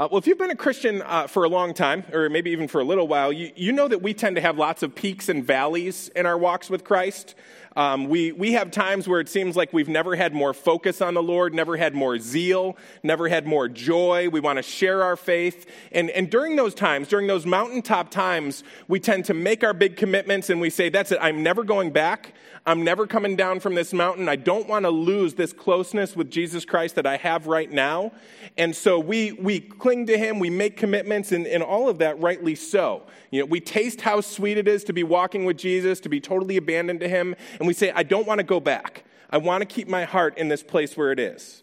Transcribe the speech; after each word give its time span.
Uh, 0.00 0.06
well, 0.12 0.18
if 0.18 0.28
you've 0.28 0.38
been 0.38 0.52
a 0.52 0.56
Christian 0.56 1.02
uh, 1.02 1.26
for 1.26 1.42
a 1.42 1.48
long 1.48 1.74
time, 1.74 2.04
or 2.12 2.28
maybe 2.28 2.52
even 2.52 2.68
for 2.68 2.80
a 2.80 2.84
little 2.84 3.08
while, 3.08 3.32
you, 3.32 3.50
you 3.56 3.72
know 3.72 3.88
that 3.88 4.00
we 4.00 4.14
tend 4.14 4.36
to 4.36 4.40
have 4.40 4.56
lots 4.56 4.84
of 4.84 4.94
peaks 4.94 5.28
and 5.28 5.44
valleys 5.44 6.06
in 6.14 6.24
our 6.24 6.38
walks 6.38 6.70
with 6.70 6.84
Christ. 6.84 7.34
Um, 7.78 8.08
we, 8.08 8.32
we 8.32 8.54
have 8.54 8.72
times 8.72 9.06
where 9.06 9.20
it 9.20 9.28
seems 9.28 9.54
like 9.54 9.72
we've 9.72 9.88
never 9.88 10.16
had 10.16 10.34
more 10.34 10.52
focus 10.52 11.00
on 11.00 11.14
the 11.14 11.22
Lord, 11.22 11.54
never 11.54 11.76
had 11.76 11.94
more 11.94 12.18
zeal, 12.18 12.76
never 13.04 13.28
had 13.28 13.46
more 13.46 13.68
joy. 13.68 14.28
We 14.30 14.40
want 14.40 14.56
to 14.56 14.64
share 14.64 15.04
our 15.04 15.14
faith. 15.14 15.64
And, 15.92 16.10
and 16.10 16.28
during 16.28 16.56
those 16.56 16.74
times, 16.74 17.06
during 17.06 17.28
those 17.28 17.46
mountaintop 17.46 18.10
times, 18.10 18.64
we 18.88 18.98
tend 18.98 19.26
to 19.26 19.34
make 19.34 19.62
our 19.62 19.72
big 19.72 19.96
commitments 19.96 20.50
and 20.50 20.60
we 20.60 20.70
say, 20.70 20.88
That's 20.88 21.12
it, 21.12 21.18
I'm 21.22 21.44
never 21.44 21.62
going 21.62 21.92
back. 21.92 22.34
I'm 22.66 22.84
never 22.84 23.06
coming 23.06 23.36
down 23.36 23.60
from 23.60 23.74
this 23.74 23.94
mountain. 23.94 24.28
I 24.28 24.36
don't 24.36 24.68
want 24.68 24.84
to 24.84 24.90
lose 24.90 25.34
this 25.34 25.54
closeness 25.54 26.14
with 26.14 26.30
Jesus 26.30 26.66
Christ 26.66 26.96
that 26.96 27.06
I 27.06 27.16
have 27.16 27.46
right 27.46 27.70
now. 27.70 28.12
And 28.58 28.76
so 28.76 28.98
we, 28.98 29.32
we 29.32 29.60
cling 29.60 30.06
to 30.06 30.18
Him, 30.18 30.38
we 30.38 30.50
make 30.50 30.76
commitments, 30.76 31.32
and, 31.32 31.46
and 31.46 31.62
all 31.62 31.88
of 31.88 31.98
that 31.98 32.20
rightly 32.20 32.54
so. 32.54 33.04
You 33.30 33.40
know, 33.40 33.46
we 33.46 33.60
taste 33.60 34.00
how 34.00 34.20
sweet 34.20 34.58
it 34.58 34.66
is 34.66 34.84
to 34.84 34.92
be 34.92 35.02
walking 35.02 35.44
with 35.44 35.56
Jesus, 35.56 36.00
to 36.00 36.08
be 36.08 36.20
totally 36.20 36.56
abandoned 36.56 37.00
to 37.00 37.08
Him, 37.08 37.36
and 37.58 37.67
we 37.68 37.74
say, 37.74 37.92
I 37.94 38.02
don't 38.02 38.26
want 38.26 38.38
to 38.38 38.44
go 38.44 38.60
back. 38.60 39.04
I 39.30 39.36
want 39.38 39.60
to 39.60 39.66
keep 39.66 39.88
my 39.88 40.04
heart 40.04 40.38
in 40.38 40.48
this 40.48 40.62
place 40.62 40.96
where 40.96 41.12
it 41.12 41.20
is. 41.20 41.62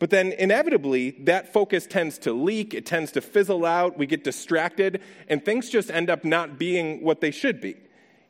But 0.00 0.10
then 0.10 0.32
inevitably, 0.32 1.12
that 1.20 1.52
focus 1.52 1.86
tends 1.86 2.18
to 2.18 2.32
leak, 2.32 2.74
it 2.74 2.84
tends 2.84 3.12
to 3.12 3.20
fizzle 3.20 3.64
out, 3.64 3.96
we 3.96 4.06
get 4.06 4.24
distracted, 4.24 5.00
and 5.28 5.44
things 5.44 5.70
just 5.70 5.92
end 5.92 6.10
up 6.10 6.24
not 6.24 6.58
being 6.58 7.04
what 7.04 7.20
they 7.20 7.30
should 7.30 7.60
be. 7.60 7.76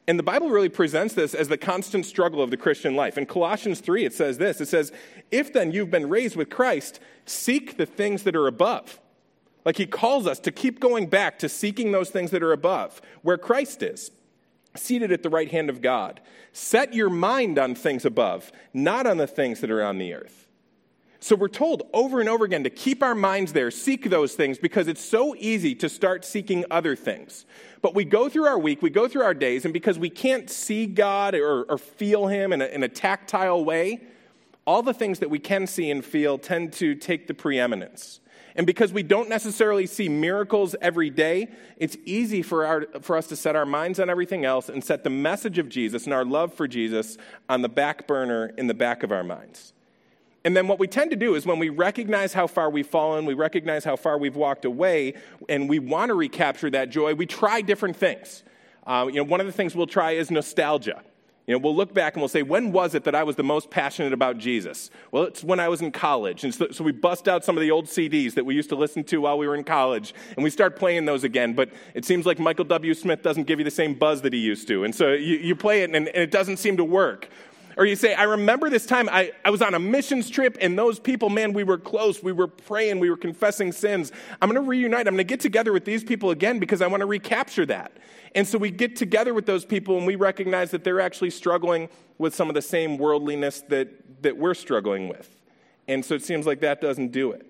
And 0.07 0.19
the 0.19 0.23
Bible 0.23 0.51
really 0.51 0.69
presents 0.69 1.15
this 1.15 1.33
as 1.33 1.49
the 1.49 1.57
constant 1.57 2.05
struggle 2.05 2.43
of 2.43 2.51
the 2.51 2.59
Christian 2.59 2.95
life. 2.95 3.17
In 3.17 3.25
Colossians 3.25 3.81
3, 3.81 4.05
it 4.05 4.13
says 4.13 4.37
this 4.37 4.61
it 4.61 4.69
says, 4.69 4.93
If 5.31 5.53
then 5.53 5.73
you've 5.73 5.91
been 5.91 6.11
raised 6.11 6.37
with 6.37 6.51
Christ, 6.51 7.01
seek 7.25 7.79
the 7.79 7.87
things 7.87 8.25
that 8.25 8.37
are 8.37 8.47
above. 8.49 9.01
Like 9.65 9.79
he 9.79 9.87
calls 9.87 10.27
us 10.27 10.41
to 10.41 10.51
keep 10.51 10.79
going 10.79 11.07
back 11.07 11.39
to 11.39 11.49
seeking 11.49 11.93
those 11.93 12.11
things 12.11 12.33
that 12.33 12.43
are 12.43 12.53
above, 12.53 13.01
where 13.23 13.39
Christ 13.39 13.83
is, 13.83 14.11
seated 14.75 15.13
at 15.13 15.23
the 15.23 15.31
right 15.31 15.51
hand 15.51 15.71
of 15.71 15.81
God. 15.81 16.21
Set 16.53 16.95
your 16.95 17.11
mind 17.11 17.59
on 17.59 17.75
things 17.75 18.05
above, 18.05 18.53
not 18.73 19.07
on 19.07 19.17
the 19.17 19.27
things 19.27 19.61
that 19.61 19.71
are 19.71 19.83
on 19.83 19.99
the 19.99 20.15
earth. 20.15 20.49
So 21.21 21.37
we're 21.37 21.47
told 21.47 21.85
over 21.93 22.19
and 22.19 22.29
over 22.29 22.45
again 22.45 22.65
to 22.65 22.71
keep 22.71 23.01
our 23.01 23.15
minds 23.15 23.53
there, 23.53 23.71
seek 23.71 24.11
those 24.11 24.35
things, 24.35 24.59
because 24.59 24.89
it's 24.89 25.05
so 25.05 25.37
easy 25.39 25.73
to 25.77 25.89
start 25.89 26.25
seeking 26.25 26.65
other 26.69 26.97
things. 26.97 27.47
But 27.81 27.95
we 27.95 28.05
go 28.05 28.29
through 28.29 28.47
our 28.47 28.59
week, 28.59 28.83
we 28.83 28.91
go 28.91 29.07
through 29.07 29.23
our 29.23 29.35
days, 29.35 29.65
and 29.65 29.73
because 29.73 30.01
we 30.01 30.11
can't 30.11 30.51
see 30.51 30.87
God 30.87 31.37
or, 31.37 31.63
or 31.63 31.79
feel 31.79 32.27
Him 32.27 32.53
in 32.53 32.61
a, 32.61 32.67
in 32.67 32.83
a 32.83 32.89
tactile 32.89 33.65
way, 33.65 34.01
all 34.67 34.83
the 34.83 34.95
things 34.95 35.19
that 35.19 35.31
we 35.31 35.39
can 35.39 35.67
see 35.67 35.91
and 35.91 36.05
feel 36.05 36.39
tend 36.39 36.73
to 36.75 36.95
take 36.95 37.27
the 37.27 37.35
preeminence. 37.35 38.21
And 38.55 38.67
because 38.67 38.93
we 38.93 39.03
don't 39.03 39.29
necessarily 39.29 39.87
see 39.87 40.09
miracles 40.09 40.77
every 40.81 41.11
day, 41.11 41.49
it's 41.79 41.97
easy 42.05 42.43
for, 42.43 42.67
our, 42.67 42.87
for 43.01 43.17
us 43.17 43.27
to 43.29 43.37
set 43.37 43.57
our 43.57 43.65
minds 43.65 43.99
on 43.99 44.11
everything 44.11 44.45
else 44.45 44.69
and 44.69 44.85
set 44.85 45.05
the 45.05 45.11
message 45.11 45.59
of 45.59 45.69
Jesus 45.69 46.05
and 46.05 46.13
our 46.13 46.25
love 46.25 46.53
for 46.53 46.69
Jesus 46.69 47.17
on 47.49 47.63
the 47.63 47.69
back 47.69 48.07
burner 48.07 48.53
in 48.59 48.67
the 48.67 48.75
back 48.75 49.03
of 49.03 49.11
our 49.11 49.25
minds. 49.25 49.73
And 50.45 50.57
then 50.57 50.67
what 50.67 50.79
we 50.79 50.89
tend 50.89 51.11
to 51.13 51.17
do 51.17 51.35
is 51.35 51.47
when 51.47 51.59
we 51.59 51.69
recognize 51.69 52.33
how 52.33 52.47
far 52.47 52.69
we've 52.69 52.87
fallen, 52.87 53.25
we 53.25 53.35
recognize 53.35 53.85
how 53.85 53.97
far 53.97 54.19
we've 54.19 54.37
walked 54.37 54.65
away, 54.65 55.15
and 55.49 55.69
we 55.69 55.79
want 55.79 56.09
to 56.09 56.15
recapture 56.15 56.69
that 56.71 56.91
joy, 56.91 57.15
we 57.15 57.27
try 57.27 57.61
different 57.61 57.97
things. 57.97 58.43
Uh, 58.85 59.07
you 59.09 59.17
know, 59.17 59.25
one 59.25 59.41
of 59.41 59.47
the 59.47 59.53
things 59.53 59.77
we'll 59.77 59.87
try 59.87 60.13
is 60.13 60.31
nostalgia. 60.31 61.03
You 61.53 61.59
know, 61.59 61.65
we'll 61.65 61.77
look 61.77 61.93
back 61.93 62.15
and 62.15 62.23
we'll 62.23 62.31
say, 62.31 62.43
when 62.43 62.73
was 62.73 62.95
it 62.95 63.05
that 63.05 63.15
I 63.15 63.25
was 63.25 63.37
the 63.37 63.43
most 63.43 63.69
passionate 63.69 64.15
about 64.15 64.39
Jesus? 64.39 64.89
Well, 65.11 65.25
it's 65.25 65.45
when 65.45 65.61
I 65.61 65.69
was 65.69 65.83
in 65.83 65.93
college. 65.93 66.45
And 66.45 66.55
so, 66.55 66.71
so, 66.71 66.83
we 66.83 66.93
bust 66.93 67.29
out 67.29 67.45
some 67.45 67.59
of 67.59 67.61
the 67.61 67.71
old 67.71 67.85
CDs 67.85 68.33
that 68.37 68.47
we 68.47 68.55
used 68.55 68.71
to 68.71 68.75
listen 68.75 69.05
to 69.05 69.21
while 69.21 69.37
we 69.37 69.47
were 69.47 69.55
in 69.55 69.63
college, 69.63 70.15
and 70.35 70.43
we 70.43 70.49
start 70.49 70.77
playing 70.77 71.05
those 71.05 71.25
again. 71.25 71.53
But 71.53 71.69
it 71.93 72.07
seems 72.07 72.25
like 72.25 72.39
Michael 72.39 72.65
W. 72.65 72.95
Smith 72.95 73.21
doesn't 73.21 73.45
give 73.45 73.59
you 73.59 73.67
the 73.67 73.71
same 73.71 73.93
buzz 73.93 74.23
that 74.23 74.33
he 74.33 74.39
used 74.39 74.67
to. 74.69 74.85
And 74.85 74.95
so 74.95 75.13
you, 75.13 75.37
you 75.37 75.55
play 75.55 75.83
it, 75.83 75.91
and, 75.91 76.09
and 76.09 76.17
it 76.17 76.31
doesn't 76.31 76.57
seem 76.57 76.79
to 76.79 76.85
work. 76.85 77.29
Or 77.77 77.87
you 77.87 77.97
say, 77.97 78.15
I 78.15 78.25
remember 78.25 78.69
this 78.69 78.87
time 78.87 79.09
I, 79.09 79.33
I 79.45 79.51
was 79.51 79.63
on 79.63 79.75
a 79.75 79.79
missions 79.79 80.29
trip 80.29 80.59
and 80.61 80.79
those 80.79 80.99
people, 80.99 81.31
man, 81.31 81.53
we 81.53 81.65
were 81.65 81.79
close. 81.79 82.23
We 82.23 82.33
were 82.33 82.47
praying. 82.47 82.99
We 82.99 83.11
were 83.11 83.17
confessing 83.17 83.73
sins. 83.73 84.13
I'm 84.41 84.51
going 84.51 84.63
to 84.63 84.69
reunite. 84.69 85.07
I'm 85.07 85.15
going 85.15 85.19
to 85.19 85.25
get 85.25 85.41
together 85.41 85.73
with 85.73 85.85
these 85.85 86.05
people 86.05 86.31
again 86.31 86.59
because 86.59 86.83
I 86.83 86.87
want 86.87 87.01
to 87.01 87.07
recapture 87.07 87.67
that. 87.67 87.93
And 88.35 88.47
so 88.47 88.59
we 88.59 88.71
get 88.71 88.97
together 88.97 89.35
with 89.35 89.47
those 89.47 89.65
people 89.65 89.97
and 89.97 90.07
we 90.07 90.17
recognize 90.17 90.71
that 90.71 90.85
they're 90.85 91.01
actually 91.01 91.31
struggling 91.31 91.89
with 92.19 92.35
some 92.35 92.49
of 92.49 92.55
the 92.55 92.63
same 92.63 92.99
worldliness 92.99 93.63
that, 93.69 94.23
that 94.23 94.37
we're 94.37 94.55
struggling 94.55 95.09
with. 95.09 95.29
And 95.89 96.05
so 96.05 96.15
it 96.15 96.23
seems 96.23 96.47
like 96.47 96.61
that 96.61 96.81
doesn't 96.81 97.13
do 97.13 97.33
it. 97.33 97.47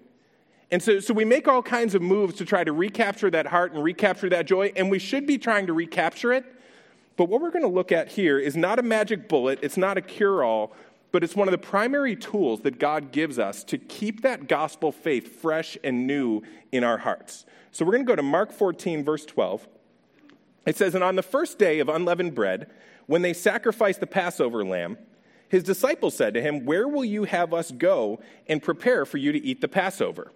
And 0.70 0.82
so, 0.82 1.00
so 1.00 1.12
we 1.12 1.26
make 1.26 1.48
all 1.48 1.62
kinds 1.62 1.94
of 1.94 2.00
moves 2.00 2.34
to 2.36 2.46
try 2.46 2.64
to 2.64 2.72
recapture 2.72 3.30
that 3.30 3.46
heart 3.46 3.74
and 3.74 3.84
recapture 3.84 4.30
that 4.30 4.46
joy, 4.46 4.72
and 4.74 4.90
we 4.90 4.98
should 4.98 5.26
be 5.26 5.36
trying 5.36 5.66
to 5.66 5.74
recapture 5.74 6.32
it 6.32 6.46
but 7.22 7.28
what 7.28 7.40
we're 7.40 7.52
going 7.52 7.62
to 7.62 7.68
look 7.68 7.92
at 7.92 8.08
here 8.08 8.36
is 8.36 8.56
not 8.56 8.80
a 8.80 8.82
magic 8.82 9.28
bullet, 9.28 9.60
it's 9.62 9.76
not 9.76 9.96
a 9.96 10.00
cure 10.00 10.42
all, 10.42 10.72
but 11.12 11.22
it's 11.22 11.36
one 11.36 11.46
of 11.46 11.52
the 11.52 11.58
primary 11.58 12.16
tools 12.16 12.62
that 12.62 12.80
God 12.80 13.12
gives 13.12 13.38
us 13.38 13.62
to 13.62 13.78
keep 13.78 14.22
that 14.22 14.48
gospel 14.48 14.90
faith 14.90 15.40
fresh 15.40 15.78
and 15.84 16.08
new 16.08 16.42
in 16.72 16.82
our 16.82 16.98
hearts. 16.98 17.46
So 17.70 17.84
we're 17.84 17.92
going 17.92 18.04
to 18.04 18.10
go 18.10 18.16
to 18.16 18.24
Mark 18.24 18.50
14, 18.50 19.04
verse 19.04 19.24
12. 19.24 19.68
It 20.66 20.76
says, 20.76 20.96
And 20.96 21.04
on 21.04 21.14
the 21.14 21.22
first 21.22 21.60
day 21.60 21.78
of 21.78 21.88
unleavened 21.88 22.34
bread, 22.34 22.68
when 23.06 23.22
they 23.22 23.34
sacrificed 23.34 24.00
the 24.00 24.08
Passover 24.08 24.64
lamb, 24.64 24.98
his 25.48 25.62
disciples 25.62 26.16
said 26.16 26.34
to 26.34 26.42
him, 26.42 26.64
Where 26.64 26.88
will 26.88 27.04
you 27.04 27.22
have 27.22 27.54
us 27.54 27.70
go 27.70 28.20
and 28.48 28.60
prepare 28.60 29.06
for 29.06 29.18
you 29.18 29.30
to 29.30 29.40
eat 29.40 29.60
the 29.60 29.68
Passover? 29.68 30.32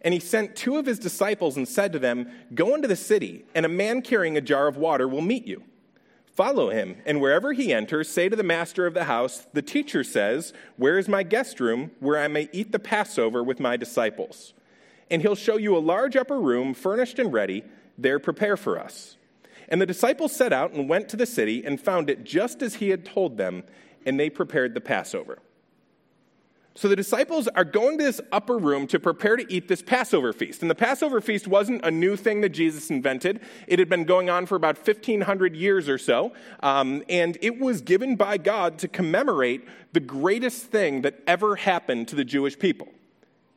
And 0.00 0.14
he 0.14 0.20
sent 0.20 0.56
two 0.56 0.78
of 0.78 0.86
his 0.86 0.98
disciples 0.98 1.58
and 1.58 1.68
said 1.68 1.92
to 1.92 1.98
them, 1.98 2.30
Go 2.54 2.74
into 2.74 2.88
the 2.88 2.96
city, 2.96 3.44
and 3.54 3.66
a 3.66 3.68
man 3.68 4.00
carrying 4.00 4.38
a 4.38 4.40
jar 4.40 4.68
of 4.68 4.78
water 4.78 5.06
will 5.06 5.20
meet 5.20 5.46
you. 5.46 5.64
Follow 6.32 6.70
him, 6.70 6.96
and 7.04 7.20
wherever 7.20 7.52
he 7.52 7.72
enters, 7.72 8.08
say 8.08 8.28
to 8.28 8.36
the 8.36 8.42
master 8.42 8.86
of 8.86 8.94
the 8.94 9.04
house, 9.04 9.46
The 9.52 9.62
teacher 9.62 10.04
says, 10.04 10.52
Where 10.76 10.98
is 10.98 11.08
my 11.08 11.22
guest 11.22 11.60
room, 11.60 11.90
where 11.98 12.18
I 12.18 12.28
may 12.28 12.48
eat 12.52 12.72
the 12.72 12.78
Passover 12.78 13.42
with 13.42 13.58
my 13.58 13.76
disciples? 13.76 14.54
And 15.10 15.22
he'll 15.22 15.34
show 15.34 15.56
you 15.56 15.76
a 15.76 15.78
large 15.78 16.16
upper 16.16 16.40
room, 16.40 16.72
furnished 16.72 17.18
and 17.18 17.32
ready. 17.32 17.64
There 17.98 18.20
prepare 18.20 18.56
for 18.56 18.78
us. 18.78 19.16
And 19.68 19.80
the 19.80 19.86
disciples 19.86 20.32
set 20.32 20.52
out 20.52 20.72
and 20.72 20.88
went 20.88 21.08
to 21.10 21.16
the 21.16 21.26
city 21.26 21.64
and 21.64 21.80
found 21.80 22.08
it 22.08 22.24
just 22.24 22.62
as 22.62 22.76
he 22.76 22.90
had 22.90 23.04
told 23.04 23.36
them, 23.36 23.64
and 24.06 24.18
they 24.18 24.30
prepared 24.30 24.74
the 24.74 24.80
Passover. 24.80 25.38
So 26.80 26.88
the 26.88 26.96
disciples 26.96 27.46
are 27.46 27.66
going 27.66 27.98
to 27.98 28.04
this 28.04 28.22
upper 28.32 28.56
room 28.56 28.86
to 28.86 28.98
prepare 28.98 29.36
to 29.36 29.44
eat 29.52 29.68
this 29.68 29.82
Passover 29.82 30.32
feast. 30.32 30.62
And 30.62 30.70
the 30.70 30.74
Passover 30.74 31.20
feast 31.20 31.46
wasn't 31.46 31.84
a 31.84 31.90
new 31.90 32.16
thing 32.16 32.40
that 32.40 32.48
Jesus 32.48 32.88
invented, 32.88 33.40
it 33.66 33.78
had 33.78 33.90
been 33.90 34.04
going 34.04 34.30
on 34.30 34.46
for 34.46 34.54
about 34.54 34.78
1,500 34.78 35.54
years 35.54 35.90
or 35.90 35.98
so. 35.98 36.32
Um, 36.60 37.02
and 37.10 37.36
it 37.42 37.58
was 37.58 37.82
given 37.82 38.16
by 38.16 38.38
God 38.38 38.78
to 38.78 38.88
commemorate 38.88 39.68
the 39.92 40.00
greatest 40.00 40.68
thing 40.68 41.02
that 41.02 41.20
ever 41.26 41.56
happened 41.56 42.08
to 42.08 42.16
the 42.16 42.24
Jewish 42.24 42.58
people. 42.58 42.88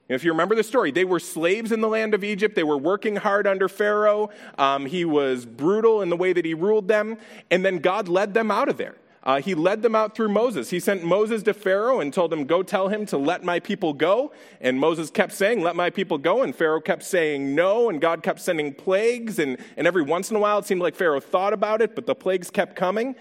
If 0.09 0.25
you 0.25 0.31
remember 0.31 0.55
the 0.55 0.61
story, 0.61 0.91
they 0.91 1.05
were 1.05 1.21
slaves 1.21 1.71
in 1.71 1.79
the 1.79 1.87
land 1.87 2.13
of 2.13 2.25
Egypt. 2.25 2.57
They 2.57 2.63
were 2.63 2.77
working 2.77 3.15
hard 3.15 3.47
under 3.47 3.69
Pharaoh. 3.69 4.31
Um, 4.57 4.85
he 4.85 5.05
was 5.05 5.45
brutal 5.45 6.01
in 6.01 6.09
the 6.09 6.17
way 6.17 6.33
that 6.33 6.43
he 6.43 6.53
ruled 6.53 6.89
them. 6.89 7.17
And 7.49 7.63
then 7.63 7.77
God 7.77 8.09
led 8.09 8.33
them 8.33 8.51
out 8.51 8.67
of 8.67 8.75
there. 8.75 8.97
Uh, 9.25 9.39
he 9.39 9.55
led 9.55 9.81
them 9.81 9.95
out 9.95 10.15
through 10.15 10.27
Moses. 10.27 10.69
He 10.69 10.81
sent 10.81 11.01
Moses 11.01 11.43
to 11.43 11.53
Pharaoh 11.53 12.01
and 12.01 12.13
told 12.13 12.33
him, 12.33 12.43
Go 12.43 12.61
tell 12.61 12.89
him 12.89 13.05
to 13.05 13.17
let 13.17 13.41
my 13.41 13.59
people 13.59 13.93
go. 13.93 14.33
And 14.59 14.77
Moses 14.77 15.09
kept 15.09 15.31
saying, 15.31 15.61
Let 15.61 15.77
my 15.77 15.89
people 15.89 16.17
go. 16.17 16.43
And 16.43 16.53
Pharaoh 16.53 16.81
kept 16.81 17.03
saying 17.03 17.55
no. 17.55 17.89
And 17.89 18.01
God 18.01 18.21
kept 18.21 18.41
sending 18.41 18.73
plagues. 18.73 19.39
And, 19.39 19.57
and 19.77 19.87
every 19.87 20.01
once 20.01 20.29
in 20.29 20.35
a 20.35 20.39
while, 20.39 20.59
it 20.59 20.65
seemed 20.65 20.81
like 20.81 20.95
Pharaoh 20.95 21.21
thought 21.21 21.53
about 21.53 21.81
it, 21.81 21.95
but 21.95 22.05
the 22.05 22.15
plagues 22.15 22.49
kept 22.49 22.75
coming. 22.75 23.15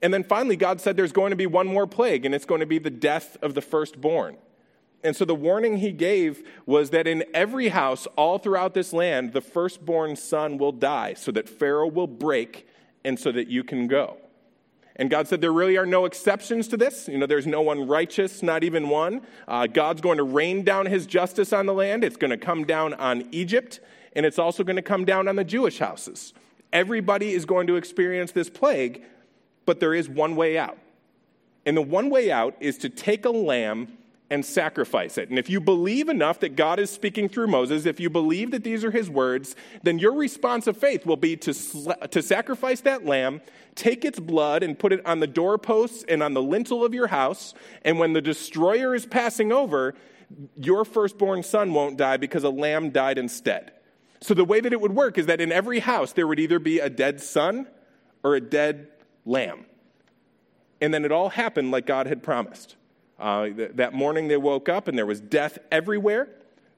And 0.00 0.12
then 0.12 0.24
finally, 0.24 0.56
God 0.56 0.80
said, 0.80 0.96
There's 0.96 1.12
going 1.12 1.30
to 1.30 1.36
be 1.36 1.46
one 1.46 1.66
more 1.66 1.86
plague, 1.86 2.24
and 2.24 2.34
it's 2.34 2.46
going 2.46 2.60
to 2.60 2.66
be 2.66 2.78
the 2.78 2.90
death 2.90 3.36
of 3.42 3.52
the 3.52 3.62
firstborn. 3.62 4.38
And 5.04 5.14
so 5.14 5.26
the 5.26 5.34
warning 5.34 5.78
he 5.78 5.92
gave 5.92 6.48
was 6.64 6.90
that 6.90 7.06
in 7.06 7.24
every 7.34 7.68
house 7.68 8.06
all 8.16 8.38
throughout 8.38 8.72
this 8.72 8.92
land, 8.92 9.32
the 9.32 9.40
firstborn 9.40 10.16
son 10.16 10.56
will 10.56 10.72
die, 10.72 11.12
so 11.12 11.30
that 11.32 11.46
Pharaoh 11.46 11.88
will 11.88 12.06
break 12.06 12.66
and 13.04 13.18
so 13.18 13.32
that 13.32 13.48
you 13.48 13.64
can 13.64 13.86
go. 13.86 14.16
And 14.96 15.08
God 15.08 15.26
said 15.26 15.40
there 15.40 15.52
really 15.52 15.76
are 15.76 15.86
no 15.86 16.04
exceptions 16.04 16.68
to 16.68 16.76
this. 16.76 17.08
You 17.08 17.18
know, 17.18 17.26
there's 17.26 17.46
no 17.46 17.62
one 17.62 17.86
righteous, 17.86 18.42
not 18.42 18.62
even 18.62 18.88
one. 18.88 19.22
Uh, 19.48 19.66
God's 19.66 20.00
going 20.00 20.18
to 20.18 20.22
rain 20.22 20.64
down 20.64 20.86
his 20.86 21.06
justice 21.06 21.52
on 21.52 21.66
the 21.66 21.72
land. 21.72 22.04
It's 22.04 22.16
going 22.16 22.30
to 22.30 22.36
come 22.36 22.64
down 22.64 22.94
on 22.94 23.26
Egypt, 23.32 23.80
and 24.14 24.26
it's 24.26 24.38
also 24.38 24.64
going 24.64 24.76
to 24.76 24.82
come 24.82 25.04
down 25.04 25.28
on 25.28 25.36
the 25.36 25.44
Jewish 25.44 25.78
houses. 25.78 26.34
Everybody 26.72 27.32
is 27.32 27.44
going 27.44 27.66
to 27.68 27.76
experience 27.76 28.32
this 28.32 28.50
plague, 28.50 29.02
but 29.66 29.80
there 29.80 29.94
is 29.94 30.08
one 30.08 30.36
way 30.36 30.58
out. 30.58 30.78
And 31.64 31.76
the 31.76 31.82
one 31.82 32.10
way 32.10 32.30
out 32.30 32.56
is 32.60 32.76
to 32.78 32.88
take 32.88 33.24
a 33.24 33.30
lamb 33.30 33.96
and 34.32 34.46
sacrifice 34.46 35.18
it. 35.18 35.28
And 35.28 35.38
if 35.38 35.50
you 35.50 35.60
believe 35.60 36.08
enough 36.08 36.40
that 36.40 36.56
God 36.56 36.80
is 36.80 36.88
speaking 36.88 37.28
through 37.28 37.48
Moses, 37.48 37.84
if 37.84 38.00
you 38.00 38.08
believe 38.08 38.50
that 38.52 38.64
these 38.64 38.82
are 38.82 38.90
his 38.90 39.10
words, 39.10 39.54
then 39.82 39.98
your 39.98 40.14
response 40.14 40.66
of 40.66 40.74
faith 40.74 41.04
will 41.04 41.18
be 41.18 41.36
to, 41.36 41.52
to 42.08 42.22
sacrifice 42.22 42.80
that 42.80 43.04
lamb, 43.04 43.42
take 43.74 44.06
its 44.06 44.18
blood, 44.18 44.62
and 44.62 44.78
put 44.78 44.90
it 44.90 45.04
on 45.04 45.20
the 45.20 45.26
doorposts 45.26 46.02
and 46.08 46.22
on 46.22 46.32
the 46.32 46.40
lintel 46.40 46.82
of 46.82 46.94
your 46.94 47.08
house. 47.08 47.52
And 47.84 47.98
when 47.98 48.14
the 48.14 48.22
destroyer 48.22 48.94
is 48.94 49.04
passing 49.04 49.52
over, 49.52 49.94
your 50.56 50.86
firstborn 50.86 51.42
son 51.42 51.74
won't 51.74 51.98
die 51.98 52.16
because 52.16 52.42
a 52.42 52.50
lamb 52.50 52.88
died 52.88 53.18
instead. 53.18 53.72
So 54.22 54.32
the 54.32 54.46
way 54.46 54.60
that 54.60 54.72
it 54.72 54.80
would 54.80 54.96
work 54.96 55.18
is 55.18 55.26
that 55.26 55.42
in 55.42 55.52
every 55.52 55.80
house 55.80 56.14
there 56.14 56.26
would 56.26 56.40
either 56.40 56.58
be 56.58 56.78
a 56.78 56.88
dead 56.88 57.20
son 57.20 57.66
or 58.24 58.34
a 58.34 58.40
dead 58.40 58.88
lamb. 59.26 59.66
And 60.80 60.94
then 60.94 61.04
it 61.04 61.12
all 61.12 61.28
happened 61.28 61.70
like 61.70 61.84
God 61.84 62.06
had 62.06 62.22
promised. 62.22 62.76
Uh, 63.22 63.46
th- 63.50 63.70
that 63.74 63.94
morning 63.94 64.26
they 64.26 64.36
woke 64.36 64.68
up 64.68 64.88
and 64.88 64.98
there 64.98 65.06
was 65.06 65.20
death 65.20 65.56
everywhere, 65.70 66.28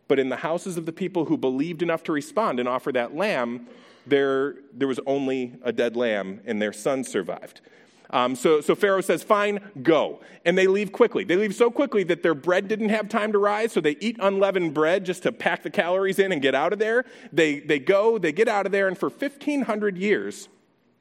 but 0.09 0.19
in 0.19 0.29
the 0.29 0.37
houses 0.37 0.77
of 0.77 0.85
the 0.85 0.93
people 0.93 1.25
who 1.25 1.39
believed 1.39 1.81
enough 1.81 2.03
to 2.03 2.13
respond 2.13 2.61
and 2.61 2.69
offer 2.69 2.93
that 2.93 3.17
lamb, 3.17 3.67
there, 4.07 4.57
there 4.75 4.87
was 4.87 5.01
only 5.07 5.55
a 5.63 5.73
dead 5.73 5.97
lamb 5.97 6.43
and 6.45 6.61
their 6.61 6.75
son 6.75 7.03
survived. 7.03 7.63
Um, 8.11 8.37
so, 8.37 8.61
so 8.61 8.75
Pharaoh 8.75 9.01
says, 9.01 9.23
Fine, 9.23 9.61
go. 9.83 10.21
And 10.45 10.59
they 10.59 10.67
leave 10.67 10.93
quickly. 10.93 11.25
They 11.25 11.37
leave 11.37 11.55
so 11.55 11.71
quickly 11.71 12.05
that 12.05 12.23
their 12.23 12.35
bread 12.35 12.69
didn't 12.69 12.91
have 12.91 13.09
time 13.09 13.33
to 13.33 13.39
rise, 13.39 13.73
so 13.73 13.81
they 13.81 13.97
eat 13.99 14.19
unleavened 14.21 14.75
bread 14.75 15.07
just 15.07 15.23
to 15.23 15.33
pack 15.33 15.63
the 15.63 15.71
calories 15.71 16.19
in 16.19 16.31
and 16.31 16.43
get 16.43 16.55
out 16.55 16.75
of 16.75 16.79
there. 16.79 17.07
They, 17.33 17.61
they 17.61 17.79
go, 17.79 18.19
they 18.19 18.33
get 18.33 18.49
out 18.49 18.67
of 18.67 18.73
there, 18.73 18.87
and 18.87 18.99
for 18.99 19.09
1,500 19.09 19.97
years, 19.97 20.51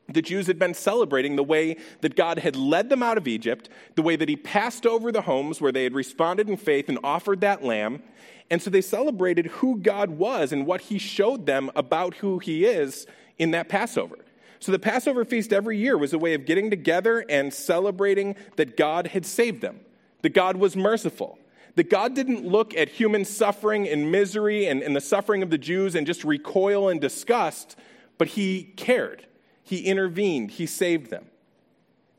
the 0.09 0.21
Jews 0.21 0.47
had 0.47 0.59
been 0.59 0.73
celebrating 0.73 1.35
the 1.35 1.43
way 1.43 1.77
that 2.01 2.15
God 2.15 2.39
had 2.39 2.55
led 2.55 2.89
them 2.89 3.01
out 3.01 3.17
of 3.17 3.27
Egypt, 3.27 3.69
the 3.95 4.01
way 4.01 4.15
that 4.15 4.29
He 4.29 4.35
passed 4.35 4.85
over 4.85 5.11
the 5.11 5.21
homes 5.21 5.61
where 5.61 5.71
they 5.71 5.83
had 5.83 5.93
responded 5.93 6.49
in 6.49 6.57
faith 6.57 6.89
and 6.89 6.99
offered 7.03 7.41
that 7.41 7.63
lamb. 7.63 8.03
And 8.49 8.61
so 8.61 8.69
they 8.69 8.81
celebrated 8.81 9.47
who 9.47 9.77
God 9.77 10.11
was 10.11 10.51
and 10.51 10.65
what 10.65 10.81
He 10.81 10.97
showed 10.97 11.45
them 11.45 11.71
about 11.75 12.15
who 12.15 12.39
He 12.39 12.65
is 12.65 13.07
in 13.37 13.51
that 13.51 13.69
Passover. 13.69 14.17
So 14.59 14.71
the 14.71 14.79
Passover 14.79 15.25
feast 15.25 15.51
every 15.51 15.77
year 15.77 15.97
was 15.97 16.13
a 16.13 16.17
way 16.17 16.33
of 16.33 16.45
getting 16.45 16.69
together 16.69 17.25
and 17.27 17.53
celebrating 17.53 18.35
that 18.55 18.77
God 18.77 19.07
had 19.07 19.25
saved 19.25 19.61
them, 19.61 19.79
that 20.21 20.33
God 20.33 20.57
was 20.57 20.75
merciful, 20.75 21.37
that 21.75 21.89
God 21.89 22.13
didn't 22.13 22.45
look 22.45 22.75
at 22.75 22.87
human 22.89 23.25
suffering 23.25 23.87
and 23.87 24.11
misery 24.11 24.67
and, 24.67 24.81
and 24.81 24.95
the 24.95 25.01
suffering 25.01 25.43
of 25.43 25.49
the 25.49 25.57
Jews 25.57 25.95
and 25.95 26.05
just 26.05 26.23
recoil 26.23 26.89
in 26.89 26.99
disgust, 26.99 27.75
but 28.17 28.29
He 28.29 28.63
cared. 28.75 29.25
He 29.63 29.81
intervened, 29.81 30.51
He 30.51 30.65
saved 30.65 31.09
them. 31.09 31.25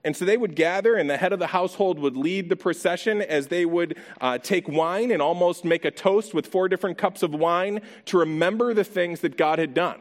And 0.05 0.15
so 0.15 0.27
they 0.27 0.37
would 0.37 0.55
gather, 0.55 0.97
and 0.97 1.09
the 1.09 1.17
head 1.17 1.33
of 1.33 1.39
the 1.39 1.47
household 1.47 1.99
would 1.99 2.17
lead 2.17 2.51
the 2.51 2.57
procession 2.57 3.23
as 3.23 3.47
they 3.47 3.65
would 3.65 3.97
uh, 4.21 4.37
take 4.37 4.69
wine 4.69 5.11
and 5.11 5.23
almost 5.23 5.65
make 5.65 5.87
a 5.87 5.91
toast 5.91 6.35
with 6.35 6.47
four 6.47 6.69
different 6.69 6.99
cups 6.99 7.23
of 7.23 7.35
wine 7.35 7.81
to 8.07 8.19
remember 8.19 8.75
the 8.75 8.85
things 8.85 9.21
that 9.21 9.39
God 9.39 9.59
had 9.59 9.73
done. 9.73 10.01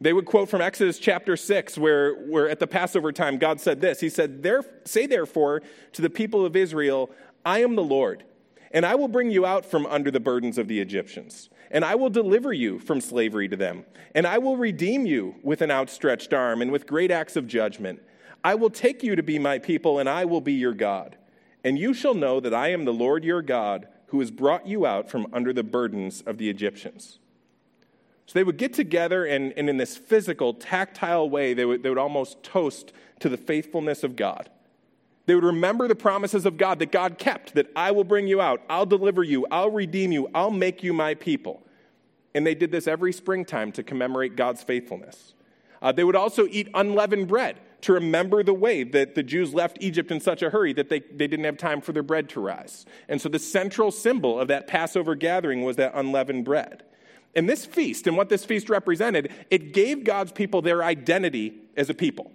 They 0.00 0.12
would 0.12 0.26
quote 0.26 0.48
from 0.48 0.60
Exodus 0.60 1.00
chapter 1.00 1.36
6, 1.36 1.76
where, 1.76 2.14
where 2.14 2.48
at 2.48 2.60
the 2.60 2.68
Passover 2.68 3.10
time, 3.10 3.38
God 3.38 3.60
said 3.60 3.80
this 3.80 3.98
He 3.98 4.08
said, 4.08 4.44
there, 4.44 4.62
Say 4.84 5.06
therefore 5.06 5.62
to 5.94 6.02
the 6.02 6.10
people 6.10 6.46
of 6.46 6.54
Israel, 6.54 7.10
I 7.44 7.60
am 7.62 7.74
the 7.74 7.82
Lord, 7.82 8.22
and 8.70 8.86
I 8.86 8.94
will 8.94 9.08
bring 9.08 9.32
you 9.32 9.44
out 9.44 9.66
from 9.66 9.84
under 9.86 10.12
the 10.12 10.20
burdens 10.20 10.58
of 10.58 10.68
the 10.68 10.78
Egyptians, 10.78 11.50
and 11.70 11.84
I 11.84 11.94
will 11.94 12.10
deliver 12.10 12.52
you 12.52 12.78
from 12.78 13.00
slavery 13.00 13.48
to 13.48 13.56
them, 13.56 13.84
and 14.14 14.26
I 14.26 14.38
will 14.38 14.56
redeem 14.56 15.06
you 15.06 15.34
with 15.42 15.60
an 15.62 15.70
outstretched 15.70 16.32
arm 16.32 16.62
and 16.62 16.70
with 16.70 16.86
great 16.86 17.10
acts 17.10 17.36
of 17.36 17.46
judgment. 17.46 18.02
I 18.42 18.54
will 18.54 18.70
take 18.70 19.02
you 19.02 19.16
to 19.16 19.22
be 19.22 19.38
my 19.38 19.58
people, 19.58 19.98
and 19.98 20.08
I 20.08 20.24
will 20.24 20.40
be 20.40 20.52
your 20.52 20.74
God. 20.74 21.16
And 21.64 21.78
you 21.78 21.92
shall 21.92 22.14
know 22.14 22.40
that 22.40 22.54
I 22.54 22.68
am 22.68 22.84
the 22.84 22.92
Lord 22.92 23.24
your 23.24 23.42
God, 23.42 23.88
who 24.06 24.20
has 24.20 24.30
brought 24.30 24.66
you 24.66 24.86
out 24.86 25.10
from 25.10 25.26
under 25.32 25.52
the 25.52 25.64
burdens 25.64 26.22
of 26.22 26.38
the 26.38 26.48
Egyptians. 26.48 27.18
So 28.26 28.38
they 28.38 28.44
would 28.44 28.58
get 28.58 28.74
together, 28.74 29.24
and, 29.24 29.52
and 29.56 29.68
in 29.68 29.76
this 29.76 29.96
physical, 29.96 30.54
tactile 30.54 31.28
way, 31.28 31.54
they 31.54 31.64
would, 31.64 31.82
they 31.82 31.88
would 31.88 31.98
almost 31.98 32.42
toast 32.42 32.92
to 33.20 33.28
the 33.28 33.36
faithfulness 33.36 34.02
of 34.04 34.16
God. 34.16 34.50
They 35.28 35.34
would 35.34 35.44
remember 35.44 35.86
the 35.86 35.94
promises 35.94 36.46
of 36.46 36.56
God 36.56 36.78
that 36.78 36.90
God 36.90 37.18
kept, 37.18 37.52
that 37.52 37.70
I 37.76 37.90
will 37.90 38.02
bring 38.02 38.28
you 38.28 38.40
out, 38.40 38.62
I'll 38.70 38.86
deliver 38.86 39.22
you, 39.22 39.46
I'll 39.50 39.70
redeem 39.70 40.10
you, 40.10 40.30
I'll 40.34 40.50
make 40.50 40.82
you 40.82 40.94
my 40.94 41.12
people. 41.12 41.62
And 42.34 42.46
they 42.46 42.54
did 42.54 42.72
this 42.72 42.86
every 42.86 43.12
springtime 43.12 43.70
to 43.72 43.82
commemorate 43.82 44.36
God's 44.36 44.62
faithfulness. 44.62 45.34
Uh, 45.82 45.92
they 45.92 46.02
would 46.02 46.16
also 46.16 46.46
eat 46.46 46.70
unleavened 46.72 47.28
bread 47.28 47.60
to 47.82 47.92
remember 47.92 48.42
the 48.42 48.54
way 48.54 48.84
that 48.84 49.16
the 49.16 49.22
Jews 49.22 49.52
left 49.52 49.76
Egypt 49.82 50.10
in 50.10 50.18
such 50.18 50.40
a 50.40 50.48
hurry 50.48 50.72
that 50.72 50.88
they, 50.88 51.00
they 51.00 51.26
didn't 51.26 51.44
have 51.44 51.58
time 51.58 51.82
for 51.82 51.92
their 51.92 52.02
bread 52.02 52.30
to 52.30 52.40
rise. 52.40 52.86
And 53.06 53.20
so 53.20 53.28
the 53.28 53.38
central 53.38 53.90
symbol 53.90 54.40
of 54.40 54.48
that 54.48 54.66
Passover 54.66 55.14
gathering 55.14 55.62
was 55.62 55.76
that 55.76 55.92
unleavened 55.94 56.46
bread. 56.46 56.84
And 57.36 57.46
this 57.46 57.66
feast, 57.66 58.06
and 58.06 58.16
what 58.16 58.30
this 58.30 58.46
feast 58.46 58.70
represented, 58.70 59.30
it 59.50 59.74
gave 59.74 60.04
God's 60.04 60.32
people 60.32 60.62
their 60.62 60.82
identity 60.82 61.52
as 61.76 61.90
a 61.90 61.94
people. 61.94 62.32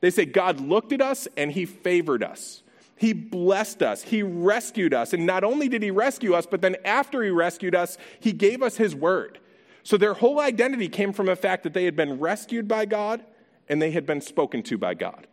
They 0.00 0.10
say, 0.10 0.24
God 0.24 0.60
looked 0.60 0.92
at 0.92 1.00
us 1.00 1.28
and 1.36 1.52
he 1.52 1.66
favored 1.66 2.22
us. 2.22 2.62
He 2.96 3.12
blessed 3.12 3.82
us. 3.82 4.02
He 4.02 4.22
rescued 4.22 4.92
us. 4.92 5.12
And 5.12 5.24
not 5.24 5.42
only 5.44 5.68
did 5.68 5.82
he 5.82 5.90
rescue 5.90 6.34
us, 6.34 6.46
but 6.46 6.60
then 6.60 6.76
after 6.84 7.22
he 7.22 7.30
rescued 7.30 7.74
us, 7.74 7.96
he 8.18 8.32
gave 8.32 8.62
us 8.62 8.76
his 8.76 8.94
word. 8.94 9.38
So 9.82 9.96
their 9.96 10.14
whole 10.14 10.40
identity 10.40 10.88
came 10.88 11.12
from 11.12 11.26
the 11.26 11.36
fact 11.36 11.62
that 11.62 11.72
they 11.72 11.84
had 11.84 11.96
been 11.96 12.18
rescued 12.20 12.68
by 12.68 12.84
God 12.84 13.24
and 13.68 13.80
they 13.80 13.90
had 13.92 14.04
been 14.04 14.20
spoken 14.20 14.62
to 14.64 14.76
by 14.76 14.94
God. 14.94 15.26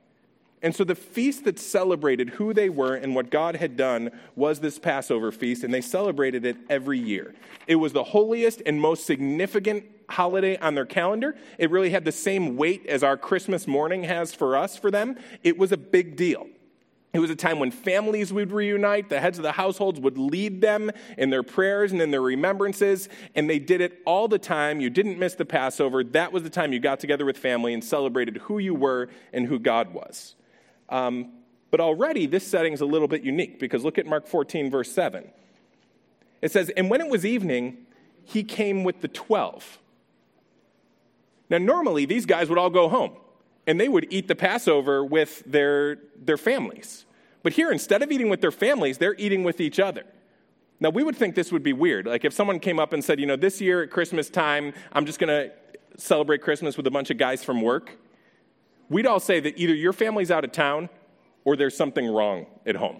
And 0.61 0.75
so 0.75 0.83
the 0.83 0.95
feast 0.95 1.43
that 1.43 1.59
celebrated 1.59 2.31
who 2.31 2.53
they 2.53 2.69
were 2.69 2.95
and 2.95 3.13
what 3.13 3.29
God 3.29 3.57
had 3.57 3.77
done 3.77 4.09
was 4.35 4.59
this 4.59 4.79
Passover 4.79 5.31
feast, 5.31 5.63
and 5.63 5.71
they 5.73 5.81
celebrated 5.81 6.45
it 6.45 6.57
every 6.69 6.97
year. 6.97 7.35
It 7.67 7.75
was 7.75 7.93
the 7.93 8.03
holiest 8.03 8.63
and 8.65 8.81
most 8.81 9.05
significant 9.05 9.85
holiday 10.09 10.57
on 10.57 10.73
their 10.73 10.85
calendar. 10.85 11.35
It 11.59 11.69
really 11.69 11.91
had 11.91 12.05
the 12.05 12.11
same 12.11 12.55
weight 12.55 12.87
as 12.87 13.03
our 13.03 13.17
Christmas 13.17 13.67
morning 13.67 14.03
has 14.05 14.33
for 14.33 14.57
us 14.57 14.77
for 14.77 14.89
them. 14.89 15.17
It 15.43 15.57
was 15.57 15.71
a 15.71 15.77
big 15.77 16.15
deal. 16.15 16.47
It 17.13 17.19
was 17.19 17.29
a 17.29 17.35
time 17.35 17.59
when 17.59 17.71
families 17.71 18.33
would 18.33 18.51
reunite, 18.51 19.09
the 19.09 19.19
heads 19.19 19.39
of 19.39 19.43
the 19.43 19.53
households 19.53 19.99
would 19.99 20.17
lead 20.17 20.61
them 20.61 20.91
in 21.17 21.29
their 21.29 21.43
prayers 21.43 21.91
and 21.91 22.01
in 22.01 22.11
their 22.11 22.21
remembrances, 22.21 23.09
and 23.33 23.49
they 23.49 23.59
did 23.59 23.81
it 23.81 24.01
all 24.05 24.27
the 24.27 24.39
time. 24.39 24.81
You 24.81 24.89
didn't 24.89 25.17
miss 25.17 25.35
the 25.35 25.45
Passover. 25.45 26.03
That 26.03 26.31
was 26.31 26.43
the 26.43 26.49
time 26.49 26.73
you 26.73 26.79
got 26.79 26.99
together 26.99 27.25
with 27.25 27.37
family 27.37 27.73
and 27.73 27.83
celebrated 27.83 28.37
who 28.37 28.59
you 28.59 28.75
were 28.75 29.09
and 29.33 29.47
who 29.47 29.57
God 29.57 29.93
was. 29.93 30.35
Um, 30.89 31.31
but 31.69 31.79
already, 31.79 32.25
this 32.25 32.47
setting 32.47 32.73
is 32.73 32.81
a 32.81 32.85
little 32.85 33.07
bit 33.07 33.23
unique 33.23 33.59
because 33.59 33.83
look 33.83 33.97
at 33.97 34.05
Mark 34.05 34.27
14, 34.27 34.71
verse 34.71 34.91
7. 34.91 35.29
It 36.41 36.51
says, 36.51 36.69
And 36.77 36.89
when 36.89 37.01
it 37.01 37.09
was 37.09 37.25
evening, 37.25 37.85
he 38.23 38.43
came 38.43 38.83
with 38.83 39.01
the 39.01 39.07
12. 39.07 39.79
Now, 41.49 41.57
normally, 41.57 42.05
these 42.05 42.25
guys 42.25 42.49
would 42.49 42.57
all 42.57 42.69
go 42.69 42.89
home 42.89 43.13
and 43.65 43.79
they 43.79 43.89
would 43.89 44.07
eat 44.09 44.27
the 44.27 44.35
Passover 44.35 45.03
with 45.03 45.43
their, 45.45 45.97
their 46.17 46.37
families. 46.37 47.05
But 47.43 47.53
here, 47.53 47.71
instead 47.71 48.01
of 48.01 48.11
eating 48.11 48.29
with 48.29 48.41
their 48.41 48.51
families, 48.51 48.97
they're 48.97 49.15
eating 49.15 49.43
with 49.43 49.59
each 49.59 49.79
other. 49.79 50.03
Now, 50.79 50.89
we 50.89 51.03
would 51.03 51.15
think 51.15 51.35
this 51.35 51.51
would 51.51 51.63
be 51.63 51.73
weird. 51.73 52.05
Like 52.05 52.23
if 52.23 52.33
someone 52.33 52.59
came 52.59 52.79
up 52.79 52.93
and 52.93 53.03
said, 53.03 53.19
you 53.19 53.25
know, 53.25 53.35
this 53.35 53.59
year 53.59 53.83
at 53.83 53.91
Christmas 53.91 54.29
time, 54.29 54.73
I'm 54.93 55.05
just 55.05 55.19
going 55.19 55.29
to 55.29 55.51
celebrate 55.97 56.41
Christmas 56.41 56.77
with 56.77 56.87
a 56.87 56.91
bunch 56.91 57.09
of 57.09 57.17
guys 57.17 57.43
from 57.43 57.61
work 57.61 57.97
we'd 58.89 59.05
all 59.05 59.19
say 59.19 59.39
that 59.39 59.57
either 59.57 59.73
your 59.73 59.93
family's 59.93 60.31
out 60.31 60.43
of 60.43 60.51
town 60.51 60.89
or 61.43 61.55
there's 61.55 61.75
something 61.75 62.05
wrong 62.07 62.45
at 62.65 62.75
home. 62.75 62.97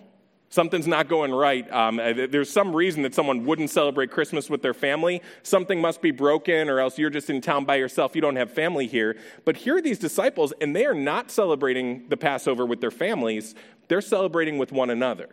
Something's 0.49 0.87
not 0.87 1.09
going 1.09 1.33
right. 1.33 1.69
Um, 1.73 1.99
uh, 1.99 2.13
there's 2.29 2.49
some 2.49 2.73
reason 2.73 3.03
that 3.03 3.13
someone 3.13 3.45
wouldn't 3.45 3.69
celebrate 3.69 4.11
Christmas 4.11 4.49
with 4.49 4.61
their 4.61 4.73
family. 4.73 5.21
Something 5.43 5.81
must 5.81 6.01
be 6.01 6.11
broken, 6.11 6.69
or 6.69 6.79
else 6.79 6.97
you're 6.97 7.09
just 7.09 7.29
in 7.29 7.41
town 7.41 7.65
by 7.65 7.75
yourself. 7.75 8.15
You 8.15 8.21
don't 8.21 8.37
have 8.37 8.49
family 8.49 8.87
here. 8.87 9.17
But 9.43 9.57
here 9.57 9.75
are 9.75 9.81
these 9.81 9.99
disciples, 9.99 10.53
and 10.61 10.73
they 10.73 10.85
are 10.85 10.93
not 10.93 11.31
celebrating 11.31 12.07
the 12.07 12.15
Passover 12.15 12.65
with 12.65 12.79
their 12.79 12.91
families, 12.91 13.55
they're 13.89 13.99
celebrating 13.99 14.57
with 14.57 14.71
one 14.71 14.89
another. 14.89 15.29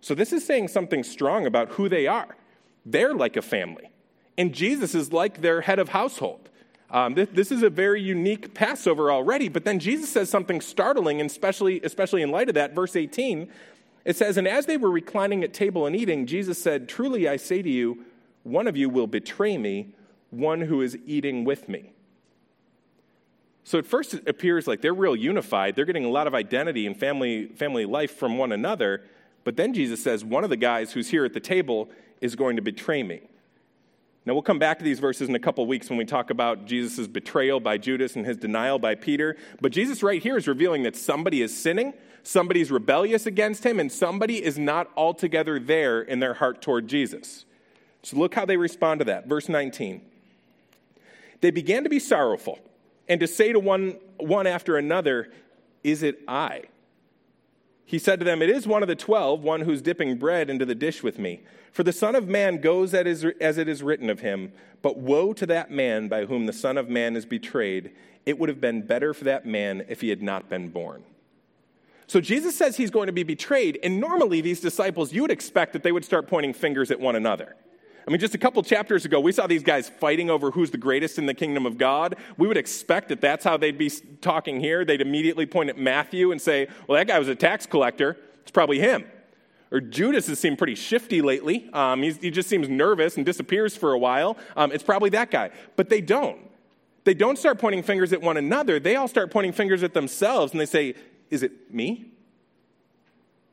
So 0.00 0.14
this 0.14 0.32
is 0.32 0.44
saying 0.44 0.68
something 0.68 1.04
strong 1.04 1.46
about 1.46 1.70
who 1.70 1.88
they 1.88 2.06
are. 2.06 2.36
They're 2.84 3.14
like 3.14 3.36
a 3.36 3.42
family, 3.42 3.90
and 4.36 4.52
Jesus 4.52 4.94
is 4.94 5.12
like 5.12 5.40
their 5.40 5.60
head 5.60 5.78
of 5.78 5.90
household. 5.90 6.48
Um, 6.90 7.14
this, 7.14 7.28
this, 7.32 7.52
is 7.52 7.62
a 7.62 7.70
very 7.70 8.00
unique 8.00 8.54
Passover 8.54 9.10
already, 9.10 9.48
but 9.48 9.64
then 9.64 9.80
Jesus 9.80 10.08
says 10.08 10.30
something 10.30 10.60
startling, 10.60 11.20
and 11.20 11.28
especially, 11.28 11.80
especially 11.82 12.22
in 12.22 12.30
light 12.30 12.48
of 12.48 12.54
that. 12.54 12.74
Verse 12.74 12.94
18, 12.94 13.48
it 14.04 14.16
says, 14.16 14.36
And 14.36 14.46
as 14.46 14.66
they 14.66 14.76
were 14.76 14.90
reclining 14.90 15.42
at 15.42 15.52
table 15.52 15.86
and 15.86 15.96
eating, 15.96 16.26
Jesus 16.26 16.62
said, 16.62 16.88
Truly 16.88 17.28
I 17.28 17.36
say 17.36 17.60
to 17.60 17.68
you, 17.68 18.04
one 18.44 18.68
of 18.68 18.76
you 18.76 18.88
will 18.88 19.08
betray 19.08 19.58
me, 19.58 19.94
one 20.30 20.60
who 20.60 20.80
is 20.80 20.96
eating 21.06 21.44
with 21.44 21.68
me. 21.68 21.92
So 23.64 23.78
at 23.80 23.86
first 23.86 24.14
it 24.14 24.28
appears 24.28 24.68
like 24.68 24.80
they're 24.80 24.94
real 24.94 25.16
unified. 25.16 25.74
They're 25.74 25.84
getting 25.84 26.04
a 26.04 26.10
lot 26.10 26.28
of 26.28 26.36
identity 26.36 26.86
and 26.86 26.96
family, 26.96 27.46
family 27.46 27.84
life 27.84 28.16
from 28.16 28.38
one 28.38 28.52
another. 28.52 29.02
But 29.42 29.56
then 29.56 29.74
Jesus 29.74 30.00
says, 30.00 30.24
One 30.24 30.44
of 30.44 30.50
the 30.50 30.56
guys 30.56 30.92
who's 30.92 31.08
here 31.08 31.24
at 31.24 31.32
the 31.32 31.40
table 31.40 31.90
is 32.20 32.36
going 32.36 32.54
to 32.54 32.62
betray 32.62 33.02
me. 33.02 33.22
Now, 34.26 34.32
we'll 34.32 34.42
come 34.42 34.58
back 34.58 34.78
to 34.78 34.84
these 34.84 34.98
verses 34.98 35.28
in 35.28 35.36
a 35.36 35.38
couple 35.38 35.64
weeks 35.66 35.88
when 35.88 35.98
we 35.98 36.04
talk 36.04 36.30
about 36.30 36.66
Jesus' 36.66 37.06
betrayal 37.06 37.60
by 37.60 37.78
Judas 37.78 38.16
and 38.16 38.26
his 38.26 38.36
denial 38.36 38.80
by 38.80 38.96
Peter. 38.96 39.36
But 39.60 39.70
Jesus, 39.70 40.02
right 40.02 40.20
here, 40.20 40.36
is 40.36 40.48
revealing 40.48 40.82
that 40.82 40.96
somebody 40.96 41.42
is 41.42 41.56
sinning, 41.56 41.94
somebody's 42.24 42.72
rebellious 42.72 43.24
against 43.24 43.64
him, 43.64 43.78
and 43.78 43.90
somebody 43.90 44.44
is 44.44 44.58
not 44.58 44.90
altogether 44.96 45.60
there 45.60 46.02
in 46.02 46.18
their 46.18 46.34
heart 46.34 46.60
toward 46.60 46.88
Jesus. 46.88 47.44
So, 48.02 48.16
look 48.16 48.34
how 48.34 48.44
they 48.44 48.56
respond 48.56 48.98
to 48.98 49.04
that. 49.04 49.28
Verse 49.28 49.48
19. 49.48 50.02
They 51.40 51.52
began 51.52 51.84
to 51.84 51.88
be 51.88 52.00
sorrowful 52.00 52.58
and 53.08 53.20
to 53.20 53.28
say 53.28 53.52
to 53.52 53.60
one, 53.60 54.00
one 54.16 54.48
after 54.48 54.76
another, 54.76 55.30
Is 55.84 56.02
it 56.02 56.18
I? 56.26 56.64
He 57.88 58.00
said 58.00 58.18
to 58.18 58.24
them, 58.24 58.42
It 58.42 58.50
is 58.50 58.66
one 58.66 58.82
of 58.82 58.88
the 58.88 58.96
twelve, 58.96 59.42
one 59.42 59.60
who's 59.60 59.80
dipping 59.80 60.18
bread 60.18 60.50
into 60.50 60.66
the 60.66 60.74
dish 60.74 61.04
with 61.04 61.20
me. 61.20 61.42
For 61.70 61.84
the 61.84 61.92
Son 61.92 62.16
of 62.16 62.26
Man 62.26 62.60
goes 62.60 62.92
as 62.92 63.22
it 63.22 63.68
is 63.68 63.82
written 63.82 64.10
of 64.10 64.20
him, 64.20 64.52
but 64.82 64.98
woe 64.98 65.32
to 65.34 65.46
that 65.46 65.70
man 65.70 66.08
by 66.08 66.24
whom 66.24 66.46
the 66.46 66.52
Son 66.52 66.76
of 66.76 66.88
Man 66.88 67.14
is 67.14 67.24
betrayed. 67.24 67.92
It 68.26 68.40
would 68.40 68.48
have 68.48 68.60
been 68.60 68.82
better 68.82 69.14
for 69.14 69.22
that 69.24 69.46
man 69.46 69.84
if 69.88 70.00
he 70.00 70.08
had 70.08 70.20
not 70.20 70.48
been 70.48 70.68
born. 70.68 71.04
So 72.08 72.20
Jesus 72.20 72.56
says 72.56 72.76
he's 72.76 72.90
going 72.90 73.06
to 73.06 73.12
be 73.12 73.22
betrayed, 73.22 73.78
and 73.84 74.00
normally 74.00 74.40
these 74.40 74.60
disciples, 74.60 75.12
you 75.12 75.22
would 75.22 75.30
expect 75.30 75.72
that 75.72 75.84
they 75.84 75.92
would 75.92 76.04
start 76.04 76.26
pointing 76.26 76.54
fingers 76.54 76.90
at 76.90 76.98
one 76.98 77.14
another. 77.14 77.54
I 78.06 78.10
mean, 78.12 78.20
just 78.20 78.36
a 78.36 78.38
couple 78.38 78.62
chapters 78.62 79.04
ago, 79.04 79.18
we 79.18 79.32
saw 79.32 79.48
these 79.48 79.64
guys 79.64 79.88
fighting 79.88 80.30
over 80.30 80.52
who's 80.52 80.70
the 80.70 80.78
greatest 80.78 81.18
in 81.18 81.26
the 81.26 81.34
kingdom 81.34 81.66
of 81.66 81.76
God. 81.76 82.14
We 82.36 82.46
would 82.46 82.56
expect 82.56 83.08
that 83.08 83.20
that's 83.20 83.44
how 83.44 83.56
they'd 83.56 83.76
be 83.76 83.90
talking 84.20 84.60
here. 84.60 84.84
They'd 84.84 85.00
immediately 85.00 85.44
point 85.44 85.70
at 85.70 85.78
Matthew 85.78 86.30
and 86.30 86.40
say, 86.40 86.68
well, 86.86 86.96
that 86.96 87.08
guy 87.08 87.18
was 87.18 87.26
a 87.26 87.34
tax 87.34 87.66
collector. 87.66 88.16
It's 88.42 88.52
probably 88.52 88.78
him. 88.78 89.04
Or 89.72 89.80
Judas 89.80 90.28
has 90.28 90.38
seemed 90.38 90.58
pretty 90.58 90.76
shifty 90.76 91.20
lately. 91.20 91.68
Um, 91.72 92.00
he 92.02 92.30
just 92.30 92.48
seems 92.48 92.68
nervous 92.68 93.16
and 93.16 93.26
disappears 93.26 93.76
for 93.76 93.92
a 93.92 93.98
while. 93.98 94.36
Um, 94.56 94.70
it's 94.70 94.84
probably 94.84 95.10
that 95.10 95.32
guy. 95.32 95.50
But 95.74 95.88
they 95.88 96.00
don't. 96.00 96.38
They 97.02 97.14
don't 97.14 97.36
start 97.36 97.58
pointing 97.58 97.82
fingers 97.82 98.12
at 98.12 98.22
one 98.22 98.36
another. 98.36 98.78
They 98.78 98.94
all 98.94 99.08
start 99.08 99.32
pointing 99.32 99.52
fingers 99.52 99.82
at 99.82 99.94
themselves 99.94 100.52
and 100.52 100.60
they 100.60 100.66
say, 100.66 100.94
Is 101.30 101.42
it 101.42 101.74
me? 101.74 102.12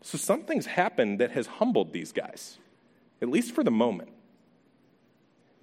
So 0.01 0.19
something's 0.19 0.67
happened 0.67 1.19
that 1.19 1.31
has 1.31 1.47
humbled 1.47 1.93
these 1.93 2.11
guys, 2.11 2.59
at 3.21 3.29
least 3.29 3.55
for 3.55 3.63
the 3.63 3.71
moment. 3.71 4.09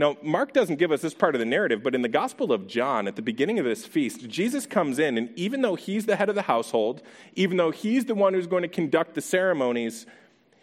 Now, 0.01 0.17
Mark 0.23 0.55
doesn't 0.55 0.77
give 0.77 0.93
us 0.93 1.03
this 1.03 1.13
part 1.13 1.35
of 1.35 1.41
the 1.41 1.45
narrative, 1.45 1.83
but 1.83 1.95
in 1.95 2.01
the 2.01 2.09
Gospel 2.09 2.55
of 2.55 2.67
John, 2.67 3.07
at 3.07 3.17
the 3.17 3.23
beginning 3.23 3.59
of 3.59 3.67
this 3.67 3.85
feast, 3.85 4.27
Jesus 4.31 4.65
comes 4.65 4.99
in, 4.99 5.19
and 5.19 5.29
even 5.39 5.61
though 5.61 5.75
he's 5.75 6.07
the 6.07 6.17
head 6.17 6.31
of 6.31 6.35
the 6.35 6.41
household, 6.41 7.03
even 7.35 7.59
though 7.59 7.71
he's 7.71 8.07
the 8.07 8.15
one 8.15 8.33
who's 8.33 8.47
going 8.47 8.63
to 8.63 8.69
conduct 8.69 9.13
the 9.13 9.21
ceremonies, 9.21 10.07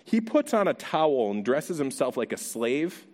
he 0.04 0.20
puts 0.20 0.56
on 0.56 0.68
a 0.68 0.74
towel 0.74 1.30
and 1.30 1.46
dresses 1.46 1.78
himself 1.78 2.18
like 2.18 2.34
a 2.34 2.38
slave, 2.38 3.06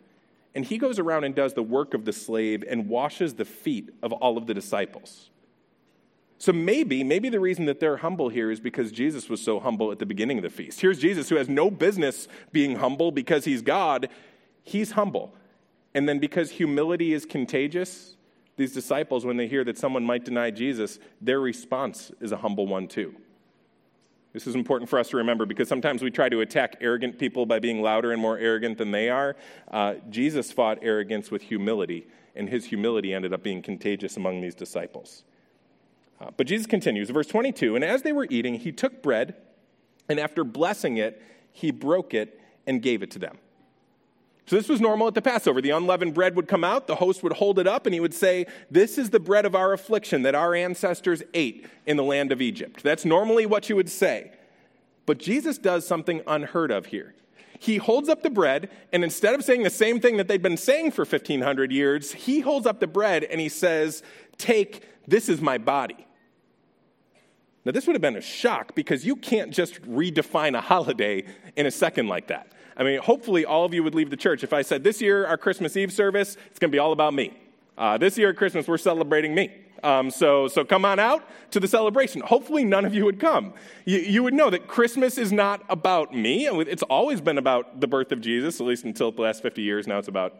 and 0.55 0.63
he 0.63 0.77
goes 0.77 0.97
around 0.97 1.25
and 1.25 1.35
does 1.35 1.55
the 1.55 1.61
work 1.61 1.93
of 1.93 2.05
the 2.05 2.13
slave 2.13 2.63
and 2.69 2.87
washes 2.87 3.33
the 3.33 3.43
feet 3.43 3.89
of 4.01 4.13
all 4.13 4.37
of 4.37 4.47
the 4.47 4.53
disciples. 4.53 5.29
So 6.37 6.53
maybe, 6.53 7.03
maybe 7.03 7.27
the 7.27 7.41
reason 7.41 7.65
that 7.65 7.81
they're 7.81 7.97
humble 7.97 8.29
here 8.29 8.49
is 8.49 8.61
because 8.61 8.93
Jesus 8.93 9.27
was 9.27 9.41
so 9.41 9.59
humble 9.59 9.91
at 9.91 9.99
the 9.99 10.05
beginning 10.05 10.37
of 10.37 10.43
the 10.43 10.49
feast. 10.49 10.79
Here's 10.79 10.99
Jesus 10.99 11.27
who 11.27 11.35
has 11.35 11.49
no 11.49 11.69
business 11.69 12.29
being 12.53 12.77
humble 12.77 13.11
because 13.11 13.43
he's 13.43 13.61
God. 13.61 14.07
He's 14.63 14.91
humble. 14.91 15.35
And 15.95 16.07
then 16.09 16.19
because 16.19 16.51
humility 16.51 17.13
is 17.13 17.25
contagious, 17.25 18.15
these 18.55 18.73
disciples, 18.73 19.25
when 19.25 19.37
they 19.37 19.47
hear 19.47 19.63
that 19.63 19.77
someone 19.77 20.03
might 20.03 20.25
deny 20.25 20.51
Jesus, 20.51 20.99
their 21.21 21.39
response 21.39 22.11
is 22.19 22.31
a 22.31 22.37
humble 22.37 22.67
one 22.67 22.87
too. 22.87 23.15
This 24.31 24.47
is 24.47 24.55
important 24.55 24.89
for 24.89 24.97
us 24.97 25.09
to 25.09 25.17
remember 25.17 25.45
because 25.45 25.67
sometimes 25.67 26.01
we 26.01 26.09
try 26.09 26.27
to 26.27 26.41
attack 26.41 26.77
arrogant 26.81 27.19
people 27.19 27.45
by 27.45 27.59
being 27.59 27.81
louder 27.81 28.11
and 28.11 28.21
more 28.21 28.37
arrogant 28.37 28.79
than 28.79 28.89
they 28.89 29.09
are. 29.09 29.35
Uh, 29.71 29.95
Jesus 30.09 30.51
fought 30.51 30.79
arrogance 30.81 31.29
with 31.29 31.43
humility, 31.43 32.07
and 32.35 32.49
his 32.49 32.65
humility 32.65 33.13
ended 33.13 33.31
up 33.31 33.43
being 33.43 33.61
contagious 33.61 34.17
among 34.17 34.41
these 34.41 34.55
disciples. 34.55 35.23
Uh, 36.19 36.31
but 36.35 36.47
Jesus 36.47 36.65
continues, 36.65 37.11
verse 37.11 37.27
22 37.27 37.75
And 37.75 37.83
as 37.83 38.01
they 38.01 38.11
were 38.11 38.27
eating, 38.29 38.55
he 38.55 38.71
took 38.71 39.03
bread, 39.03 39.35
and 40.09 40.19
after 40.19 40.43
blessing 40.43 40.97
it, 40.97 41.21
he 41.51 41.69
broke 41.69 42.15
it 42.15 42.39
and 42.65 42.81
gave 42.81 43.03
it 43.03 43.11
to 43.11 43.19
them. 43.19 43.37
So, 44.45 44.57
this 44.57 44.67
was 44.67 44.81
normal 44.81 45.07
at 45.07 45.13
the 45.13 45.21
Passover. 45.21 45.61
The 45.61 45.69
unleavened 45.69 46.13
bread 46.13 46.35
would 46.35 46.49
come 46.49 46.65
out, 46.65 46.87
the 46.87 46.95
host 46.95 47.23
would 47.23 47.33
hold 47.33 47.59
it 47.59 47.67
up, 47.67 47.85
and 47.85 47.93
he 47.93 48.01
would 48.01 48.13
say, 48.13 48.45
This 48.69 48.97
is 48.97 49.09
the 49.09 49.19
bread 49.19 49.45
of 49.45 49.55
our 49.55 49.71
affliction 49.71 50.23
that 50.23 50.35
our 50.35 50.53
ancestors 50.53 51.23
ate 51.33 51.65
in 51.85 51.95
the 51.95 52.03
land 52.03 52.31
of 52.31 52.41
Egypt. 52.41 52.83
That's 52.83 53.05
normally 53.05 53.45
what 53.45 53.69
you 53.69 53.75
would 53.77 53.89
say. 53.89 54.31
But 55.05 55.17
Jesus 55.17 55.57
does 55.57 55.87
something 55.87 56.21
unheard 56.27 56.71
of 56.71 56.87
here. 56.87 57.13
He 57.59 57.77
holds 57.77 58.09
up 58.09 58.23
the 58.23 58.29
bread, 58.29 58.69
and 58.91 59.05
instead 59.05 59.35
of 59.35 59.43
saying 59.43 59.63
the 59.63 59.69
same 59.69 60.01
thing 60.01 60.17
that 60.17 60.27
they'd 60.27 60.41
been 60.41 60.57
saying 60.57 60.91
for 60.91 61.05
1,500 61.05 61.71
years, 61.71 62.11
he 62.11 62.41
holds 62.41 62.67
up 62.67 62.81
the 62.81 62.87
bread 62.87 63.23
and 63.23 63.39
he 63.39 63.47
says, 63.47 64.03
Take, 64.37 64.85
this 65.07 65.29
is 65.29 65.39
my 65.39 65.57
body. 65.57 66.05
Now, 67.65 67.71
this 67.71 67.87
would 67.87 67.93
have 67.93 68.01
been 68.01 68.17
a 68.17 68.21
shock 68.21 68.75
because 68.75 69.05
you 69.05 69.15
can't 69.15 69.51
just 69.51 69.81
redefine 69.83 70.57
a 70.57 70.61
holiday 70.61 71.23
in 71.55 71.65
a 71.65 71.71
second 71.71 72.07
like 72.07 72.27
that. 72.27 72.51
I 72.75 72.83
mean, 72.83 72.99
hopefully, 72.99 73.45
all 73.45 73.65
of 73.65 73.73
you 73.73 73.83
would 73.83 73.95
leave 73.95 74.09
the 74.09 74.17
church. 74.17 74.43
If 74.43 74.53
I 74.53 74.61
said, 74.61 74.83
This 74.83 75.01
year, 75.01 75.25
our 75.25 75.37
Christmas 75.37 75.77
Eve 75.77 75.91
service, 75.91 76.37
it's 76.49 76.59
going 76.59 76.71
to 76.71 76.75
be 76.75 76.79
all 76.79 76.91
about 76.91 77.13
me. 77.13 77.37
Uh, 77.77 77.97
this 77.97 78.17
year 78.17 78.29
at 78.29 78.37
Christmas, 78.37 78.67
we're 78.67 78.77
celebrating 78.77 79.33
me. 79.33 79.51
Um, 79.83 80.09
so, 80.11 80.47
so 80.47 80.63
come 80.63 80.85
on 80.85 80.97
out 80.97 81.27
to 81.51 81.59
the 81.59 81.67
celebration. 81.67 82.21
Hopefully, 82.21 82.63
none 82.63 82.85
of 82.85 82.93
you 82.93 83.03
would 83.03 83.19
come. 83.19 83.53
You, 83.85 83.99
you, 83.99 84.23
would 84.23 84.33
know 84.33 84.49
that 84.49 84.67
Christmas 84.67 85.17
is 85.17 85.33
not 85.33 85.61
about 85.69 86.13
me. 86.13 86.47
And 86.47 86.61
it's 86.61 86.83
always 86.83 87.19
been 87.19 87.37
about 87.37 87.81
the 87.81 87.87
birth 87.87 88.13
of 88.13 88.21
Jesus, 88.21 88.61
at 88.61 88.65
least 88.65 88.85
until 88.85 89.11
the 89.11 89.21
last 89.21 89.43
50 89.43 89.61
years. 89.61 89.85
Now 89.85 89.97
it's 89.97 90.07
about 90.07 90.35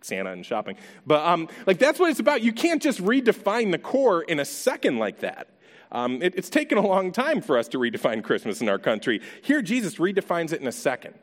Santa 0.00 0.30
and 0.30 0.46
shopping. 0.46 0.76
But 1.06 1.26
um, 1.26 1.48
like 1.66 1.78
that's 1.78 1.98
what 1.98 2.10
it's 2.10 2.20
about. 2.20 2.42
You 2.42 2.52
can't 2.52 2.80
just 2.80 3.02
redefine 3.02 3.70
the 3.70 3.78
core 3.78 4.22
in 4.22 4.40
a 4.40 4.46
second 4.46 4.98
like 4.98 5.20
that. 5.20 5.48
Um, 5.92 6.22
it, 6.22 6.34
it's 6.34 6.50
taken 6.50 6.78
a 6.78 6.86
long 6.86 7.12
time 7.12 7.42
for 7.42 7.58
us 7.58 7.68
to 7.68 7.78
redefine 7.78 8.24
Christmas 8.24 8.62
in 8.62 8.68
our 8.68 8.78
country. 8.78 9.20
Here, 9.42 9.60
Jesus 9.60 9.96
redefines 9.96 10.52
it 10.52 10.60
in 10.60 10.66
a 10.66 10.72
second. 10.72 11.14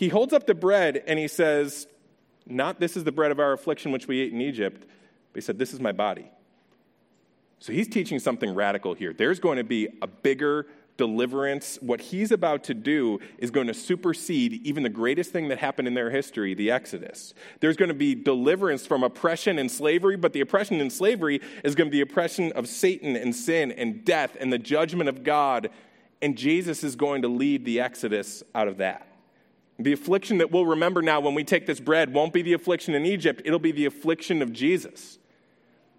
He 0.00 0.08
holds 0.08 0.32
up 0.32 0.46
the 0.46 0.54
bread 0.54 1.02
and 1.06 1.18
he 1.18 1.28
says, 1.28 1.86
Not 2.46 2.80
this 2.80 2.96
is 2.96 3.04
the 3.04 3.12
bread 3.12 3.32
of 3.32 3.38
our 3.38 3.52
affliction 3.52 3.92
which 3.92 4.08
we 4.08 4.22
ate 4.22 4.32
in 4.32 4.40
Egypt, 4.40 4.80
but 4.80 5.34
he 5.34 5.42
said, 5.42 5.58
This 5.58 5.74
is 5.74 5.78
my 5.78 5.92
body. 5.92 6.30
So 7.58 7.74
he's 7.74 7.86
teaching 7.86 8.18
something 8.18 8.54
radical 8.54 8.94
here. 8.94 9.12
There's 9.12 9.38
going 9.38 9.58
to 9.58 9.64
be 9.64 9.88
a 10.00 10.06
bigger 10.06 10.66
deliverance. 10.96 11.78
What 11.82 12.00
he's 12.00 12.32
about 12.32 12.64
to 12.64 12.74
do 12.74 13.20
is 13.36 13.50
going 13.50 13.66
to 13.66 13.74
supersede 13.74 14.66
even 14.66 14.84
the 14.84 14.88
greatest 14.88 15.32
thing 15.32 15.48
that 15.48 15.58
happened 15.58 15.86
in 15.86 15.92
their 15.92 16.08
history, 16.08 16.54
the 16.54 16.70
Exodus. 16.70 17.34
There's 17.60 17.76
going 17.76 17.90
to 17.90 17.94
be 17.94 18.14
deliverance 18.14 18.86
from 18.86 19.02
oppression 19.02 19.58
and 19.58 19.70
slavery, 19.70 20.16
but 20.16 20.32
the 20.32 20.40
oppression 20.40 20.80
and 20.80 20.90
slavery 20.90 21.42
is 21.62 21.74
going 21.74 21.88
to 21.88 21.92
be 21.92 21.98
the 21.98 22.10
oppression 22.10 22.52
of 22.52 22.68
Satan 22.68 23.16
and 23.16 23.36
sin 23.36 23.70
and 23.70 24.02
death 24.02 24.34
and 24.40 24.50
the 24.50 24.58
judgment 24.58 25.10
of 25.10 25.24
God. 25.24 25.68
And 26.22 26.38
Jesus 26.38 26.82
is 26.84 26.96
going 26.96 27.20
to 27.20 27.28
lead 27.28 27.66
the 27.66 27.80
Exodus 27.80 28.42
out 28.54 28.66
of 28.66 28.78
that. 28.78 29.06
The 29.80 29.94
affliction 29.94 30.38
that 30.38 30.50
we'll 30.50 30.66
remember 30.66 31.00
now 31.00 31.20
when 31.20 31.34
we 31.34 31.42
take 31.42 31.66
this 31.66 31.80
bread 31.80 32.12
won't 32.12 32.34
be 32.34 32.42
the 32.42 32.52
affliction 32.52 32.94
in 32.94 33.06
Egypt, 33.06 33.40
it'll 33.46 33.58
be 33.58 33.72
the 33.72 33.86
affliction 33.86 34.42
of 34.42 34.52
Jesus. 34.52 35.18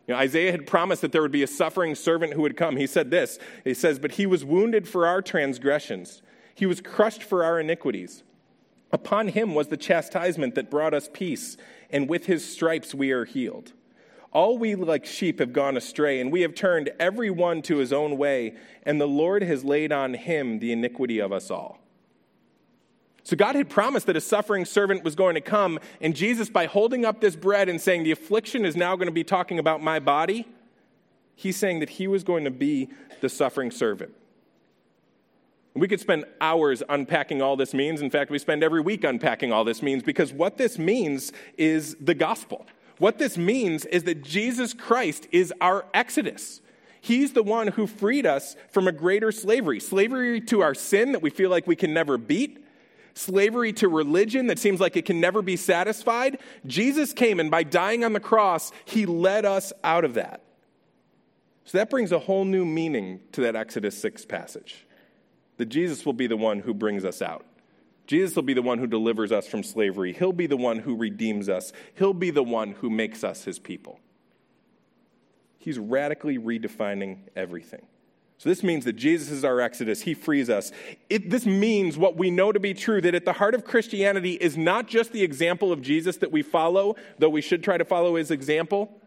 You 0.07 0.13
know, 0.13 0.19
Isaiah 0.19 0.51
had 0.51 0.67
promised 0.67 1.01
that 1.01 1.11
there 1.11 1.21
would 1.23 1.31
be 1.31 1.41
a 1.41 1.47
suffering 1.47 1.95
servant 1.95 2.33
who 2.33 2.43
would 2.43 2.55
come. 2.55 2.77
He 2.77 2.85
said 2.85 3.09
this 3.09 3.39
He 3.63 3.73
says, 3.73 3.97
But 3.97 4.13
he 4.13 4.27
was 4.27 4.45
wounded 4.45 4.87
for 4.87 5.07
our 5.07 5.21
transgressions, 5.21 6.21
he 6.53 6.65
was 6.67 6.79
crushed 6.79 7.23
for 7.23 7.43
our 7.43 7.59
iniquities. 7.59 8.23
Upon 8.93 9.29
him 9.29 9.55
was 9.55 9.69
the 9.69 9.77
chastisement 9.77 10.53
that 10.55 10.69
brought 10.69 10.93
us 10.93 11.09
peace, 11.11 11.55
and 11.89 12.09
with 12.09 12.25
his 12.25 12.45
stripes 12.47 12.93
we 12.93 13.11
are 13.11 13.25
healed. 13.25 13.71
All 14.33 14.57
we 14.57 14.75
like 14.75 15.05
sheep 15.05 15.39
have 15.39 15.53
gone 15.53 15.77
astray, 15.77 16.19
and 16.19 16.31
we 16.31 16.41
have 16.41 16.53
turned 16.53 16.91
every 16.99 17.29
one 17.29 17.61
to 17.63 17.77
his 17.77 17.91
own 17.91 18.17
way, 18.17 18.53
and 18.83 18.99
the 18.99 19.07
Lord 19.07 19.43
has 19.43 19.63
laid 19.63 19.91
on 19.91 20.13
him 20.13 20.59
the 20.59 20.71
iniquity 20.71 21.19
of 21.19 21.31
us 21.31 21.49
all. 21.49 21.80
So 23.23 23.35
God 23.35 23.55
had 23.55 23.69
promised 23.69 24.07
that 24.07 24.17
a 24.17 24.21
suffering 24.21 24.65
servant 24.65 25.03
was 25.03 25.15
going 25.15 25.35
to 25.35 25.41
come, 25.41 25.79
and 25.99 26.15
Jesus, 26.15 26.49
by 26.49 26.65
holding 26.65 27.05
up 27.05 27.21
this 27.21 27.35
bread 27.35 27.69
and 27.69 27.79
saying, 27.79 28.03
The 28.03 28.11
affliction 28.11 28.65
is 28.65 28.75
now 28.75 28.95
going 28.95 29.07
to 29.07 29.13
be 29.13 29.23
talking 29.23 29.59
about 29.59 29.81
my 29.81 29.99
body, 29.99 30.47
he's 31.35 31.57
saying 31.57 31.79
that 31.79 31.91
he 31.91 32.07
was 32.07 32.23
going 32.23 32.45
to 32.45 32.51
be 32.51 32.89
the 33.21 33.29
suffering 33.29 33.71
servant. 33.71 34.13
We 35.73 35.87
could 35.87 36.01
spend 36.01 36.25
hours 36.41 36.83
unpacking 36.89 37.41
all 37.41 37.55
this 37.55 37.73
means. 37.73 38.01
In 38.01 38.09
fact, 38.09 38.29
we 38.29 38.39
spend 38.39 38.63
every 38.63 38.81
week 38.81 39.03
unpacking 39.03 39.53
all 39.53 39.63
this 39.63 39.81
means 39.81 40.03
because 40.03 40.33
what 40.33 40.57
this 40.57 40.77
means 40.77 41.31
is 41.57 41.95
the 42.01 42.13
gospel. 42.13 42.65
What 42.97 43.17
this 43.17 43.37
means 43.37 43.85
is 43.85 44.03
that 44.03 44.21
Jesus 44.21 44.73
Christ 44.73 45.27
is 45.31 45.53
our 45.61 45.85
exodus. 45.93 46.61
He's 46.99 47.33
the 47.33 47.41
one 47.41 47.67
who 47.67 47.87
freed 47.87 48.25
us 48.25 48.55
from 48.69 48.87
a 48.87 48.91
greater 48.91 49.31
slavery 49.31 49.79
slavery 49.79 50.41
to 50.41 50.61
our 50.61 50.75
sin 50.75 51.13
that 51.13 51.21
we 51.21 51.29
feel 51.29 51.49
like 51.49 51.65
we 51.65 51.75
can 51.75 51.93
never 51.93 52.17
beat, 52.17 52.63
slavery 53.13 53.73
to 53.73 53.87
religion 53.87 54.47
that 54.47 54.59
seems 54.59 54.79
like 54.79 54.95
it 54.95 55.05
can 55.05 55.19
never 55.19 55.41
be 55.41 55.55
satisfied. 55.55 56.39
Jesus 56.65 57.13
came, 57.13 57.39
and 57.39 57.51
by 57.51 57.63
dying 57.63 58.03
on 58.03 58.13
the 58.13 58.19
cross, 58.19 58.71
he 58.85 59.05
led 59.05 59.45
us 59.45 59.73
out 59.83 60.05
of 60.05 60.15
that. 60.15 60.41
So 61.65 61.77
that 61.77 61.89
brings 61.89 62.11
a 62.11 62.19
whole 62.19 62.45
new 62.45 62.65
meaning 62.65 63.21
to 63.33 63.41
that 63.41 63.55
Exodus 63.55 63.97
6 63.99 64.25
passage 64.25 64.85
that 65.57 65.69
Jesus 65.69 66.05
will 66.05 66.13
be 66.13 66.27
the 66.27 66.37
one 66.37 66.59
who 66.59 66.73
brings 66.73 67.05
us 67.05 67.21
out. 67.21 67.45
Jesus 68.07 68.35
will 68.35 68.43
be 68.43 68.55
the 68.55 68.61
one 68.61 68.79
who 68.79 68.87
delivers 68.87 69.31
us 69.31 69.47
from 69.47 69.63
slavery. 69.63 70.11
He'll 70.11 70.33
be 70.33 70.47
the 70.47 70.57
one 70.57 70.79
who 70.79 70.95
redeems 70.95 71.47
us. 71.47 71.71
He'll 71.93 72.13
be 72.13 72.31
the 72.31 72.43
one 72.43 72.71
who 72.71 72.89
makes 72.89 73.23
us 73.23 73.43
his 73.43 73.59
people. 73.59 73.99
He's 75.59 75.77
radically 75.77 76.39
redefining 76.39 77.19
everything. 77.35 77.85
So, 78.41 78.49
this 78.49 78.63
means 78.63 78.85
that 78.85 78.93
Jesus 78.93 79.29
is 79.29 79.45
our 79.45 79.61
Exodus. 79.61 80.01
He 80.01 80.15
frees 80.15 80.49
us. 80.49 80.71
It, 81.11 81.29
this 81.29 81.45
means 81.45 81.95
what 81.95 82.17
we 82.17 82.31
know 82.31 82.51
to 82.51 82.59
be 82.59 82.73
true 82.73 82.99
that 82.99 83.13
at 83.13 83.23
the 83.23 83.33
heart 83.33 83.53
of 83.53 83.63
Christianity 83.63 84.31
is 84.31 84.57
not 84.57 84.87
just 84.87 85.11
the 85.11 85.21
example 85.21 85.71
of 85.71 85.83
Jesus 85.83 86.17
that 86.17 86.31
we 86.31 86.41
follow, 86.41 86.95
though 87.19 87.29
we 87.29 87.41
should 87.41 87.63
try 87.63 87.77
to 87.77 87.85
follow 87.85 88.15
his 88.15 88.31
example, 88.31 88.99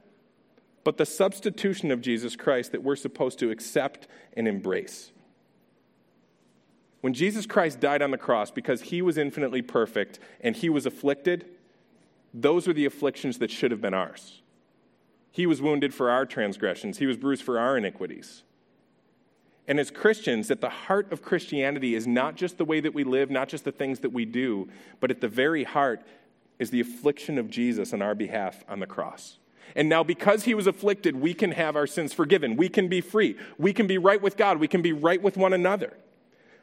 but 0.84 0.98
the 0.98 1.04
substitution 1.04 1.90
of 1.90 2.00
Jesus 2.00 2.36
Christ 2.36 2.70
that 2.70 2.84
we're 2.84 2.94
supposed 2.94 3.40
to 3.40 3.50
accept 3.50 4.06
and 4.36 4.46
embrace. 4.46 5.10
When 7.00 7.12
Jesus 7.12 7.44
Christ 7.44 7.80
died 7.80 8.02
on 8.02 8.12
the 8.12 8.18
cross 8.18 8.52
because 8.52 8.82
he 8.82 9.02
was 9.02 9.18
infinitely 9.18 9.62
perfect 9.62 10.20
and 10.42 10.54
he 10.54 10.68
was 10.68 10.86
afflicted, 10.86 11.44
those 12.32 12.68
are 12.68 12.72
the 12.72 12.86
afflictions 12.86 13.38
that 13.38 13.50
should 13.50 13.72
have 13.72 13.80
been 13.80 13.94
ours. 13.94 14.42
He 15.32 15.44
was 15.44 15.60
wounded 15.60 15.92
for 15.92 16.08
our 16.08 16.24
transgressions, 16.24 16.98
he 16.98 17.06
was 17.06 17.16
bruised 17.16 17.42
for 17.42 17.58
our 17.58 17.76
iniquities. 17.76 18.44
And 19.66 19.80
as 19.80 19.90
Christians, 19.90 20.50
at 20.50 20.60
the 20.60 20.68
heart 20.68 21.10
of 21.10 21.22
Christianity 21.22 21.94
is 21.94 22.06
not 22.06 22.36
just 22.36 22.58
the 22.58 22.64
way 22.64 22.80
that 22.80 22.92
we 22.92 23.02
live, 23.02 23.30
not 23.30 23.48
just 23.48 23.64
the 23.64 23.72
things 23.72 24.00
that 24.00 24.10
we 24.10 24.24
do, 24.24 24.68
but 25.00 25.10
at 25.10 25.20
the 25.20 25.28
very 25.28 25.64
heart 25.64 26.02
is 26.58 26.70
the 26.70 26.80
affliction 26.80 27.38
of 27.38 27.50
Jesus 27.50 27.92
on 27.92 28.02
our 28.02 28.14
behalf 28.14 28.62
on 28.68 28.80
the 28.80 28.86
cross. 28.86 29.38
And 29.74 29.88
now, 29.88 30.04
because 30.04 30.44
he 30.44 30.54
was 30.54 30.66
afflicted, 30.66 31.16
we 31.16 31.34
can 31.34 31.52
have 31.52 31.74
our 31.74 31.86
sins 31.86 32.12
forgiven. 32.12 32.56
We 32.56 32.68
can 32.68 32.88
be 32.88 33.00
free. 33.00 33.36
We 33.58 33.72
can 33.72 33.86
be 33.86 33.98
right 33.98 34.20
with 34.20 34.36
God. 34.36 34.58
We 34.58 34.68
can 34.68 34.82
be 34.82 34.92
right 34.92 35.20
with 35.20 35.36
one 35.36 35.52
another. 35.52 35.94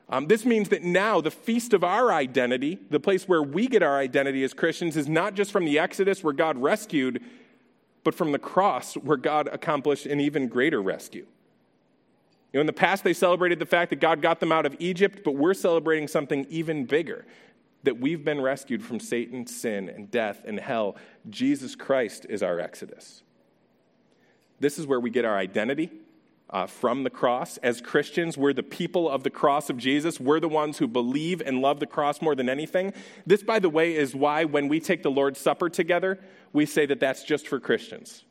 Um, 0.08 0.28
this 0.28 0.46
means 0.46 0.70
that 0.70 0.84
now 0.84 1.22
the 1.22 1.32
feast 1.32 1.74
of 1.74 1.84
our 1.84 2.12
identity, 2.12 2.80
the 2.90 3.00
place 3.00 3.28
where 3.28 3.42
we 3.42 3.68
get 3.68 3.82
our 3.82 3.98
identity 3.98 4.44
as 4.44 4.54
Christians, 4.54 4.96
is 4.96 5.08
not 5.08 5.34
just 5.34 5.52
from 5.52 5.66
the 5.66 5.80
Exodus 5.80 6.24
where 6.24 6.34
God 6.34 6.58
rescued, 6.58 7.22
but 8.04 8.14
from 8.14 8.32
the 8.32 8.40
cross 8.40 8.96
where 8.96 9.18
God 9.18 9.48
accomplished 9.52 10.06
an 10.06 10.20
even 10.20 10.48
greater 10.48 10.82
rescue. 10.82 11.26
You 12.52 12.58
know, 12.58 12.62
in 12.62 12.68
the 12.68 12.74
past, 12.74 13.04
they 13.04 13.14
celebrated 13.14 13.60
the 13.60 13.66
fact 13.66 13.92
that 13.92 14.00
God 14.00 14.22
got 14.22 14.40
them 14.40 14.52
out 14.52 14.66
of 14.66 14.76
Egypt, 14.80 15.22
but 15.24 15.36
we're 15.36 15.54
celebrating 15.54 16.08
something 16.08 16.46
even 16.50 16.86
bigger 16.86 17.26
that 17.84 18.00
we've 18.00 18.24
been 18.24 18.42
rescued 18.42 18.84
from 18.84 19.00
Satan, 19.00 19.48
sin, 19.48 19.90
and 19.90 20.12
death 20.12 20.42
and 20.46 20.60
hell. 20.60 20.96
Jesus 21.30 21.76
Christ 21.76 22.26
is 22.30 22.44
our 22.44 22.60
Exodus. 22.60 23.24
This 24.60 24.78
is 24.78 24.86
where 24.86 25.00
we 25.00 25.10
get 25.10 25.26
our 25.26 25.38
identity 25.38 25.90
uh, 26.52 26.68
from 26.68 27.04
the 27.04 27.10
cross. 27.10 27.58
As 27.58 27.82
Christians, 27.82 28.38
we're 28.38 28.54
the 28.54 28.62
people 28.62 29.10
of 29.10 29.24
the 29.24 29.30
cross 29.30 29.70
of 29.70 29.78
Jesus. 29.78 30.20
We're 30.20 30.40
the 30.40 30.50
ones 30.50 30.78
who 30.78 30.88
believe 30.88 31.42
and 31.42 31.62
love 31.62 31.80
the 31.80 31.88
cross 31.88 32.22
more 32.22 32.36
than 32.36 32.50
anything. 32.50 32.94
This, 33.26 33.42
by 33.42 33.60
the 33.60 33.70
way, 33.70 33.96
is 33.96 34.14
why 34.14 34.44
when 34.44 34.68
we 34.68 34.80
take 34.80 35.02
the 35.02 35.12
Lord's 35.12 35.40
Supper 35.40 35.70
together, 35.70 36.20
we 36.54 36.66
say 36.66 36.86
that 36.86 37.00
that's 37.00 37.24
just 37.24 37.48
for 37.48 37.60
Christians. 37.60 38.24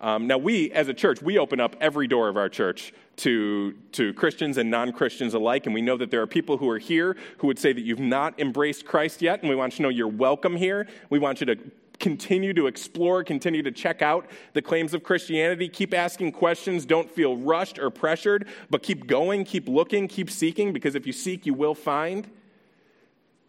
Um, 0.00 0.26
now, 0.26 0.38
we 0.38 0.70
as 0.72 0.88
a 0.88 0.94
church, 0.94 1.22
we 1.22 1.38
open 1.38 1.60
up 1.60 1.76
every 1.80 2.06
door 2.06 2.28
of 2.28 2.36
our 2.36 2.48
church 2.48 2.92
to, 3.16 3.72
to 3.92 4.12
Christians 4.14 4.58
and 4.58 4.70
non 4.70 4.92
Christians 4.92 5.34
alike. 5.34 5.66
And 5.66 5.74
we 5.74 5.82
know 5.82 5.96
that 5.96 6.10
there 6.10 6.20
are 6.20 6.26
people 6.26 6.58
who 6.58 6.68
are 6.68 6.78
here 6.78 7.16
who 7.38 7.46
would 7.46 7.58
say 7.58 7.72
that 7.72 7.80
you've 7.80 8.00
not 8.00 8.38
embraced 8.38 8.84
Christ 8.84 9.22
yet. 9.22 9.40
And 9.40 9.48
we 9.48 9.56
want 9.56 9.74
you 9.74 9.76
to 9.78 9.82
know 9.84 9.88
you're 9.88 10.08
welcome 10.08 10.56
here. 10.56 10.86
We 11.10 11.18
want 11.18 11.40
you 11.40 11.46
to 11.46 11.56
continue 12.00 12.52
to 12.52 12.66
explore, 12.66 13.22
continue 13.22 13.62
to 13.62 13.70
check 13.70 14.02
out 14.02 14.26
the 14.52 14.62
claims 14.62 14.94
of 14.94 15.02
Christianity. 15.02 15.68
Keep 15.68 15.94
asking 15.94 16.32
questions. 16.32 16.84
Don't 16.84 17.10
feel 17.10 17.36
rushed 17.36 17.78
or 17.78 17.88
pressured, 17.90 18.48
but 18.68 18.82
keep 18.82 19.06
going, 19.06 19.44
keep 19.44 19.68
looking, 19.68 20.08
keep 20.08 20.28
seeking, 20.28 20.72
because 20.72 20.94
if 20.94 21.06
you 21.06 21.12
seek, 21.12 21.46
you 21.46 21.54
will 21.54 21.74
find. 21.74 22.28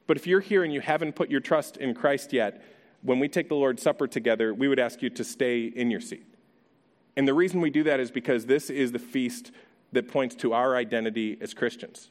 But 0.07 0.17
if 0.17 0.27
you're 0.27 0.41
here 0.41 0.63
and 0.63 0.71
you 0.71 0.81
haven't 0.81 1.13
put 1.15 1.29
your 1.29 1.39
trust 1.39 1.77
in 1.77 1.95
Christ 1.95 2.31
yet, 2.31 2.63
when 3.01 3.19
we 3.19 3.27
take 3.27 3.49
the 3.49 3.55
Lord's 3.55 3.81
Supper 3.81 4.07
together, 4.07 4.53
we 4.53 4.67
would 4.67 4.79
ask 4.79 5.01
you 5.01 5.09
to 5.11 5.23
stay 5.23 5.65
in 5.65 5.89
your 5.91 6.01
seat. 6.01 6.34
And 7.17 7.27
the 7.27 7.33
reason 7.33 7.61
we 7.61 7.69
do 7.69 7.83
that 7.83 7.99
is 7.99 8.11
because 8.11 8.45
this 8.45 8.69
is 8.69 8.91
the 8.91 8.99
feast 8.99 9.51
that 9.91 10.07
points 10.07 10.35
to 10.35 10.53
our 10.53 10.75
identity 10.75 11.37
as 11.41 11.53
Christians. 11.53 12.09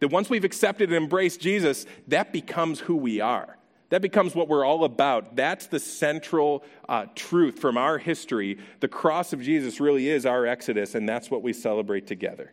That 0.00 0.08
once 0.08 0.30
we've 0.30 0.44
accepted 0.44 0.90
and 0.90 0.96
embraced 0.96 1.40
Jesus, 1.40 1.86
that 2.08 2.32
becomes 2.32 2.80
who 2.80 2.96
we 2.96 3.20
are. 3.20 3.56
That 3.90 4.02
becomes 4.02 4.34
what 4.34 4.48
we're 4.48 4.64
all 4.64 4.84
about. 4.84 5.36
That's 5.36 5.66
the 5.66 5.78
central 5.78 6.64
uh, 6.88 7.06
truth 7.14 7.58
from 7.58 7.76
our 7.76 7.98
history. 7.98 8.58
The 8.80 8.88
cross 8.88 9.32
of 9.32 9.40
Jesus 9.40 9.78
really 9.78 10.08
is 10.08 10.26
our 10.26 10.46
exodus, 10.46 10.94
and 10.94 11.08
that's 11.08 11.30
what 11.30 11.42
we 11.42 11.52
celebrate 11.52 12.06
together. 12.06 12.52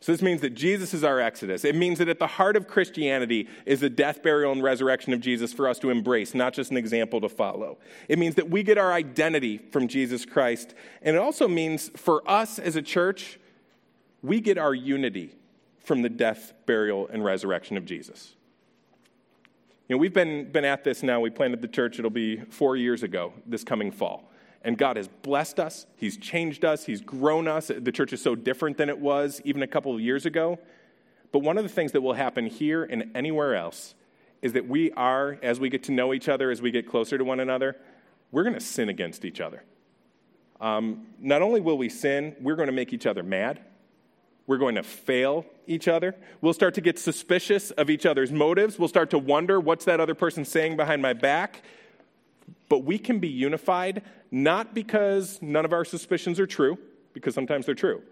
So, 0.00 0.12
this 0.12 0.22
means 0.22 0.40
that 0.42 0.54
Jesus 0.54 0.94
is 0.94 1.02
our 1.02 1.18
exodus. 1.18 1.64
It 1.64 1.74
means 1.74 1.98
that 1.98 2.08
at 2.08 2.20
the 2.20 2.26
heart 2.26 2.56
of 2.56 2.68
Christianity 2.68 3.48
is 3.66 3.80
the 3.80 3.90
death, 3.90 4.22
burial, 4.22 4.52
and 4.52 4.62
resurrection 4.62 5.12
of 5.12 5.20
Jesus 5.20 5.52
for 5.52 5.66
us 5.66 5.80
to 5.80 5.90
embrace, 5.90 6.34
not 6.34 6.52
just 6.52 6.70
an 6.70 6.76
example 6.76 7.20
to 7.20 7.28
follow. 7.28 7.78
It 8.08 8.18
means 8.18 8.36
that 8.36 8.48
we 8.48 8.62
get 8.62 8.78
our 8.78 8.92
identity 8.92 9.58
from 9.58 9.88
Jesus 9.88 10.24
Christ. 10.24 10.74
And 11.02 11.16
it 11.16 11.18
also 11.18 11.48
means 11.48 11.90
for 11.96 12.28
us 12.30 12.60
as 12.60 12.76
a 12.76 12.82
church, 12.82 13.40
we 14.22 14.40
get 14.40 14.56
our 14.56 14.74
unity 14.74 15.34
from 15.80 16.02
the 16.02 16.08
death, 16.08 16.52
burial, 16.66 17.08
and 17.08 17.24
resurrection 17.24 17.76
of 17.76 17.84
Jesus. 17.84 18.34
You 19.88 19.96
know, 19.96 19.98
we've 19.98 20.12
been, 20.12 20.52
been 20.52 20.66
at 20.66 20.84
this 20.84 21.02
now. 21.02 21.18
We 21.18 21.30
planted 21.30 21.62
the 21.62 21.68
church, 21.68 21.98
it'll 21.98 22.10
be 22.10 22.36
four 22.50 22.76
years 22.76 23.02
ago 23.02 23.32
this 23.46 23.64
coming 23.64 23.90
fall. 23.90 24.27
And 24.68 24.76
God 24.76 24.98
has 24.98 25.08
blessed 25.08 25.60
us, 25.60 25.86
He's 25.96 26.18
changed 26.18 26.62
us, 26.62 26.84
He's 26.84 27.00
grown 27.00 27.48
us. 27.48 27.70
The 27.74 27.90
church 27.90 28.12
is 28.12 28.20
so 28.20 28.34
different 28.34 28.76
than 28.76 28.90
it 28.90 28.98
was 28.98 29.40
even 29.46 29.62
a 29.62 29.66
couple 29.66 29.94
of 29.94 30.00
years 30.02 30.26
ago. 30.26 30.58
But 31.32 31.38
one 31.38 31.56
of 31.56 31.64
the 31.64 31.70
things 31.70 31.92
that 31.92 32.02
will 32.02 32.12
happen 32.12 32.44
here 32.44 32.84
and 32.84 33.10
anywhere 33.14 33.54
else 33.54 33.94
is 34.42 34.52
that 34.52 34.68
we 34.68 34.92
are, 34.92 35.38
as 35.42 35.58
we 35.58 35.70
get 35.70 35.84
to 35.84 35.92
know 35.92 36.12
each 36.12 36.28
other, 36.28 36.50
as 36.50 36.60
we 36.60 36.70
get 36.70 36.86
closer 36.86 37.16
to 37.16 37.24
one 37.24 37.40
another, 37.40 37.76
we're 38.30 38.42
going 38.42 38.56
to 38.56 38.60
sin 38.60 38.90
against 38.90 39.24
each 39.24 39.40
other. 39.40 39.64
Um, 40.60 41.06
not 41.18 41.40
only 41.40 41.62
will 41.62 41.78
we 41.78 41.88
sin, 41.88 42.36
we're 42.38 42.56
going 42.56 42.66
to 42.66 42.72
make 42.74 42.92
each 42.92 43.06
other 43.06 43.22
mad. 43.22 43.60
We're 44.46 44.58
going 44.58 44.74
to 44.74 44.82
fail 44.82 45.46
each 45.66 45.88
other. 45.88 46.14
We'll 46.42 46.52
start 46.52 46.74
to 46.74 46.82
get 46.82 46.98
suspicious 46.98 47.70
of 47.70 47.88
each 47.88 48.04
other's 48.04 48.30
motives. 48.30 48.78
We'll 48.78 48.88
start 48.88 49.08
to 49.10 49.18
wonder 49.18 49.60
what's 49.60 49.86
that 49.86 49.98
other 49.98 50.14
person 50.14 50.44
saying 50.44 50.76
behind 50.76 51.00
my 51.00 51.14
back. 51.14 51.62
But 52.68 52.84
we 52.84 52.98
can 52.98 53.18
be 53.18 53.28
unified 53.28 54.02
not 54.30 54.74
because 54.74 55.38
none 55.40 55.64
of 55.64 55.72
our 55.72 55.84
suspicions 55.84 56.38
are 56.38 56.46
true, 56.46 56.78
because 57.14 57.34
sometimes 57.34 57.66
they're 57.66 57.74
true. 57.74 58.02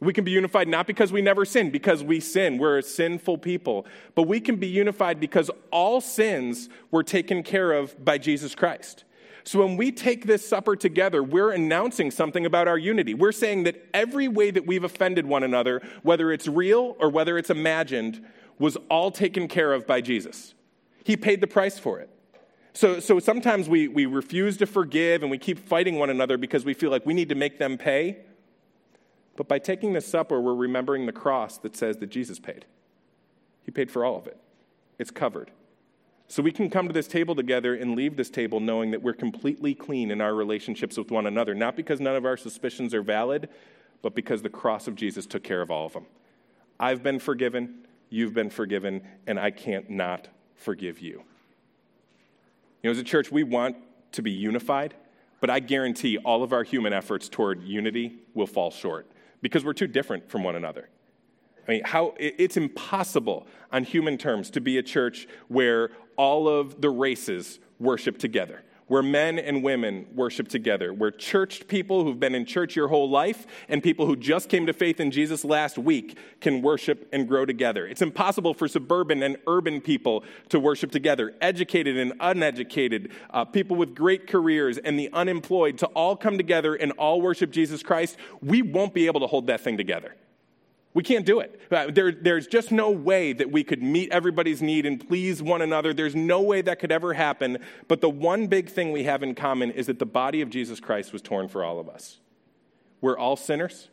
We 0.00 0.12
can 0.12 0.24
be 0.24 0.30
unified 0.30 0.68
not 0.68 0.86
because 0.86 1.10
we 1.10 1.22
never 1.22 1.44
sin, 1.44 1.70
because 1.70 2.04
we 2.04 2.20
sin. 2.20 2.58
We're 2.58 2.78
a 2.78 2.82
sinful 2.82 3.38
people. 3.38 3.84
But 4.14 4.24
we 4.24 4.40
can 4.40 4.56
be 4.56 4.68
unified 4.68 5.18
because 5.18 5.50
all 5.72 6.00
sins 6.00 6.68
were 6.90 7.02
taken 7.02 7.42
care 7.42 7.72
of 7.72 8.04
by 8.04 8.18
Jesus 8.18 8.54
Christ. 8.54 9.04
So 9.42 9.64
when 9.64 9.76
we 9.76 9.90
take 9.90 10.26
this 10.26 10.46
supper 10.46 10.76
together, 10.76 11.22
we're 11.22 11.52
announcing 11.52 12.10
something 12.10 12.46
about 12.46 12.68
our 12.68 12.78
unity. 12.78 13.14
We're 13.14 13.32
saying 13.32 13.64
that 13.64 13.82
every 13.94 14.28
way 14.28 14.50
that 14.50 14.66
we've 14.66 14.84
offended 14.84 15.26
one 15.26 15.42
another, 15.42 15.82
whether 16.02 16.30
it's 16.30 16.46
real 16.46 16.96
or 17.00 17.08
whether 17.08 17.38
it's 17.38 17.50
imagined, 17.50 18.24
was 18.58 18.76
all 18.90 19.10
taken 19.10 19.48
care 19.48 19.72
of 19.72 19.86
by 19.86 20.00
Jesus. 20.00 20.54
He 21.02 21.16
paid 21.16 21.40
the 21.40 21.46
price 21.46 21.78
for 21.78 21.98
it. 21.98 22.10
So, 22.78 23.00
so 23.00 23.18
sometimes 23.18 23.68
we, 23.68 23.88
we 23.88 24.06
refuse 24.06 24.56
to 24.58 24.66
forgive 24.66 25.22
and 25.22 25.32
we 25.32 25.38
keep 25.38 25.58
fighting 25.58 25.98
one 25.98 26.10
another 26.10 26.38
because 26.38 26.64
we 26.64 26.74
feel 26.74 26.92
like 26.92 27.04
we 27.04 27.12
need 27.12 27.28
to 27.30 27.34
make 27.34 27.58
them 27.58 27.76
pay. 27.76 28.18
But 29.34 29.48
by 29.48 29.58
taking 29.58 29.94
this 29.94 30.06
supper, 30.06 30.40
we're 30.40 30.54
remembering 30.54 31.04
the 31.04 31.12
cross 31.12 31.58
that 31.58 31.74
says 31.74 31.96
that 31.96 32.06
Jesus 32.06 32.38
paid. 32.38 32.66
He 33.64 33.72
paid 33.72 33.90
for 33.90 34.04
all 34.04 34.16
of 34.16 34.28
it, 34.28 34.36
it's 34.96 35.10
covered. 35.10 35.50
So 36.28 36.40
we 36.40 36.52
can 36.52 36.70
come 36.70 36.86
to 36.86 36.94
this 36.94 37.08
table 37.08 37.34
together 37.34 37.74
and 37.74 37.96
leave 37.96 38.16
this 38.16 38.30
table 38.30 38.60
knowing 38.60 38.92
that 38.92 39.02
we're 39.02 39.12
completely 39.12 39.74
clean 39.74 40.12
in 40.12 40.20
our 40.20 40.32
relationships 40.36 40.96
with 40.96 41.10
one 41.10 41.26
another, 41.26 41.56
not 41.56 41.74
because 41.74 41.98
none 41.98 42.14
of 42.14 42.24
our 42.24 42.36
suspicions 42.36 42.94
are 42.94 43.02
valid, 43.02 43.48
but 44.02 44.14
because 44.14 44.42
the 44.42 44.48
cross 44.48 44.86
of 44.86 44.94
Jesus 44.94 45.26
took 45.26 45.42
care 45.42 45.62
of 45.62 45.72
all 45.72 45.86
of 45.86 45.94
them. 45.94 46.06
I've 46.78 47.02
been 47.02 47.18
forgiven, 47.18 47.88
you've 48.08 48.34
been 48.34 48.50
forgiven, 48.50 49.02
and 49.26 49.36
I 49.36 49.50
can't 49.50 49.90
not 49.90 50.28
forgive 50.54 51.00
you. 51.00 51.24
Know, 52.88 52.92
as 52.92 52.98
a 52.98 53.04
church, 53.04 53.30
we 53.30 53.42
want 53.42 53.76
to 54.12 54.22
be 54.22 54.30
unified, 54.30 54.94
but 55.42 55.50
I 55.50 55.60
guarantee 55.60 56.16
all 56.16 56.42
of 56.42 56.54
our 56.54 56.62
human 56.62 56.94
efforts 56.94 57.28
toward 57.28 57.62
unity 57.62 58.20
will 58.32 58.46
fall 58.46 58.70
short 58.70 59.06
because 59.42 59.62
we're 59.62 59.74
too 59.74 59.86
different 59.86 60.30
from 60.30 60.42
one 60.42 60.56
another. 60.56 60.88
I 61.68 61.70
mean, 61.70 61.82
how, 61.84 62.14
it's 62.18 62.56
impossible 62.56 63.46
on 63.70 63.84
human 63.84 64.16
terms 64.16 64.48
to 64.52 64.62
be 64.62 64.78
a 64.78 64.82
church 64.82 65.28
where 65.48 65.90
all 66.16 66.48
of 66.48 66.80
the 66.80 66.88
races 66.88 67.58
worship 67.78 68.16
together 68.16 68.62
where 68.88 69.02
men 69.02 69.38
and 69.38 69.62
women 69.62 70.06
worship 70.14 70.48
together, 70.48 70.92
where 70.92 71.10
churched 71.10 71.68
people 71.68 72.04
who've 72.04 72.18
been 72.18 72.34
in 72.34 72.44
church 72.44 72.74
your 72.74 72.88
whole 72.88 73.08
life 73.08 73.46
and 73.68 73.82
people 73.82 74.06
who 74.06 74.16
just 74.16 74.48
came 74.48 74.66
to 74.66 74.72
faith 74.72 74.98
in 74.98 75.10
Jesus 75.10 75.44
last 75.44 75.78
week 75.78 76.18
can 76.40 76.60
worship 76.60 77.08
and 77.12 77.28
grow 77.28 77.46
together. 77.46 77.86
It's 77.86 78.02
impossible 78.02 78.54
for 78.54 78.66
suburban 78.66 79.22
and 79.22 79.36
urban 79.46 79.80
people 79.80 80.24
to 80.48 80.58
worship 80.58 80.90
together, 80.90 81.34
educated 81.40 81.96
and 81.96 82.12
uneducated, 82.20 83.12
uh, 83.30 83.44
people 83.44 83.76
with 83.76 83.94
great 83.94 84.26
careers 84.26 84.78
and 84.78 84.98
the 84.98 85.10
unemployed 85.12 85.78
to 85.78 85.86
all 85.88 86.16
come 86.16 86.36
together 86.36 86.74
and 86.74 86.92
all 86.92 87.20
worship 87.20 87.50
Jesus 87.50 87.82
Christ. 87.82 88.16
We 88.42 88.62
won't 88.62 88.94
be 88.94 89.06
able 89.06 89.20
to 89.20 89.26
hold 89.26 89.46
that 89.48 89.60
thing 89.60 89.76
together. 89.76 90.14
We 90.98 91.04
can't 91.04 91.24
do 91.24 91.38
it. 91.38 91.60
Uh, 91.70 91.92
there, 91.92 92.10
there's 92.10 92.48
just 92.48 92.72
no 92.72 92.90
way 92.90 93.32
that 93.32 93.52
we 93.52 93.62
could 93.62 93.80
meet 93.80 94.10
everybody's 94.10 94.60
need 94.60 94.84
and 94.84 94.98
please 94.98 95.40
one 95.40 95.62
another. 95.62 95.94
There's 95.94 96.16
no 96.16 96.42
way 96.42 96.60
that 96.62 96.80
could 96.80 96.90
ever 96.90 97.14
happen. 97.14 97.58
But 97.86 98.00
the 98.00 98.10
one 98.10 98.48
big 98.48 98.68
thing 98.68 98.90
we 98.90 99.04
have 99.04 99.22
in 99.22 99.36
common 99.36 99.70
is 99.70 99.86
that 99.86 100.00
the 100.00 100.06
body 100.06 100.40
of 100.40 100.50
Jesus 100.50 100.80
Christ 100.80 101.12
was 101.12 101.22
torn 101.22 101.46
for 101.46 101.62
all 101.62 101.78
of 101.78 101.88
us. 101.88 102.18
We're 103.00 103.16
all 103.16 103.36
sinners. 103.36 103.90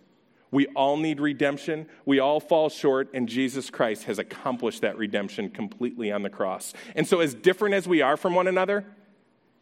We 0.50 0.66
all 0.70 0.98
need 0.98 1.20
redemption. 1.20 1.86
We 2.08 2.18
all 2.18 2.40
fall 2.40 2.70
short, 2.70 3.12
and 3.14 3.30
Jesus 3.30 3.70
Christ 3.70 4.06
has 4.06 4.18
accomplished 4.18 4.82
that 4.82 4.98
redemption 4.98 5.52
completely 5.52 6.12
on 6.12 6.24
the 6.24 6.32
cross. 6.32 6.74
And 6.96 7.08
so, 7.08 7.20
as 7.20 7.36
different 7.36 7.76
as 7.76 7.88
we 7.88 8.02
are 8.02 8.18
from 8.18 8.34
one 8.34 8.48
another, 8.48 8.84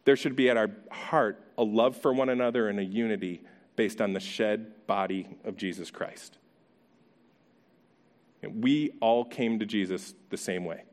there 0.05 0.15
should 0.15 0.37
be 0.37 0.49
at 0.49 0.55
our 0.55 0.69
heart 0.89 1.43
a 1.57 1.63
love 1.65 1.97
for 1.97 2.13
one 2.13 2.29
another 2.29 2.69
and 2.69 2.79
a 2.79 2.85
unity 2.85 3.41
based 3.75 3.99
on 3.99 4.13
the 4.13 4.21
shed 4.21 4.87
body 4.87 5.27
of 5.43 5.57
Jesus 5.57 5.91
Christ. 5.91 6.37
We 8.47 8.91
all 9.01 9.25
came 9.25 9.59
to 9.59 9.65
Jesus 9.65 10.13
the 10.29 10.37
same 10.37 10.65
way 10.65 10.83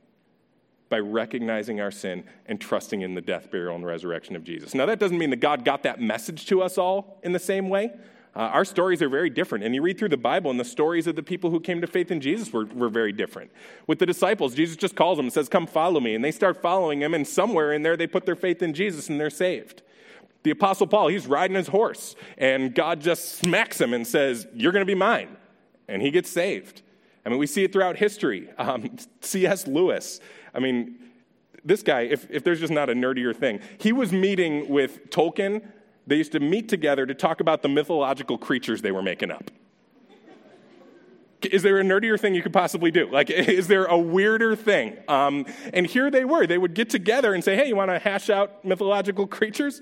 by 0.91 0.99
recognizing 0.99 1.81
our 1.81 1.91
sin 1.91 2.25
and 2.47 2.61
trusting 2.61 3.01
in 3.01 3.15
the 3.15 3.21
death, 3.21 3.51
burial, 3.51 3.77
and 3.77 3.87
resurrection 3.87 4.37
of 4.37 4.45
Jesus. 4.45 4.75
Now, 4.75 4.87
that 4.87 4.99
doesn't 4.99 5.17
mean 5.17 5.31
that 5.31 5.41
God 5.41 5.65
got 5.65 5.85
that 5.85 6.01
message 6.01 6.47
to 6.47 6.63
us 6.63 6.77
all 6.77 7.21
in 7.23 7.33
the 7.33 7.39
same 7.39 7.69
way. 7.69 7.93
Uh, 8.35 8.41
our 8.41 8.65
stories 8.65 9.01
are 9.03 9.09
very 9.09 9.31
different. 9.31 9.65
And 9.65 9.75
you 9.75 9.83
read 9.83 9.99
through 9.99 10.11
the 10.11 10.17
Bible, 10.17 10.51
and 10.51 10.61
the 10.61 10.65
stories 10.65 11.07
of 11.07 11.17
the 11.17 11.23
people 11.23 11.51
who 11.51 11.61
came 11.61 11.81
to 11.81 11.87
faith 11.87 12.11
in 12.11 12.21
Jesus 12.21 12.53
were, 12.53 12.67
were 12.67 12.89
very 12.89 13.13
different. 13.13 13.51
With 13.87 13.99
the 13.99 14.07
disciples, 14.07 14.55
Jesus 14.55 14.77
just 14.77 14.95
calls 14.95 15.17
them 15.17 15.27
and 15.27 15.33
says, 15.33 15.49
Come 15.49 15.67
follow 15.67 16.01
me. 16.01 16.15
And 16.15 16.25
they 16.25 16.31
start 16.33 16.61
following 16.61 17.01
him, 17.01 17.15
and 17.15 17.27
somewhere 17.27 17.73
in 17.73 17.83
there, 17.83 17.97
they 17.97 18.07
put 18.07 18.27
their 18.27 18.37
faith 18.37 18.63
in 18.63 18.75
Jesus 18.75 19.09
and 19.09 19.21
they're 19.21 19.31
saved. 19.31 19.83
The 20.43 20.51
Apostle 20.51 20.87
Paul, 20.87 21.09
he's 21.09 21.27
riding 21.27 21.57
his 21.57 21.69
horse, 21.69 22.17
and 22.39 22.75
God 22.75 23.01
just 23.01 23.37
smacks 23.37 23.81
him 23.81 23.93
and 23.93 24.07
says, 24.07 24.47
You're 24.55 24.73
going 24.73 24.83
to 24.83 24.91
be 24.91 24.95
mine. 24.95 25.37
And 25.89 26.01
he 26.01 26.11
gets 26.11 26.31
saved. 26.31 26.83
I 27.25 27.29
mean, 27.29 27.39
we 27.39 27.47
see 27.47 27.65
it 27.65 27.73
throughout 27.73 27.97
history. 27.97 28.49
Um, 28.59 28.97
C.S. 29.21 29.67
Lewis, 29.67 30.21
I 30.55 30.59
mean, 30.59 30.99
this 31.65 31.83
guy, 31.83 32.03
if, 32.03 32.31
if 32.31 32.45
there's 32.45 32.61
just 32.61 32.73
not 32.73 32.89
a 32.89 32.95
nerdier 32.95 33.37
thing, 33.37 33.61
he 33.79 33.93
was 33.93 34.13
meeting 34.13 34.69
with 34.69 35.11
Tolkien. 35.11 35.63
They 36.07 36.17
used 36.17 36.33
to 36.33 36.41
meet 36.41 36.69
together 36.69 37.07
to 37.07 37.15
talk 37.15 37.41
about 37.41 37.63
the 37.63 37.69
mythological 37.69 38.39
creatures 38.39 38.83
they 38.83 38.93
were 38.93 39.03
making 39.03 39.31
up. 39.31 39.51
Is 41.43 41.63
there 41.63 41.79
a 41.79 41.83
nerdier 41.83 42.21
thing 42.21 42.35
you 42.35 42.43
could 42.43 42.53
possibly 42.53 42.91
do? 42.91 43.11
Like, 43.11 43.31
is 43.31 43.67
there 43.67 43.85
a 43.85 43.99
weirder 43.99 44.57
thing? 44.57 44.97
Um, 45.09 45.47
and 45.73 45.87
here 45.87 46.11
they 46.11 46.25
were. 46.25 46.47
They 46.47 46.59
would 46.59 46.75
get 46.75 46.91
together 46.91 47.35
and 47.35 47.43
say, 47.43 47.57
hey, 47.57 47.69
you 47.69 47.77
want 47.77 47.91
to 47.91 47.99
hash 47.99 48.31
out 48.31 48.65
mythological 48.65 49.27
creatures? 49.27 49.81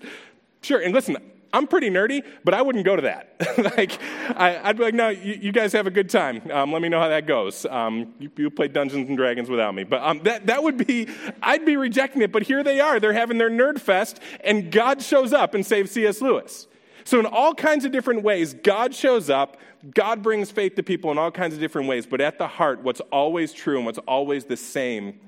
Sure. 0.62 0.80
And 0.80 0.92
listen, 0.92 1.16
I'm 1.52 1.66
pretty 1.66 1.88
nerdy, 1.88 2.24
but 2.44 2.52
I 2.52 2.62
wouldn't 2.62 2.84
go 2.84 2.96
to 2.96 3.02
that. 3.02 3.36
like, 3.76 3.98
I, 4.36 4.60
would 4.66 4.76
be 4.76 4.82
like, 4.84 4.94
no, 4.94 5.08
you, 5.08 5.34
you, 5.40 5.52
guys 5.52 5.72
have 5.72 5.86
a 5.86 5.90
good 5.90 6.10
time. 6.10 6.42
Um, 6.50 6.72
let 6.72 6.82
me 6.82 6.88
know 6.88 7.00
how 7.00 7.08
that 7.08 7.26
goes. 7.26 7.64
Um, 7.64 8.14
you, 8.18 8.30
you, 8.36 8.50
play 8.50 8.68
Dungeons 8.68 9.08
and 9.08 9.16
Dragons 9.16 9.48
without 9.48 9.74
me. 9.74 9.84
But 9.84 10.02
um, 10.02 10.20
that, 10.24 10.46
that 10.46 10.62
would 10.62 10.86
be, 10.86 11.08
I'd 11.42 11.64
be 11.64 11.76
rejecting 11.76 12.22
it. 12.22 12.32
But 12.32 12.42
here 12.42 12.62
they 12.62 12.80
are. 12.80 13.00
They're 13.00 13.14
having 13.14 13.38
their 13.38 13.50
nerd 13.50 13.80
fest, 13.80 14.20
and 14.44 14.70
God 14.70 15.02
shows 15.02 15.32
up 15.32 15.54
and 15.54 15.64
saves 15.64 15.90
C.S. 15.92 16.20
Lewis. 16.20 16.66
So, 17.04 17.18
in 17.18 17.24
all 17.24 17.54
kinds 17.54 17.86
of 17.86 17.92
different 17.92 18.22
ways, 18.22 18.52
God 18.52 18.94
shows 18.94 19.30
up. 19.30 19.56
God 19.94 20.22
brings 20.22 20.50
faith 20.50 20.74
to 20.74 20.82
people 20.82 21.10
in 21.10 21.16
all 21.16 21.30
kinds 21.30 21.54
of 21.54 21.60
different 21.60 21.88
ways. 21.88 22.04
But 22.04 22.20
at 22.20 22.36
the 22.36 22.48
heart, 22.48 22.82
what's 22.82 23.00
always 23.12 23.54
true 23.54 23.78
and 23.78 23.86
what's 23.86 23.98
always 24.00 24.44
the 24.44 24.56
same 24.56 25.18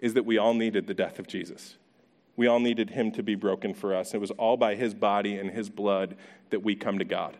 is 0.00 0.14
that 0.14 0.26
we 0.26 0.36
all 0.36 0.52
needed 0.52 0.86
the 0.86 0.92
death 0.92 1.18
of 1.18 1.26
Jesus. 1.26 1.76
We 2.36 2.46
all 2.46 2.60
needed 2.60 2.90
him 2.90 3.12
to 3.12 3.22
be 3.22 3.34
broken 3.34 3.74
for 3.74 3.94
us. 3.94 4.12
It 4.14 4.20
was 4.20 4.30
all 4.32 4.56
by 4.56 4.74
his 4.74 4.94
body 4.94 5.36
and 5.36 5.50
his 5.50 5.70
blood 5.70 6.16
that 6.50 6.62
we 6.62 6.74
come 6.74 6.98
to 6.98 7.04
God. 7.04 7.36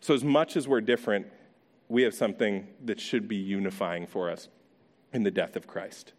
So, 0.00 0.14
as 0.14 0.24
much 0.24 0.56
as 0.56 0.66
we're 0.66 0.80
different, 0.80 1.26
we 1.88 2.02
have 2.02 2.14
something 2.14 2.66
that 2.84 3.00
should 3.00 3.28
be 3.28 3.36
unifying 3.36 4.06
for 4.06 4.30
us 4.30 4.48
in 5.12 5.22
the 5.22 5.30
death 5.30 5.56
of 5.56 5.66
Christ. 5.66 6.12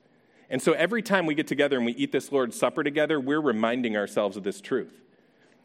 And 0.49 0.61
so, 0.61 0.73
every 0.73 1.01
time 1.01 1.25
we 1.25 1.33
get 1.33 1.47
together 1.47 1.77
and 1.77 1.85
we 1.85 1.93
eat 1.93 2.11
this 2.11 2.31
Lord's 2.31 2.57
Supper 2.57 2.83
together, 2.83 3.19
we're 3.19 3.41
reminding 3.41 3.97
ourselves 3.97 4.37
of 4.37 4.43
this 4.43 4.61
truth. 4.61 5.01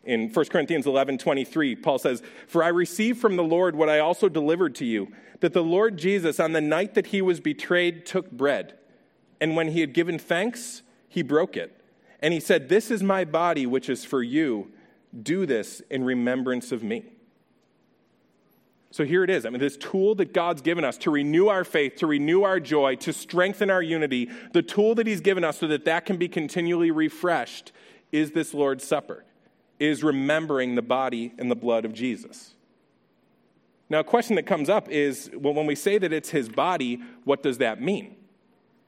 In 0.05 0.31
1 0.31 0.47
Corinthians 0.47 0.87
11 0.87 1.19
23, 1.19 1.77
Paul 1.77 1.99
says, 1.99 2.23
For 2.47 2.63
I 2.63 2.69
received 2.69 3.21
from 3.21 3.37
the 3.37 3.45
Lord 3.45 3.77
what 3.77 3.91
I 3.91 3.99
also 3.99 4.31
delivered 4.31 4.75
to 4.77 4.87
you, 4.87 5.13
that 5.41 5.53
the 5.53 5.63
Lord 5.63 5.99
Jesus, 5.99 6.41
on 6.41 6.53
the 6.53 6.63
night 6.63 6.95
that 6.95 7.09
he 7.09 7.21
was 7.21 7.41
betrayed, 7.41 8.07
took 8.07 8.31
bread. 8.31 8.79
And 9.41 9.57
when 9.57 9.69
he 9.69 9.81
had 9.81 9.93
given 9.93 10.19
thanks, 10.19 10.83
he 11.09 11.23
broke 11.23 11.57
it 11.57 11.80
and 12.21 12.33
he 12.33 12.41
said, 12.41 12.69
This 12.69 12.91
is 12.91 13.03
my 13.03 13.25
body, 13.25 13.67
which 13.67 13.89
is 13.89 14.05
for 14.05 14.23
you. 14.23 14.71
Do 15.23 15.47
this 15.47 15.83
in 15.91 16.05
remembrance 16.05 16.71
of 16.71 16.83
me. 16.83 17.05
So 18.93 19.05
here 19.05 19.23
it 19.23 19.31
is. 19.31 19.47
I 19.47 19.51
mean, 19.51 19.61
this 19.61 19.77
tool 19.77 20.17
that 20.17 20.33
God's 20.33 20.63
given 20.63 20.85
us 20.85 20.99
to 20.99 21.11
renew 21.11 21.47
our 21.47 21.65
faith, 21.65 21.97
to 21.97 22.07
renew 22.07 22.43
our 22.43 22.59
joy, 22.59 22.97
to 22.97 23.13
strengthen 23.13 23.71
our 23.71 23.83
unity, 23.83 24.31
the 24.53 24.63
tool 24.63 24.95
that 24.97 25.07
He's 25.07 25.21
given 25.21 25.45
us 25.45 25.59
so 25.59 25.69
that 25.69 25.85
that 25.85 26.07
can 26.07 26.17
be 26.17 26.29
continually 26.29 26.91
refreshed 26.91 27.73
is 28.11 28.33
this 28.33 28.53
Lord's 28.53 28.85
Supper, 28.85 29.25
is 29.79 30.03
remembering 30.03 30.75
the 30.75 30.83
body 30.83 31.33
and 31.39 31.51
the 31.51 31.57
blood 31.57 31.85
of 31.85 31.93
Jesus. 31.93 32.55
Now, 33.89 34.01
a 34.01 34.05
question 34.05 34.37
that 34.37 34.47
comes 34.47 34.69
up 34.69 34.89
is 34.89 35.31
well, 35.35 35.55
when 35.55 35.67
we 35.67 35.77
say 35.77 35.99
that 35.99 36.13
it's 36.13 36.31
His 36.31 36.49
body, 36.49 37.01
what 37.25 37.43
does 37.43 37.59
that 37.59 37.81
mean? 37.81 38.17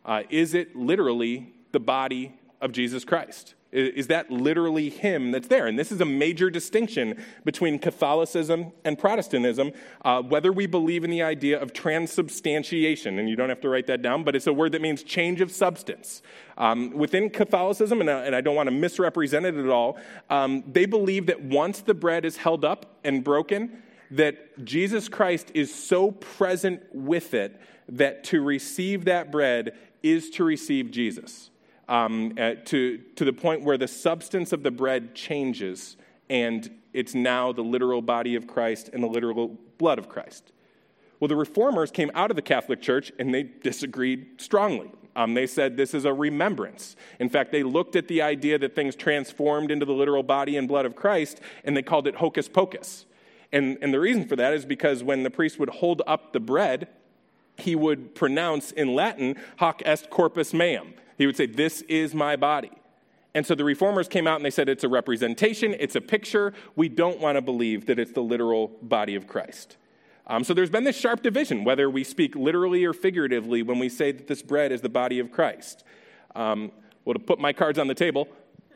Uh, 0.04 0.22
is 0.30 0.54
it 0.54 0.74
literally 0.74 1.52
the 1.70 1.80
body 1.80 2.34
of 2.62 2.72
Jesus 2.72 3.04
Christ? 3.04 3.54
Is 3.72 4.08
that 4.08 4.30
literally 4.30 4.90
him 4.90 5.30
that's 5.30 5.48
there? 5.48 5.66
And 5.66 5.78
this 5.78 5.90
is 5.90 6.02
a 6.02 6.04
major 6.04 6.50
distinction 6.50 7.22
between 7.42 7.78
Catholicism 7.78 8.72
and 8.84 8.98
Protestantism, 8.98 9.72
uh, 10.04 10.20
whether 10.20 10.52
we 10.52 10.66
believe 10.66 11.04
in 11.04 11.10
the 11.10 11.22
idea 11.22 11.58
of 11.58 11.72
transubstantiation, 11.72 13.18
and 13.18 13.30
you 13.30 13.36
don't 13.36 13.48
have 13.48 13.62
to 13.62 13.70
write 13.70 13.86
that 13.86 14.02
down, 14.02 14.24
but 14.24 14.36
it's 14.36 14.46
a 14.46 14.52
word 14.52 14.72
that 14.72 14.82
means 14.82 15.02
change 15.02 15.40
of 15.40 15.50
substance. 15.50 16.20
Um, 16.58 16.90
within 16.90 17.30
Catholicism, 17.30 18.00
and, 18.00 18.10
uh, 18.10 18.22
and, 18.26 18.36
I 18.36 18.42
don't 18.42 18.54
want 18.54 18.66
to 18.66 18.74
misrepresent 18.74 19.46
it 19.46 19.56
at 19.56 19.70
all, 19.70 19.98
um, 20.28 20.64
they 20.70 20.84
believe 20.84 21.26
that 21.26 21.42
once 21.42 21.80
the 21.80 21.94
bread 21.94 22.26
is 22.26 22.36
held 22.36 22.66
up 22.66 22.98
and 23.04 23.24
broken, 23.24 23.82
that 24.10 24.62
Jesus 24.66 25.08
Christ 25.08 25.50
is 25.54 25.74
so 25.74 26.10
present 26.10 26.82
with 26.92 27.32
it 27.32 27.58
that 27.88 28.24
to 28.24 28.42
receive 28.42 29.06
that 29.06 29.32
bread 29.32 29.72
is 30.02 30.28
to 30.30 30.44
receive 30.44 30.90
Jesus 30.90 31.48
um, 31.92 32.32
uh, 32.38 32.54
to, 32.64 32.96
to 33.16 33.24
the 33.24 33.34
point 33.34 33.62
where 33.62 33.76
the 33.76 33.86
substance 33.86 34.54
of 34.54 34.62
the 34.62 34.70
bread 34.70 35.14
changes 35.14 35.98
and 36.30 36.70
it's 36.94 37.14
now 37.14 37.52
the 37.52 37.62
literal 37.62 38.00
body 38.00 38.34
of 38.34 38.46
Christ 38.46 38.88
and 38.94 39.02
the 39.02 39.06
literal 39.06 39.58
blood 39.76 39.98
of 39.98 40.08
Christ. 40.08 40.52
Well, 41.20 41.28
the 41.28 41.36
reformers 41.36 41.90
came 41.90 42.10
out 42.14 42.30
of 42.30 42.36
the 42.36 42.42
Catholic 42.42 42.80
Church 42.80 43.12
and 43.18 43.32
they 43.32 43.42
disagreed 43.42 44.40
strongly. 44.40 44.90
Um, 45.14 45.34
they 45.34 45.46
said 45.46 45.76
this 45.76 45.92
is 45.92 46.06
a 46.06 46.14
remembrance. 46.14 46.96
In 47.20 47.28
fact, 47.28 47.52
they 47.52 47.62
looked 47.62 47.94
at 47.94 48.08
the 48.08 48.22
idea 48.22 48.58
that 48.58 48.74
things 48.74 48.96
transformed 48.96 49.70
into 49.70 49.84
the 49.84 49.92
literal 49.92 50.22
body 50.22 50.56
and 50.56 50.66
blood 50.66 50.86
of 50.86 50.96
Christ 50.96 51.42
and 51.62 51.76
they 51.76 51.82
called 51.82 52.06
it 52.06 52.14
hocus 52.14 52.48
pocus. 52.48 53.04
And, 53.52 53.76
and 53.82 53.92
the 53.92 54.00
reason 54.00 54.26
for 54.26 54.36
that 54.36 54.54
is 54.54 54.64
because 54.64 55.04
when 55.04 55.24
the 55.24 55.30
priest 55.30 55.58
would 55.58 55.68
hold 55.68 56.00
up 56.06 56.32
the 56.32 56.40
bread, 56.40 56.88
he 57.58 57.76
would 57.76 58.14
pronounce 58.14 58.70
in 58.70 58.94
Latin, 58.94 59.36
hoc 59.58 59.82
est 59.84 60.08
corpus 60.08 60.54
meum. 60.54 60.94
He 61.22 61.26
would 61.26 61.36
say, 61.36 61.46
This 61.46 61.82
is 61.82 62.16
my 62.16 62.34
body. 62.34 62.72
And 63.32 63.46
so 63.46 63.54
the 63.54 63.62
reformers 63.62 64.08
came 64.08 64.26
out 64.26 64.36
and 64.36 64.44
they 64.44 64.50
said 64.50 64.68
it's 64.68 64.82
a 64.82 64.88
representation, 64.88 65.72
it's 65.78 65.94
a 65.94 66.00
picture. 66.00 66.52
We 66.74 66.88
don't 66.88 67.20
want 67.20 67.36
to 67.36 67.42
believe 67.42 67.86
that 67.86 68.00
it's 68.00 68.10
the 68.10 68.24
literal 68.24 68.72
body 68.82 69.14
of 69.14 69.28
Christ. 69.28 69.76
Um, 70.26 70.42
so 70.42 70.52
there's 70.52 70.68
been 70.68 70.82
this 70.82 70.96
sharp 70.96 71.22
division 71.22 71.62
whether 71.62 71.88
we 71.88 72.02
speak 72.02 72.34
literally 72.34 72.84
or 72.84 72.92
figuratively 72.92 73.62
when 73.62 73.78
we 73.78 73.88
say 73.88 74.10
that 74.10 74.26
this 74.26 74.42
bread 74.42 74.72
is 74.72 74.80
the 74.80 74.88
body 74.88 75.20
of 75.20 75.30
Christ. 75.30 75.84
Um, 76.34 76.72
well, 77.04 77.14
to 77.14 77.20
put 77.20 77.38
my 77.38 77.52
cards 77.52 77.78
on 77.78 77.86
the 77.86 77.94
table, 77.94 78.26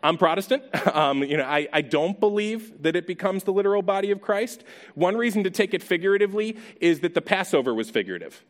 I'm 0.04 0.16
Protestant. 0.16 0.62
Um, 0.94 1.24
you 1.24 1.36
know, 1.36 1.44
I, 1.44 1.66
I 1.72 1.82
don't 1.82 2.18
believe 2.20 2.84
that 2.84 2.94
it 2.94 3.08
becomes 3.08 3.42
the 3.42 3.52
literal 3.52 3.82
body 3.82 4.12
of 4.12 4.22
Christ. 4.22 4.62
One 4.94 5.16
reason 5.16 5.42
to 5.42 5.50
take 5.50 5.74
it 5.74 5.82
figuratively 5.82 6.58
is 6.80 7.00
that 7.00 7.12
the 7.12 7.20
Passover 7.20 7.74
was 7.74 7.90
figurative. 7.90 8.44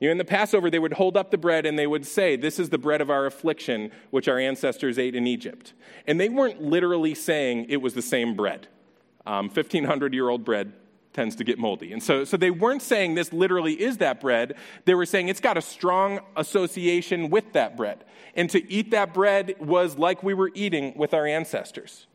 You 0.00 0.08
know, 0.08 0.12
in 0.12 0.18
the 0.18 0.24
Passover, 0.24 0.70
they 0.70 0.78
would 0.78 0.92
hold 0.92 1.16
up 1.16 1.30
the 1.30 1.38
bread 1.38 1.66
and 1.66 1.78
they 1.78 1.86
would 1.86 2.06
say, 2.06 2.36
This 2.36 2.58
is 2.58 2.70
the 2.70 2.78
bread 2.78 3.00
of 3.00 3.10
our 3.10 3.26
affliction, 3.26 3.90
which 4.10 4.28
our 4.28 4.38
ancestors 4.38 4.98
ate 4.98 5.14
in 5.14 5.26
Egypt. 5.26 5.72
And 6.06 6.20
they 6.20 6.28
weren't 6.28 6.62
literally 6.62 7.14
saying 7.14 7.66
it 7.68 7.78
was 7.78 7.94
the 7.94 8.02
same 8.02 8.36
bread. 8.36 8.68
Um, 9.26 9.48
1,500 9.48 10.14
year 10.14 10.28
old 10.28 10.44
bread 10.44 10.72
tends 11.12 11.34
to 11.36 11.44
get 11.44 11.58
moldy. 11.58 11.92
And 11.92 12.00
so, 12.00 12.24
so 12.24 12.36
they 12.36 12.50
weren't 12.50 12.80
saying 12.80 13.14
this 13.14 13.32
literally 13.32 13.72
is 13.72 13.96
that 13.96 14.20
bread. 14.20 14.54
They 14.84 14.94
were 14.94 15.06
saying 15.06 15.28
it's 15.28 15.40
got 15.40 15.56
a 15.56 15.62
strong 15.62 16.20
association 16.36 17.28
with 17.28 17.52
that 17.54 17.76
bread. 17.76 18.04
And 18.36 18.48
to 18.50 18.70
eat 18.70 18.92
that 18.92 19.12
bread 19.12 19.56
was 19.58 19.98
like 19.98 20.22
we 20.22 20.32
were 20.32 20.52
eating 20.54 20.96
with 20.96 21.12
our 21.12 21.26
ancestors. 21.26 22.06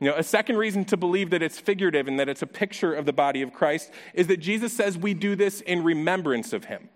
You 0.00 0.10
know, 0.10 0.16
a 0.16 0.22
second 0.22 0.56
reason 0.56 0.86
to 0.86 0.96
believe 0.96 1.30
that 1.30 1.42
it's 1.42 1.58
figurative 1.58 2.08
and 2.08 2.18
that 2.18 2.28
it's 2.28 2.40
a 2.40 2.46
picture 2.46 2.94
of 2.94 3.04
the 3.04 3.12
body 3.12 3.42
of 3.42 3.52
Christ 3.52 3.90
is 4.14 4.28
that 4.28 4.38
Jesus 4.38 4.72
says 4.72 4.96
we 4.96 5.12
do 5.12 5.36
this 5.36 5.60
in 5.60 5.84
remembrance 5.84 6.54
of 6.54 6.64
him 6.64 6.88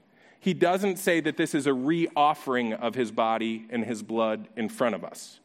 he 0.42 0.54
doesn't 0.54 0.98
say 0.98 1.20
that 1.20 1.36
this 1.36 1.54
is 1.54 1.68
a 1.68 1.72
re 1.72 2.08
offering 2.16 2.72
of 2.72 2.96
his 2.96 3.12
body 3.12 3.64
and 3.70 3.84
his 3.84 4.02
blood 4.02 4.48
in 4.56 4.68
front 4.68 4.96
of 4.96 5.04
us. 5.04 5.38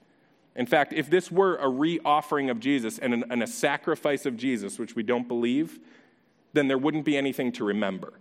In 0.56 0.66
fact, 0.66 0.92
if 0.92 1.08
this 1.08 1.32
were 1.32 1.56
a 1.58 1.70
re 1.70 2.00
offering 2.04 2.50
of 2.50 2.60
Jesus 2.60 2.98
and, 2.98 3.14
an, 3.14 3.24
and, 3.30 3.44
a 3.44 3.48
sacrifice 3.48 4.26
of 4.26 4.36
Jesus, 4.36 4.80
which 4.80 4.96
we 4.96 5.04
don't 5.04 5.28
believe, 5.28 5.80
then 6.54 6.68
there 6.68 6.80
wouldn't 6.80 7.06
be 7.06 7.16
anything 7.16 7.52
to 7.52 7.64
remember. 7.64 8.14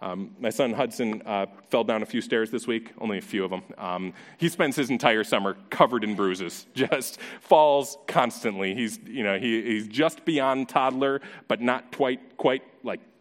Um, 0.00 0.36
my 0.38 0.50
son 0.50 0.72
Hudson 0.72 1.20
uh, 1.26 1.46
fell 1.68 1.82
down 1.82 2.04
a 2.04 2.06
few 2.06 2.20
stairs 2.20 2.52
this 2.52 2.64
week, 2.68 2.92
only 2.98 3.18
a 3.18 3.20
few 3.20 3.44
of 3.44 3.50
them. 3.50 3.62
Um, 3.76 4.14
he 4.38 4.48
spends 4.48 4.76
his 4.76 4.88
entire 4.88 5.24
summer 5.24 5.56
covered 5.68 6.04
in 6.04 6.14
bruises, 6.14 6.64
just 6.74 7.18
falls 7.40 7.98
constantly. 8.06 8.76
He's, 8.76 9.00
you 9.04 9.24
know, 9.24 9.36
he, 9.36 9.62
he's 9.62 9.88
just 9.88 10.24
beyond 10.24 10.68
toddler, 10.68 11.20
but 11.48 11.60
not 11.60 11.90
quite, 11.90 12.36
quite 12.36 12.62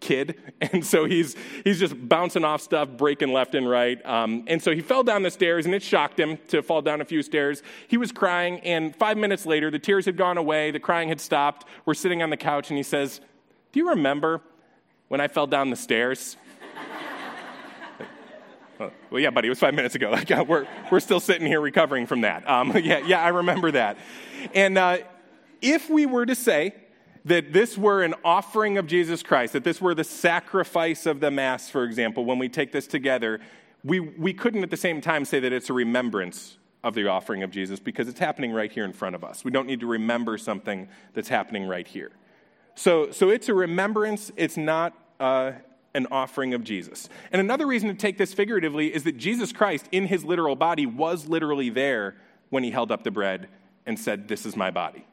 kid. 0.01 0.37
And 0.73 0.85
so 0.85 1.05
he's, 1.05 1.35
he's 1.63 1.79
just 1.79 1.95
bouncing 2.07 2.43
off 2.43 2.61
stuff, 2.61 2.87
breaking 2.87 3.33
left 3.33 3.55
and 3.55 3.67
right. 3.67 3.99
Um, 4.05 4.43
and 4.45 4.61
so 4.61 4.75
he 4.75 4.79
fell 4.79 5.01
down 5.01 5.23
the 5.23 5.31
stairs, 5.31 5.65
and 5.65 5.73
it 5.73 5.81
shocked 5.81 6.19
him 6.19 6.37
to 6.49 6.61
fall 6.61 6.83
down 6.83 7.01
a 7.01 7.05
few 7.05 7.23
stairs. 7.23 7.63
He 7.87 7.97
was 7.97 8.11
crying, 8.11 8.59
and 8.59 8.95
five 8.95 9.17
minutes 9.17 9.47
later, 9.47 9.71
the 9.71 9.79
tears 9.79 10.05
had 10.05 10.17
gone 10.17 10.37
away, 10.37 10.69
the 10.69 10.79
crying 10.79 11.09
had 11.09 11.19
stopped. 11.19 11.65
We're 11.85 11.95
sitting 11.95 12.21
on 12.21 12.29
the 12.29 12.37
couch, 12.37 12.69
and 12.69 12.77
he 12.77 12.83
says, 12.83 13.21
Do 13.71 13.79
you 13.79 13.89
remember 13.89 14.41
when 15.07 15.19
I 15.19 15.27
fell 15.27 15.47
down 15.47 15.71
the 15.71 15.75
stairs? 15.75 16.37
well, 19.09 19.19
yeah, 19.19 19.31
buddy, 19.31 19.47
it 19.47 19.49
was 19.49 19.59
five 19.59 19.73
minutes 19.73 19.95
ago. 19.95 20.15
We're, 20.47 20.67
we're 20.91 20.99
still 20.99 21.19
sitting 21.19 21.47
here 21.47 21.59
recovering 21.59 22.05
from 22.05 22.21
that. 22.21 22.47
Um, 22.47 22.71
yeah, 22.77 22.99
yeah, 22.99 23.21
I 23.21 23.29
remember 23.29 23.71
that. 23.71 23.97
And 24.53 24.77
uh, 24.77 24.99
if 25.61 25.89
we 25.89 26.05
were 26.05 26.27
to 26.27 26.35
say 26.35 26.75
that 27.25 27.53
this 27.53 27.77
were 27.77 28.01
an 28.03 28.15
offering 28.23 28.77
of 28.77 28.87
Jesus 28.87 29.21
Christ, 29.21 29.53
that 29.53 29.63
this 29.63 29.79
were 29.79 29.93
the 29.93 30.03
sacrifice 30.03 31.05
of 31.05 31.19
the 31.19 31.31
Mass, 31.31 31.69
for 31.69 31.83
example, 31.83 32.25
when 32.25 32.39
we 32.39 32.49
take 32.49 32.71
this 32.71 32.87
together, 32.87 33.39
we, 33.83 33.99
we 33.99 34.33
couldn't 34.33 34.63
at 34.63 34.69
the 34.69 34.77
same 34.77 35.01
time 35.01 35.25
say 35.25 35.39
that 35.39 35.53
it's 35.53 35.69
a 35.69 35.73
remembrance 35.73 36.57
of 36.83 36.95
the 36.95 37.07
offering 37.07 37.43
of 37.43 37.51
Jesus 37.51 37.79
because 37.79 38.07
it's 38.07 38.19
happening 38.19 38.51
right 38.51 38.71
here 38.71 38.85
in 38.85 38.93
front 38.93 39.15
of 39.15 39.23
us. 39.23 39.43
We 39.43 39.51
don't 39.51 39.67
need 39.67 39.81
to 39.81 39.87
remember 39.87 40.37
something 40.37 40.87
that's 41.13 41.29
happening 41.29 41.67
right 41.67 41.87
here. 41.87 42.11
So, 42.75 43.11
so 43.11 43.29
it's 43.29 43.49
a 43.49 43.53
remembrance, 43.53 44.31
it's 44.35 44.57
not 44.57 44.93
uh, 45.19 45.51
an 45.93 46.07
offering 46.09 46.53
of 46.53 46.63
Jesus. 46.63 47.09
And 47.31 47.39
another 47.39 47.67
reason 47.67 47.89
to 47.89 47.95
take 47.95 48.17
this 48.17 48.33
figuratively 48.33 48.93
is 48.93 49.03
that 49.03 49.17
Jesus 49.17 49.51
Christ, 49.51 49.87
in 49.91 50.07
his 50.07 50.23
literal 50.23 50.55
body, 50.55 50.85
was 50.85 51.27
literally 51.27 51.69
there 51.69 52.15
when 52.49 52.63
he 52.63 52.71
held 52.71 52.91
up 52.91 53.03
the 53.03 53.11
bread 53.11 53.47
and 53.85 53.99
said, 53.99 54.27
This 54.27 54.45
is 54.45 54.55
my 54.55 54.71
body. 54.71 55.05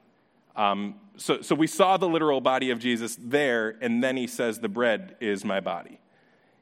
Um, 0.56 0.94
so, 1.18 1.42
so 1.42 1.54
we 1.54 1.66
saw 1.66 1.96
the 1.96 2.08
literal 2.08 2.40
body 2.40 2.70
of 2.70 2.78
Jesus 2.78 3.18
there, 3.20 3.76
and 3.80 4.02
then 4.02 4.16
he 4.16 4.26
says, 4.26 4.60
The 4.60 4.68
bread 4.68 5.16
is 5.20 5.44
my 5.44 5.60
body. 5.60 6.00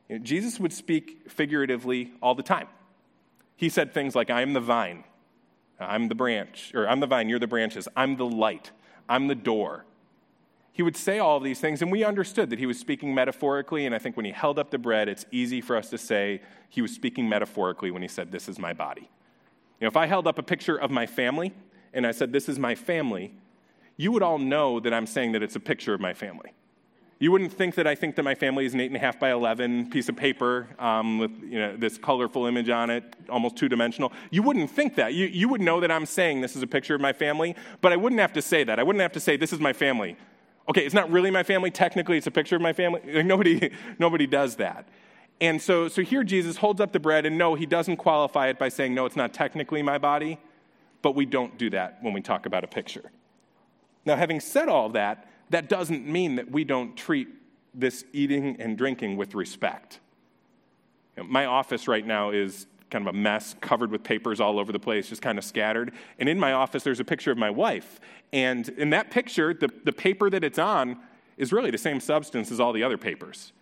You 0.09 0.19
know, 0.19 0.25
Jesus 0.25 0.59
would 0.59 0.73
speak 0.73 1.31
figuratively 1.31 2.13
all 2.23 2.35
the 2.35 2.43
time. 2.43 2.69
He 3.57 3.69
said 3.69 3.93
things 3.93 4.15
like, 4.15 4.31
I 4.31 4.43
am 4.43 4.53
the 4.53 4.61
vine, 4.61 5.05
I'm 5.79 6.09
the 6.09 6.15
branch, 6.15 6.73
or 6.75 6.89
I'm 6.89 7.01
the 7.01 7.07
vine, 7.07 7.29
you're 7.29 7.39
the 7.39 7.47
branches, 7.47 7.87
I'm 7.97 8.17
the 8.17 8.27
light, 8.27 8.71
I'm 9.09 9.29
the 9.29 9.35
door. 9.35 9.85
He 10.73 10.83
would 10.83 10.97
say 10.97 11.19
all 11.19 11.39
of 11.39 11.43
these 11.43 11.59
things, 11.59 11.81
and 11.81 11.91
we 11.91 12.05
understood 12.05 12.51
that 12.51 12.59
he 12.59 12.67
was 12.67 12.79
speaking 12.79 13.15
metaphorically. 13.15 13.87
And 13.87 13.95
I 13.95 13.99
think 13.99 14.15
when 14.15 14.27
he 14.27 14.33
held 14.33 14.59
up 14.59 14.71
the 14.71 14.77
bread, 14.77 15.09
it's 15.09 15.25
easy 15.31 15.63
for 15.63 15.75
us 15.75 15.89
to 15.89 15.97
say 15.97 16.43
he 16.69 16.83
was 16.83 16.93
speaking 16.93 17.27
metaphorically 17.27 17.91
when 17.91 18.03
he 18.03 18.09
said, 18.09 18.31
This 18.31 18.47
is 18.47 18.59
my 18.59 18.75
body. 18.75 19.09
You 19.81 19.85
know, 19.85 19.89
if 19.89 19.97
I 19.97 20.05
held 20.05 20.27
up 20.27 20.39
a 20.39 20.43
picture 20.43 20.77
of 20.77 20.91
my 20.91 21.07
family 21.07 21.55
and 21.95 22.07
I 22.07 22.11
said, 22.11 22.31
This 22.31 22.47
is 22.47 22.59
my 22.59 22.75
family, 22.75 23.33
you 23.97 24.13
would 24.13 24.23
all 24.23 24.39
know 24.39 24.81
that 24.81 24.93
I'm 24.93 25.07
saying 25.07 25.33
that 25.33 25.43
it's 25.43 25.57
a 25.57 25.61
picture 25.61 25.95
of 25.95 26.01
my 26.01 26.15
family. 26.15 26.53
You 27.19 27.33
wouldn't 27.33 27.53
think 27.53 27.77
that 27.77 27.87
I 27.87 27.95
think 27.95 28.15
that 28.17 28.25
my 28.25 28.35
family 28.35 28.67
is 28.67 28.75
an 28.75 28.81
eight 28.81 28.89
and 28.89 28.97
a 28.97 28.99
half 28.99 29.19
by 29.19 29.33
eleven 29.33 29.89
piece 29.89 30.11
of 30.11 30.17
paper 30.17 30.69
um, 30.79 31.19
with 31.19 31.31
you 31.43 31.59
know, 31.59 31.75
this 31.75 31.97
colorful 31.97 32.45
image 32.45 32.69
on 32.69 32.91
it, 32.91 33.17
almost 33.31 33.57
two 33.57 33.71
dimensional. 33.71 34.13
You 34.31 34.43
wouldn't 34.43 34.71
think 34.71 34.97
that. 34.97 35.15
You, 35.15 35.25
you 35.27 35.49
would 35.49 35.63
know 35.63 35.81
that 35.81 35.91
I'm 35.91 36.05
saying 36.05 36.43
this 36.43 36.57
is 36.57 36.63
a 36.63 36.67
picture 36.67 36.95
of 36.95 37.01
my 37.01 37.15
family, 37.15 37.57
but 37.81 37.91
I 37.93 37.97
wouldn't 37.97 38.21
have 38.21 38.35
to 38.35 38.43
say 38.43 38.65
that. 38.65 38.79
I 38.79 38.83
wouldn't 38.83 39.01
have 39.01 39.13
to 39.13 39.21
say 39.21 39.39
this 39.39 39.55
is 39.55 39.61
my 39.61 39.73
family. 39.73 40.17
Okay, 40.69 40.85
it's 40.85 40.95
not 40.95 41.11
really 41.11 41.31
my 41.31 41.43
family. 41.43 41.71
Technically, 41.71 42.19
it's 42.19 42.27
a 42.27 42.31
picture 42.31 42.57
of 42.57 42.63
my 42.63 42.75
family. 42.75 43.01
Like, 43.15 43.25
nobody, 43.25 43.71
nobody 43.99 44.27
does 44.27 44.57
that. 44.57 44.87
And 45.41 45.61
so, 45.61 45.89
so 45.89 46.03
here 46.03 46.25
Jesus 46.25 46.59
holds 46.59 46.81
up 46.81 46.93
the 46.93 47.01
bread, 47.01 47.25
and 47.25 47.39
no, 47.39 47.55
he 47.55 47.67
doesn't 47.67 47.97
qualify 47.97 48.49
it 48.49 48.59
by 48.59 48.69
saying, 48.69 48.95
no, 48.95 49.07
it's 49.07 49.17
not 49.17 49.33
technically 49.33 49.83
my 49.83 49.97
body, 49.99 50.39
but 51.03 51.15
we 51.15 51.25
don't 51.25 51.57
do 51.57 51.71
that 51.71 51.99
when 52.03 52.13
we 52.13 52.21
talk 52.21 52.47
about 52.47 52.65
a 52.65 52.67
picture. 52.67 53.11
Now, 54.07 54.17
having 54.17 54.41
said 54.41 54.69
all 54.69 54.89
that, 54.91 55.29
that 55.51 55.69
doesn't 55.69 56.07
mean 56.07 56.37
that 56.37 56.51
we 56.51 56.65
don't 56.65 56.97
treat 56.97 57.29
this 57.75 58.05
eating 58.13 58.57
and 58.61 58.79
drinking 58.79 59.17
with 59.17 59.35
respect. 59.35 60.01
You 61.17 61.23
know, 61.23 61.29
my 61.29 61.47
office 61.47 61.87
right 61.89 62.07
now 62.07 62.31
is 62.31 62.67
kind 62.91 63.07
of 63.07 63.15
a 63.15 63.19
mess, 63.19 63.55
covered 63.61 63.91
with 63.91 64.05
papers 64.05 64.41
all 64.41 64.59
over 64.59 64.73
the 64.73 64.79
place, 64.79 65.09
just 65.09 65.23
kind 65.23 65.39
of 65.39 65.45
scattered. 65.45 65.93
And 66.19 66.29
in 66.29 66.39
my 66.39 66.53
office, 66.53 66.85
there's 66.85 67.01
a 67.01 67.05
picture 67.05 67.33
of 67.33 67.39
my 67.39 67.51
wife. 67.51 68.01
And 68.33 68.69
in 68.71 68.91
that 68.91 69.11
picture, 69.11 69.53
the, 69.53 69.69
the 69.85 69.93
paper 69.93 70.31
that 70.31 70.45
it's 70.45 70.59
on 70.59 70.99
is 71.37 71.53
really 71.53 71.71
the 71.71 71.79
same 71.79 72.01
substance 72.01 72.51
as 72.53 72.61
all 72.61 72.73
the 72.73 72.83
other 72.83 72.97
papers. 72.97 73.53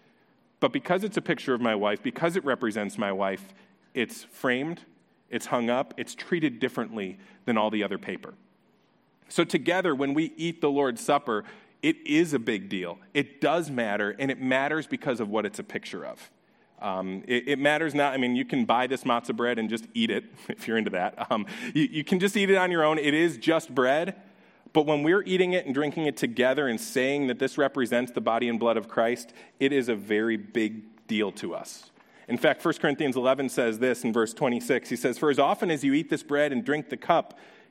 But 0.61 0.73
because 0.73 1.05
it's 1.05 1.17
a 1.17 1.23
picture 1.23 1.55
of 1.55 1.61
my 1.61 1.75
wife, 1.75 2.03
because 2.03 2.37
it 2.37 2.45
represents 2.45 2.99
my 2.99 3.13
wife, 3.13 3.55
it's 3.95 4.25
framed, 4.25 4.83
it's 5.31 5.47
hung 5.47 5.71
up, 5.71 5.95
it's 5.97 6.15
treated 6.15 6.59
differently 6.59 7.19
than 7.47 7.57
all 7.57 7.71
the 7.71 7.83
other 7.83 7.99
paper. 7.99 8.35
So, 9.29 9.45
together, 9.45 9.95
when 9.95 10.15
we 10.15 10.33
eat 10.37 10.61
the 10.61 10.71
Lord's 10.71 11.01
Supper, 11.01 11.45
it 11.83 11.97
is 12.07 12.33
a 12.33 12.39
big 12.39 12.69
deal. 12.69 12.99
It 13.13 13.41
does 13.41 13.71
matter, 13.71 14.17
and 14.19 14.31
it 14.31 14.41
matters 14.41 14.87
because 14.87 15.21
of 15.21 15.29
what 15.29 15.45
it's 15.45 15.59
a 15.59 15.65
picture 15.65 16.05
of. 16.05 16.31
Um, 16.81 17.23
it, 17.27 17.49
it, 17.49 17.59
matters 17.59 17.95
not, 17.95 18.13
I 18.13 18.17
mean, 18.17 18.37
you 18.37 18.45
can 18.45 18.65
buy 18.65 18.87
this 18.87 19.05
matzah 19.05 19.35
bread 19.35 19.59
and 19.59 19.71
just 19.71 19.87
eat 19.95 20.11
it 20.11 20.25
if 20.49 20.69
you're 20.69 20.77
into 20.77 20.91
that. 20.91 21.31
Um, 21.31 21.47
you, 21.73 21.85
you 21.85 22.05
can 22.05 22.21
just 22.21 22.37
eat 22.37 22.51
it 22.51 22.57
on 22.57 22.71
your 22.71 22.85
own. 22.85 22.99
It 22.99 23.15
is 23.15 23.39
just 23.39 23.75
bread. 23.75 24.17
But 24.73 24.87
when 24.87 25.03
we're 25.03 25.23
eating 25.23 25.53
it 25.53 25.67
and 25.67 25.75
drinking 25.75 26.07
it 26.07 26.17
together 26.17 26.67
and 26.67 26.81
saying 26.81 27.29
that 27.29 27.39
this 27.39 27.57
represents 27.57 28.13
the 28.13 28.21
body 28.21 28.49
and 28.49 28.59
blood 28.59 28.77
of 28.77 28.89
Christ, 28.89 29.33
it 29.61 29.73
is 29.73 29.89
a 29.89 29.95
very 29.95 30.37
big 30.37 31.07
deal 31.07 31.31
to 31.33 31.55
us. 31.55 31.91
In 32.29 32.37
fact, 32.37 32.65
1 32.65 32.75
Corinthians 32.75 33.17
11 33.17 33.51
says 33.51 33.79
this 33.79 34.03
in 34.03 34.13
verse 34.13 34.35
26. 34.35 34.89
He 34.89 34.97
says, 34.97 35.17
For 35.17 35.31
as 35.31 35.39
often 35.39 35.71
as 35.71 35.85
you 35.85 35.93
eat 35.95 36.11
this 36.11 36.23
bread 36.23 36.51
and 36.51 36.65
drink 36.65 36.89
the 36.89 36.97
cup, 36.97 37.39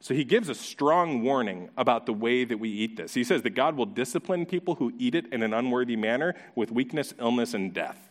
So 0.00 0.14
he 0.14 0.24
gives 0.24 0.48
a 0.48 0.54
strong 0.54 1.22
warning 1.22 1.70
about 1.76 2.06
the 2.06 2.12
way 2.12 2.44
that 2.44 2.58
we 2.58 2.68
eat 2.68 2.96
this. 2.96 3.14
He 3.14 3.24
says 3.24 3.42
that 3.42 3.50
God 3.50 3.76
will 3.76 3.86
discipline 3.86 4.46
people 4.46 4.74
who 4.76 4.92
eat 4.98 5.14
it 5.14 5.26
in 5.32 5.42
an 5.42 5.54
unworthy 5.54 5.96
manner 5.96 6.34
with 6.54 6.70
weakness, 6.70 7.14
illness, 7.18 7.54
and 7.54 7.72
death. 7.72 8.08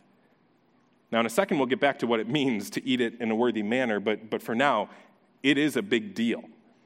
Now, 1.11 1.19
in 1.19 1.25
a 1.25 1.29
second, 1.29 1.57
we'll 1.57 1.67
get 1.67 1.79
back 1.79 1.99
to 1.99 2.07
what 2.07 2.19
it 2.19 2.27
means 2.27 2.69
to 2.71 2.85
eat 2.85 2.99
it 2.99 3.21
in 3.21 3.31
a 3.31 3.35
worthy 3.35 3.63
manner, 3.63 3.99
but, 3.99 4.29
but 4.29 4.41
for 4.41 4.55
now, 4.55 4.89
it 5.43 5.57
is 5.57 5.77
a 5.77 5.81
big 5.81 6.15
deal. 6.15 6.43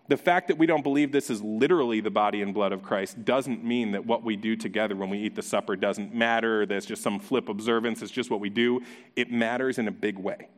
The 0.10 0.18
fact 0.18 0.48
that 0.50 0.58
we 0.58 0.66
don't 0.66 0.84
believe 0.84 1.12
this 1.12 1.30
is 1.30 1.42
literally 1.42 2.02
the 2.02 2.10
body 2.10 2.42
and 2.42 2.54
blood 2.54 2.72
of 2.72 2.84
Christ 2.84 3.24
doesn't 3.24 3.64
mean 3.64 3.92
that 3.92 4.06
what 4.06 4.24
we 4.24 4.36
do 4.36 4.56
together 4.56 4.96
when 4.96 5.10
we 5.10 5.20
eat 5.20 5.36
the 5.36 5.42
supper 5.42 5.76
doesn't 5.76 6.14
matter, 6.14 6.66
there's 6.66 6.86
just 6.86 7.04
some 7.04 7.20
flip 7.20 7.48
observance, 7.48 8.02
it's 8.02 8.12
just 8.12 8.32
what 8.32 8.40
we 8.40 8.50
do. 8.50 8.82
It 9.16 9.32
matters 9.32 9.78
in 9.78 9.88
a 9.88 9.92
big 9.92 10.18
way. 10.18 10.50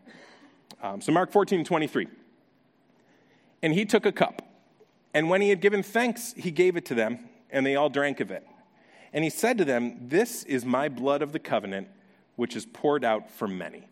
Um, 0.82 1.02
so, 1.02 1.12
Mark 1.12 1.32
14 1.32 1.64
23. 1.64 2.08
And 3.62 3.74
he 3.74 3.86
took 3.86 4.06
a 4.06 4.12
cup. 4.12 4.42
And 5.14 5.30
when 5.30 5.42
he 5.42 5.50
had 5.50 5.62
given 5.62 5.84
thanks, 5.84 6.34
he 6.34 6.52
gave 6.52 6.78
it 6.78 6.86
to 6.86 6.96
them, 6.96 7.20
and 7.50 7.66
they 7.66 7.76
all 7.76 7.90
drank 7.90 8.20
of 8.20 8.32
it. 8.32 8.46
And 9.14 9.24
he 9.24 9.30
said 9.30 9.58
to 9.58 9.66
them, 9.66 10.08
This 10.08 10.44
is 10.44 10.66
my 10.66 10.88
blood 10.90 11.22
of 11.22 11.32
the 11.34 11.40
covenant, 11.40 11.90
which 12.36 12.56
is 12.56 12.66
poured 12.66 13.04
out 13.04 13.30
for 13.30 13.48
many. 13.48 13.90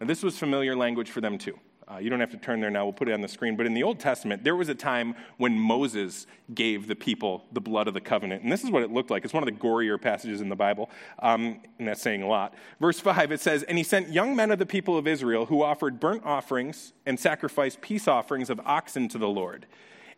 Now, 0.00 0.06
this 0.06 0.22
was 0.22 0.38
familiar 0.38 0.76
language 0.76 1.10
for 1.10 1.20
them 1.20 1.38
too. 1.38 1.58
Uh, 1.88 1.98
you 1.98 2.10
don't 2.10 2.18
have 2.18 2.32
to 2.32 2.36
turn 2.36 2.60
there 2.60 2.70
now, 2.70 2.84
we'll 2.84 2.92
put 2.92 3.08
it 3.08 3.12
on 3.12 3.20
the 3.20 3.28
screen. 3.28 3.56
But 3.56 3.66
in 3.66 3.72
the 3.72 3.84
Old 3.84 4.00
Testament, 4.00 4.42
there 4.42 4.56
was 4.56 4.68
a 4.68 4.74
time 4.74 5.14
when 5.36 5.56
Moses 5.56 6.26
gave 6.52 6.88
the 6.88 6.96
people 6.96 7.44
the 7.52 7.60
blood 7.60 7.86
of 7.86 7.94
the 7.94 8.00
covenant. 8.00 8.42
And 8.42 8.50
this 8.50 8.64
is 8.64 8.70
what 8.70 8.82
it 8.82 8.90
looked 8.90 9.08
like. 9.08 9.24
It's 9.24 9.32
one 9.32 9.46
of 9.46 9.46
the 9.46 9.60
gorier 9.60 10.00
passages 10.00 10.40
in 10.40 10.48
the 10.48 10.56
Bible, 10.56 10.90
um, 11.20 11.60
and 11.78 11.86
that's 11.86 12.02
saying 12.02 12.22
a 12.22 12.26
lot. 12.26 12.54
Verse 12.80 12.98
5, 12.98 13.30
it 13.30 13.40
says, 13.40 13.62
And 13.62 13.78
he 13.78 13.84
sent 13.84 14.08
young 14.08 14.34
men 14.34 14.50
of 14.50 14.58
the 14.58 14.66
people 14.66 14.98
of 14.98 15.06
Israel 15.06 15.46
who 15.46 15.62
offered 15.62 16.00
burnt 16.00 16.24
offerings 16.24 16.92
and 17.06 17.20
sacrificed 17.20 17.80
peace 17.80 18.08
offerings 18.08 18.50
of 18.50 18.60
oxen 18.64 19.08
to 19.10 19.18
the 19.18 19.28
Lord. 19.28 19.66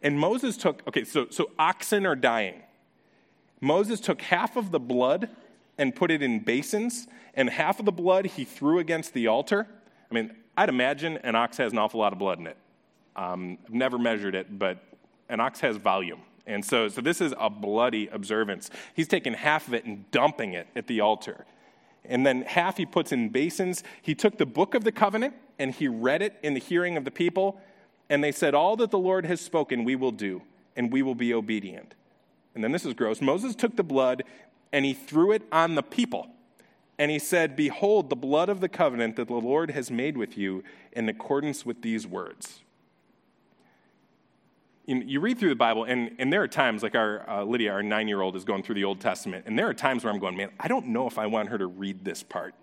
And 0.02 0.18
Moses 0.18 0.56
took, 0.56 0.82
okay, 0.88 1.04
so, 1.04 1.26
so 1.28 1.50
oxen 1.58 2.06
are 2.06 2.16
dying. 2.16 2.62
Moses 3.60 4.00
took 4.00 4.22
half 4.22 4.56
of 4.56 4.70
the 4.70 4.80
blood 4.80 5.28
and 5.76 5.94
put 5.94 6.10
it 6.10 6.22
in 6.22 6.40
basins, 6.40 7.08
and 7.34 7.50
half 7.50 7.78
of 7.78 7.84
the 7.84 7.92
blood 7.92 8.24
he 8.24 8.44
threw 8.44 8.78
against 8.78 9.12
the 9.12 9.26
altar. 9.26 9.66
I 10.10 10.14
mean, 10.14 10.34
I'd 10.58 10.68
imagine 10.68 11.18
an 11.18 11.36
ox 11.36 11.56
has 11.58 11.70
an 11.70 11.78
awful 11.78 12.00
lot 12.00 12.12
of 12.12 12.18
blood 12.18 12.40
in 12.40 12.48
it. 12.48 12.56
Um, 13.14 13.58
I've 13.64 13.72
never 13.72 13.96
measured 13.96 14.34
it, 14.34 14.58
but 14.58 14.82
an 15.28 15.38
ox 15.38 15.60
has 15.60 15.76
volume. 15.76 16.20
And 16.48 16.64
so, 16.64 16.88
so 16.88 17.00
this 17.00 17.20
is 17.20 17.32
a 17.38 17.48
bloody 17.48 18.08
observance. 18.08 18.68
He's 18.92 19.06
taking 19.06 19.34
half 19.34 19.68
of 19.68 19.74
it 19.74 19.84
and 19.84 20.10
dumping 20.10 20.54
it 20.54 20.66
at 20.74 20.88
the 20.88 21.00
altar. 21.00 21.46
And 22.04 22.26
then 22.26 22.42
half 22.42 22.76
he 22.76 22.86
puts 22.86 23.12
in 23.12 23.28
basins. 23.28 23.84
He 24.02 24.16
took 24.16 24.36
the 24.36 24.46
book 24.46 24.74
of 24.74 24.82
the 24.82 24.90
covenant 24.90 25.34
and 25.60 25.72
he 25.72 25.86
read 25.86 26.22
it 26.22 26.34
in 26.42 26.54
the 26.54 26.60
hearing 26.60 26.96
of 26.96 27.04
the 27.04 27.12
people. 27.12 27.60
And 28.10 28.24
they 28.24 28.32
said, 28.32 28.52
All 28.52 28.74
that 28.78 28.90
the 28.90 28.98
Lord 28.98 29.26
has 29.26 29.40
spoken, 29.40 29.84
we 29.84 29.94
will 29.94 30.10
do, 30.10 30.42
and 30.74 30.92
we 30.92 31.02
will 31.02 31.14
be 31.14 31.32
obedient. 31.32 31.94
And 32.56 32.64
then 32.64 32.72
this 32.72 32.84
is 32.84 32.94
gross. 32.94 33.20
Moses 33.20 33.54
took 33.54 33.76
the 33.76 33.84
blood 33.84 34.24
and 34.72 34.84
he 34.84 34.92
threw 34.92 35.30
it 35.30 35.42
on 35.52 35.76
the 35.76 35.84
people. 35.84 36.28
And 36.98 37.10
he 37.10 37.18
said, 37.18 37.54
Behold, 37.54 38.10
the 38.10 38.16
blood 38.16 38.48
of 38.48 38.60
the 38.60 38.68
covenant 38.68 39.16
that 39.16 39.28
the 39.28 39.34
Lord 39.34 39.70
has 39.70 39.90
made 39.90 40.16
with 40.16 40.36
you 40.36 40.64
in 40.92 41.08
accordance 41.08 41.64
with 41.64 41.82
these 41.82 42.06
words. 42.06 42.60
You 44.86 45.20
read 45.20 45.38
through 45.38 45.50
the 45.50 45.54
Bible, 45.54 45.84
and, 45.84 46.16
and 46.18 46.32
there 46.32 46.42
are 46.42 46.48
times, 46.48 46.82
like 46.82 46.94
our 46.94 47.28
uh, 47.28 47.44
Lydia, 47.44 47.72
our 47.72 47.82
nine 47.82 48.08
year 48.08 48.22
old, 48.22 48.34
is 48.34 48.44
going 48.44 48.62
through 48.62 48.76
the 48.76 48.84
Old 48.84 49.00
Testament, 49.00 49.44
and 49.46 49.58
there 49.58 49.68
are 49.68 49.74
times 49.74 50.02
where 50.02 50.12
I'm 50.12 50.18
going, 50.18 50.34
man, 50.34 50.48
I 50.58 50.66
don't 50.66 50.86
know 50.86 51.06
if 51.06 51.18
I 51.18 51.26
want 51.26 51.50
her 51.50 51.58
to 51.58 51.66
read 51.66 52.06
this 52.06 52.22
part 52.22 52.54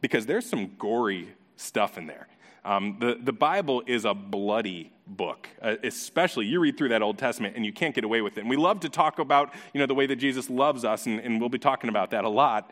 because 0.00 0.24
there's 0.24 0.46
some 0.46 0.70
gory 0.78 1.28
stuff 1.56 1.98
in 1.98 2.06
there. 2.06 2.28
Um, 2.64 2.98
the, 3.00 3.18
the 3.20 3.32
Bible 3.32 3.82
is 3.88 4.04
a 4.04 4.14
bloody 4.14 4.92
book, 5.08 5.48
uh, 5.60 5.74
especially 5.82 6.46
you 6.46 6.60
read 6.60 6.78
through 6.78 6.90
that 6.90 7.02
Old 7.02 7.18
Testament 7.18 7.56
and 7.56 7.66
you 7.66 7.72
can't 7.72 7.92
get 7.92 8.04
away 8.04 8.20
with 8.20 8.38
it. 8.38 8.42
And 8.42 8.50
we 8.50 8.56
love 8.56 8.78
to 8.80 8.88
talk 8.88 9.18
about, 9.18 9.52
you 9.74 9.80
know, 9.80 9.86
the 9.86 9.94
way 9.94 10.06
that 10.06 10.16
Jesus 10.16 10.48
loves 10.48 10.84
us, 10.84 11.06
and, 11.06 11.18
and 11.18 11.40
we'll 11.40 11.48
be 11.48 11.58
talking 11.58 11.90
about 11.90 12.10
that 12.10 12.24
a 12.24 12.28
lot. 12.28 12.70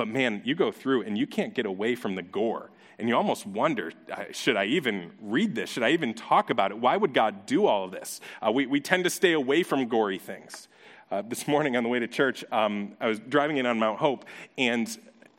But 0.00 0.08
man, 0.08 0.40
you 0.46 0.54
go 0.54 0.72
through 0.72 1.02
and 1.02 1.18
you 1.18 1.26
can't 1.26 1.52
get 1.52 1.66
away 1.66 1.94
from 1.94 2.14
the 2.14 2.22
gore. 2.22 2.70
And 2.98 3.06
you 3.06 3.14
almost 3.14 3.44
wonder 3.44 3.92
should 4.32 4.56
I 4.56 4.64
even 4.64 5.10
read 5.20 5.54
this? 5.54 5.68
Should 5.68 5.82
I 5.82 5.90
even 5.90 6.14
talk 6.14 6.48
about 6.48 6.70
it? 6.70 6.78
Why 6.78 6.96
would 6.96 7.12
God 7.12 7.44
do 7.44 7.66
all 7.66 7.84
of 7.84 7.90
this? 7.90 8.18
Uh, 8.40 8.50
we, 8.50 8.64
we 8.64 8.80
tend 8.80 9.04
to 9.04 9.10
stay 9.10 9.34
away 9.34 9.62
from 9.62 9.88
gory 9.88 10.18
things. 10.18 10.68
Uh, 11.10 11.20
this 11.20 11.46
morning 11.46 11.76
on 11.76 11.82
the 11.82 11.90
way 11.90 11.98
to 11.98 12.06
church, 12.06 12.46
um, 12.50 12.96
I 12.98 13.08
was 13.08 13.18
driving 13.18 13.58
in 13.58 13.66
on 13.66 13.78
Mount 13.78 13.98
Hope, 13.98 14.24
and 14.56 14.88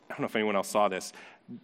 I 0.08 0.10
don't 0.10 0.20
know 0.20 0.26
if 0.26 0.36
anyone 0.36 0.54
else 0.54 0.68
saw 0.68 0.86
this. 0.86 1.12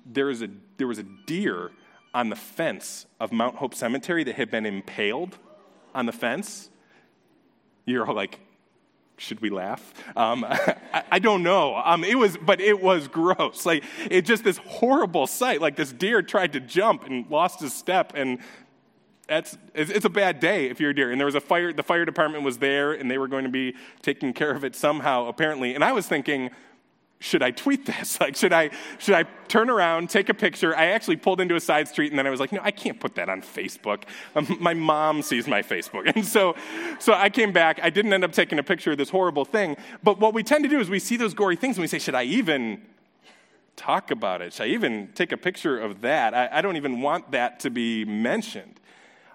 There 0.04 0.26
was 0.26 0.42
a, 0.42 0.48
there 0.76 0.88
was 0.88 0.98
a 0.98 1.06
deer 1.28 1.70
on 2.14 2.30
the 2.30 2.36
fence 2.36 3.06
of 3.20 3.30
Mount 3.30 3.54
Hope 3.54 3.76
Cemetery 3.76 4.24
that 4.24 4.34
had 4.34 4.50
been 4.50 4.66
impaled 4.66 5.38
on 5.94 6.06
the 6.06 6.12
fence. 6.12 6.68
You're 7.86 8.08
all 8.08 8.16
like, 8.16 8.40
should 9.18 9.40
we 9.40 9.50
laugh? 9.50 9.92
Um, 10.16 10.44
I, 10.48 11.04
I, 11.12 11.18
don't 11.18 11.42
know. 11.42 11.76
Um, 11.76 12.04
it 12.04 12.16
was, 12.16 12.36
but 12.36 12.60
it 12.60 12.80
was 12.80 13.08
gross. 13.08 13.66
Like 13.66 13.84
it 14.10 14.22
just 14.22 14.44
this 14.44 14.58
horrible 14.58 15.26
sight. 15.26 15.60
Like 15.60 15.76
this 15.76 15.92
deer 15.92 16.22
tried 16.22 16.52
to 16.54 16.60
jump 16.60 17.04
and 17.04 17.28
lost 17.30 17.60
his 17.60 17.74
step, 17.74 18.12
and 18.14 18.38
that's 19.26 19.58
it's, 19.74 19.90
it's 19.90 20.04
a 20.04 20.10
bad 20.10 20.40
day 20.40 20.70
if 20.70 20.80
you're 20.80 20.90
a 20.90 20.94
deer. 20.94 21.10
And 21.10 21.20
there 21.20 21.26
was 21.26 21.34
a 21.34 21.40
fire. 21.40 21.72
The 21.72 21.82
fire 21.82 22.04
department 22.04 22.44
was 22.44 22.58
there, 22.58 22.92
and 22.92 23.10
they 23.10 23.18
were 23.18 23.28
going 23.28 23.44
to 23.44 23.50
be 23.50 23.74
taking 24.02 24.32
care 24.32 24.52
of 24.52 24.64
it 24.64 24.74
somehow, 24.74 25.26
apparently. 25.26 25.74
And 25.74 25.84
I 25.84 25.92
was 25.92 26.06
thinking, 26.06 26.50
should 27.20 27.42
I 27.42 27.50
tweet 27.50 27.86
this? 27.86 28.18
Like, 28.28 28.36
should 28.36 28.52
I, 28.52 28.70
should 28.98 29.14
I 29.14 29.24
turn 29.46 29.70
around, 29.70 30.10
take 30.10 30.28
a 30.28 30.34
picture? 30.34 30.76
I 30.76 30.86
actually 30.86 31.16
pulled 31.16 31.40
into 31.40 31.54
a 31.54 31.60
side 31.60 31.88
street 31.88 32.10
and 32.10 32.18
then 32.18 32.26
I 32.26 32.30
was 32.30 32.40
like, 32.40 32.52
no, 32.52 32.60
I 32.62 32.70
can't 32.70 32.98
put 32.98 33.14
that 33.14 33.28
on 33.28 33.42
Facebook. 33.42 34.04
Um, 34.34 34.56
my 34.60 34.74
mom 34.74 35.22
sees 35.22 35.46
my 35.46 35.62
Facebook. 35.62 36.12
And 36.18 36.24
so, 36.24 36.56
so 36.98 37.12
I 37.12 37.30
came 37.30 37.52
back. 37.52 37.80
I 37.82 37.90
didn't 37.90 38.12
end 38.12 38.24
up 38.24 38.32
taking 38.32 38.58
a 38.58 38.62
picture 38.62 38.92
of 38.92 38.98
this 38.98 39.10
horrible 39.10 39.44
thing. 39.44 39.76
But 40.02 40.18
what 40.18 40.34
we 40.34 40.42
tend 40.42 40.64
to 40.64 40.70
do 40.70 40.80
is 40.80 40.90
we 40.90 40.98
see 40.98 41.16
those 41.16 41.34
gory 41.34 41.54
things 41.54 41.76
and 41.76 41.82
we 41.82 41.86
say, 41.86 41.98
should 41.98 42.14
I 42.14 42.24
even 42.24 42.82
talk 43.76 44.10
about 44.10 44.42
it? 44.42 44.52
Should 44.52 44.64
I 44.64 44.68
even 44.70 45.08
take 45.14 45.30
a 45.30 45.36
picture 45.36 45.78
of 45.78 46.00
that? 46.00 46.34
I, 46.34 46.48
I 46.52 46.60
don't 46.60 46.76
even 46.76 47.00
want 47.00 47.30
that 47.30 47.60
to 47.60 47.70
be 47.70 48.04
mentioned. 48.04 48.77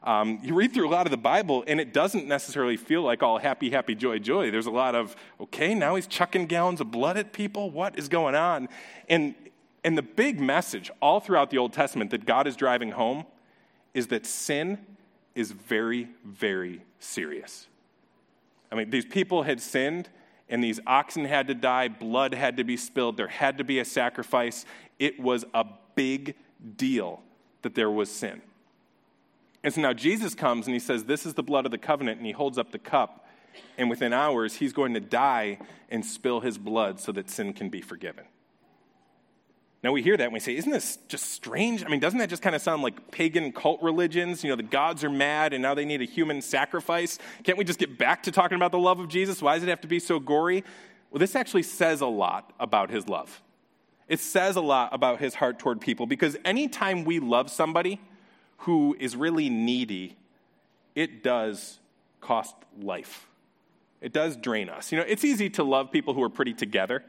Um, 0.03 0.39
you 0.43 0.53
read 0.53 0.73
through 0.73 0.87
a 0.87 0.91
lot 0.91 1.07
of 1.07 1.11
the 1.11 1.17
Bible, 1.17 1.63
and 1.65 1.79
it 1.79 1.93
doesn't 1.93 2.27
necessarily 2.27 2.75
feel 2.75 3.03
like 3.03 3.23
all 3.23 3.37
happy, 3.37 3.69
happy, 3.69 3.95
joy, 3.95 4.19
joy. 4.19 4.51
There's 4.51 4.65
a 4.65 4.71
lot 4.71 4.95
of, 4.95 5.15
okay, 5.39 5.73
now 5.73 5.95
he's 5.95 6.07
chucking 6.07 6.47
gallons 6.47 6.81
of 6.81 6.91
blood 6.91 7.17
at 7.17 7.31
people. 7.31 7.71
What 7.71 7.97
is 7.97 8.09
going 8.09 8.35
on? 8.35 8.67
And, 9.07 9.33
and 9.83 9.97
the 9.97 10.01
big 10.01 10.41
message 10.41 10.91
all 11.01 11.21
throughout 11.21 11.51
the 11.51 11.57
Old 11.57 11.71
Testament 11.71 12.11
that 12.11 12.25
God 12.25 12.47
is 12.47 12.57
driving 12.57 12.91
home 12.91 13.25
is 13.93 14.07
that 14.07 14.25
sin 14.25 14.77
is 15.35 15.51
very, 15.51 16.09
very 16.25 16.81
serious. 16.99 17.67
I 18.71 18.75
mean, 18.75 18.89
these 18.89 19.05
people 19.05 19.43
had 19.43 19.61
sinned, 19.61 20.09
and 20.49 20.61
these 20.61 20.81
oxen 20.85 21.23
had 21.23 21.47
to 21.47 21.53
die, 21.53 21.87
blood 21.87 22.33
had 22.33 22.57
to 22.57 22.65
be 22.65 22.75
spilled, 22.75 23.15
there 23.15 23.27
had 23.27 23.57
to 23.57 23.63
be 23.63 23.79
a 23.79 23.85
sacrifice. 23.85 24.65
It 24.99 25.17
was 25.17 25.45
a 25.53 25.65
big 25.95 26.35
deal 26.75 27.21
that 27.61 27.73
there 27.73 27.89
was 27.89 28.09
sin. 28.09 28.41
And 29.63 29.73
so 29.73 29.81
now 29.81 29.93
Jesus 29.93 30.35
comes 30.35 30.67
and 30.67 30.73
he 30.73 30.79
says, 30.79 31.05
This 31.05 31.25
is 31.25 31.33
the 31.33 31.43
blood 31.43 31.65
of 31.65 31.71
the 31.71 31.77
covenant, 31.77 32.17
and 32.17 32.25
he 32.25 32.33
holds 32.33 32.57
up 32.57 32.71
the 32.71 32.79
cup. 32.79 33.27
And 33.77 33.89
within 33.89 34.13
hours, 34.13 34.55
he's 34.55 34.73
going 34.73 34.93
to 34.95 34.99
die 34.99 35.59
and 35.89 36.05
spill 36.05 36.39
his 36.39 36.57
blood 36.57 36.99
so 36.99 37.11
that 37.11 37.29
sin 37.29 37.53
can 37.53 37.69
be 37.69 37.81
forgiven. 37.81 38.25
Now 39.83 39.91
we 39.91 40.01
hear 40.01 40.15
that 40.15 40.23
and 40.23 40.33
we 40.33 40.39
say, 40.39 40.55
Isn't 40.55 40.71
this 40.71 40.97
just 41.07 41.31
strange? 41.31 41.85
I 41.85 41.89
mean, 41.89 41.99
doesn't 41.99 42.19
that 42.19 42.29
just 42.29 42.41
kind 42.41 42.55
of 42.55 42.61
sound 42.61 42.81
like 42.81 43.11
pagan 43.11 43.51
cult 43.51 43.81
religions? 43.81 44.43
You 44.43 44.49
know, 44.49 44.55
the 44.55 44.63
gods 44.63 45.03
are 45.03 45.09
mad 45.09 45.53
and 45.53 45.61
now 45.61 45.73
they 45.73 45.85
need 45.85 46.01
a 46.01 46.05
human 46.05 46.41
sacrifice. 46.41 47.19
Can't 47.43 47.57
we 47.57 47.65
just 47.65 47.79
get 47.79 47.97
back 47.97 48.23
to 48.23 48.31
talking 48.31 48.55
about 48.55 48.71
the 48.71 48.79
love 48.79 48.99
of 48.99 49.09
Jesus? 49.09 49.41
Why 49.41 49.55
does 49.55 49.63
it 49.63 49.69
have 49.69 49.81
to 49.81 49.87
be 49.87 49.99
so 49.99 50.19
gory? 50.19 50.63
Well, 51.11 51.19
this 51.19 51.35
actually 51.35 51.63
says 51.63 52.01
a 52.01 52.07
lot 52.07 52.53
about 52.59 52.89
his 52.89 53.07
love. 53.09 53.41
It 54.07 54.19
says 54.19 54.55
a 54.55 54.61
lot 54.61 54.93
about 54.93 55.19
his 55.19 55.35
heart 55.35 55.59
toward 55.59 55.81
people 55.81 56.05
because 56.05 56.37
anytime 56.45 57.03
we 57.03 57.19
love 57.19 57.51
somebody, 57.51 57.99
who 58.63 58.95
is 58.99 59.15
really 59.15 59.49
needy, 59.49 60.15
it 60.95 61.21
does 61.21 61.79
cost 62.21 62.55
life. 62.81 63.27
It 64.01 64.13
does 64.13 64.37
drain 64.37 64.69
us. 64.69 64.91
You 64.91 64.99
know, 64.99 65.05
it's 65.07 65.25
easy 65.25 65.49
to 65.51 65.63
love 65.63 65.91
people 65.91 66.13
who 66.13 66.23
are 66.23 66.29
pretty 66.29 66.53
together. 66.53 67.03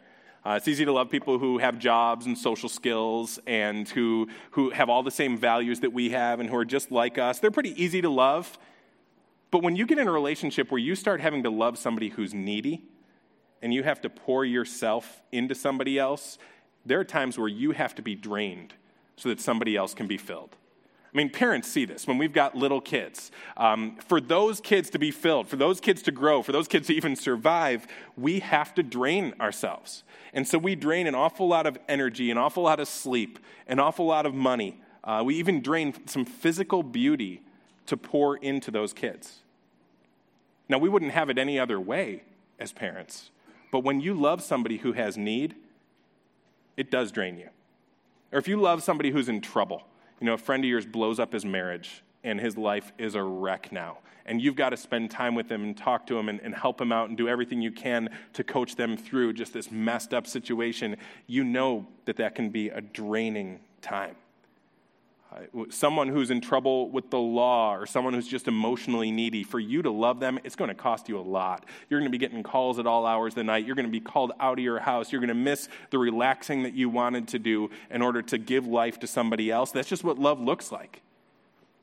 Uh, 0.45 0.55
it's 0.57 0.69
easy 0.69 0.85
to 0.85 0.93
love 0.93 1.11
people 1.11 1.39
who 1.39 1.59
have 1.59 1.79
jobs 1.79 2.27
and 2.27 2.37
social 2.37 2.69
skills 2.69 3.39
and 3.47 3.89
who, 3.89 4.29
who 4.51 4.71
have 4.71 4.89
all 4.89 5.03
the 5.03 5.11
same 5.11 5.39
values 5.39 5.81
that 5.81 5.93
we 5.93 6.11
have 6.11 6.41
and 6.41 6.51
who 6.51 6.57
are 6.57 6.65
just 6.65 6.91
like 6.91 7.19
us. 7.19 7.39
They're 7.39 7.51
pretty 7.53 7.81
easy 7.83 8.03
to 8.03 8.11
love. 8.11 8.59
But 9.51 9.63
when 9.63 9.77
you 9.77 9.87
get 9.87 9.99
in 9.99 10.09
a 10.09 10.13
relationship 10.13 10.73
where 10.73 10.81
you 10.81 10.97
start 10.97 11.21
having 11.21 11.45
to 11.45 11.51
love 11.51 11.79
somebody 11.79 12.09
who's 12.09 12.35
needy 12.35 12.83
and 13.63 13.73
you 13.73 13.85
have 13.85 14.01
to 14.03 14.11
pour 14.11 14.45
yourself 14.45 15.23
into 15.31 15.55
somebody 15.55 16.01
else, 16.01 16.37
there 16.85 16.99
are 16.99 17.05
times 17.05 17.39
where 17.39 17.49
you 17.49 17.71
have 17.71 17.95
to 17.95 18.03
be 18.03 18.17
drained 18.17 18.75
so 19.17 19.29
that 19.29 19.41
somebody 19.41 19.77
else 19.77 19.95
can 19.95 20.09
be 20.09 20.19
filled. 20.19 20.57
I 21.15 21.17
mean, 21.17 21.31
parents 21.31 21.69
see 21.69 21.85
this 21.85 22.09
when 22.09 22.19
we've 22.19 22.33
got 22.33 22.57
little 22.57 22.81
kids. 22.81 23.31
Um, 23.57 23.97
for 24.09 24.21
those 24.21 24.61
kids 24.61 24.91
to 24.91 24.99
be 24.99 25.13
filled, 25.13 25.47
for 25.47 25.55
those 25.55 25.81
kids 25.81 26.03
to 26.03 26.11
grow, 26.11 26.43
for 26.43 26.51
those 26.51 26.67
kids 26.67 26.89
to 26.89 26.95
even 26.95 27.15
survive, 27.15 27.87
we 28.17 28.41
have 28.41 28.75
to 28.75 28.83
drain 28.83 29.33
ourselves. 29.41 30.03
And 30.33 30.47
so 30.47 30.59
we 30.59 30.75
drain 30.75 31.07
an 31.07 31.15
awful 31.15 31.47
lot 31.47 31.67
of 31.67 31.79
energy, 31.89 32.33
an 32.33 32.39
awful 32.39 32.65
lot 32.65 32.81
of 32.81 32.89
sleep, 32.89 33.39
an 33.69 33.79
awful 33.79 34.07
lot 34.07 34.27
of 34.27 34.35
money. 34.35 34.81
Uh, 35.05 35.23
we 35.25 35.37
even 35.37 35.63
drain 35.63 35.95
some 36.07 36.25
physical 36.25 36.83
beauty 36.83 37.43
to 37.87 37.97
pour 37.97 38.37
into 38.37 38.73
those 38.73 38.93
kids. 38.93 39.43
Now, 40.69 40.79
we 40.79 40.89
wouldn't 40.89 41.13
have 41.13 41.31
it 41.31 41.39
any 41.39 41.61
other 41.61 41.79
way 41.79 42.25
as 42.59 42.73
parents, 42.73 43.31
but 43.71 43.85
when 43.85 44.01
you 44.01 44.15
love 44.15 44.43
somebody 44.43 44.79
who 44.79 44.93
has 44.93 45.17
need, 45.17 45.55
it 46.77 46.91
does 46.91 47.13
drain 47.13 47.39
you. 47.39 47.51
Or 48.33 48.39
if 48.41 48.49
you 48.49 48.61
love 48.61 48.83
somebody 48.83 49.11
who's 49.11 49.29
in 49.29 49.41
trouble, 49.41 49.85
you 50.21 50.27
know, 50.27 50.35
a 50.35 50.39
friend 50.39 50.65
of 50.65 50.69
yours 50.69 50.87
blows 50.87 51.19
up 51.19 51.33
his 51.33 51.45
marriage 51.45 52.03
and 52.23 52.41
his 52.41 52.57
life 52.57 52.93
is 52.99 53.15
a 53.15 53.23
wreck 53.23 53.71
now. 53.73 53.99
And 54.27 54.41
you've 54.41 54.57
got 54.57 54.71
to 54.71 54.77
spend 54.77 55.11
time 55.11 55.35
with 55.35 55.51
him 55.51 55.63
and 55.63 55.77
talk 55.77 56.07
to 56.07 56.19
him 56.19 56.31
and, 56.31 56.41
and, 56.41 56.55
help 56.55 56.81
him 56.81 56.93
out 56.93 57.11
and 57.11 57.19
do 57.19 57.29
everything 57.29 57.61
you 57.61 57.71
can 57.71 58.09
to 58.33 58.43
coach 58.43 58.75
them 58.75 58.97
through 58.97 59.35
just 59.35 59.53
this 59.53 59.71
messed 59.71 60.15
up 60.15 60.27
situation. 60.27 60.97
You 61.27 61.45
know 61.45 61.87
that 62.07 62.17
that 62.17 62.35
can 62.35 62.49
be 62.49 62.71
a 62.71 62.81
draining 62.81 63.61
time 63.83 64.17
Uh, 65.35 65.65
someone 65.71 66.09
who's 66.09 66.31
in 66.31 66.41
trouble 66.41 66.89
with 66.91 67.11
the 67.11 67.19
law 67.19 67.75
or 67.75 67.87
someone 67.87 68.15
who's 68.15 68.29
just 68.29 68.47
emotionally 68.47 69.11
needy, 69.11 69.43
for 69.43 69.59
you 69.59 69.83
to 69.83 69.91
love 69.91 70.21
them, 70.21 70.39
it's 70.45 70.55
going 70.55 70.69
to 70.69 70.75
cost 70.75 71.09
you 71.09 71.19
a 71.19 71.21
lot. 71.21 71.65
You're 71.89 71.99
going 71.99 72.11
to 72.11 72.17
be 72.17 72.19
getting 72.19 72.43
calls 72.43 72.79
at 72.79 72.87
all 72.87 73.05
hours 73.05 73.33
of 73.33 73.37
the 73.37 73.45
night. 73.45 73.67
You're 73.67 73.75
going 73.75 73.87
to 73.87 73.93
be 73.93 74.01
called 74.01 74.33
out 74.39 74.59
of 74.59 74.65
your 74.65 74.79
house. 74.79 75.11
You're 75.11 75.21
going 75.21 75.29
to 75.29 75.35
miss 75.35 75.69
the 75.91 75.99
relaxing 75.99 76.63
that 76.63 76.75
you 76.75 76.89
wanted 76.89 77.29
to 77.29 77.39
do 77.39 77.71
in 77.91 78.03
order 78.03 78.23
to 78.23 78.39
give 78.39 78.67
life 78.67 79.01
to 79.01 79.07
somebody 79.07 79.51
else. 79.51 79.73
That's 79.73 79.89
just 79.89 80.05
what 80.05 80.19
love 80.19 80.41
looks 80.41 80.71
like. 80.71 81.03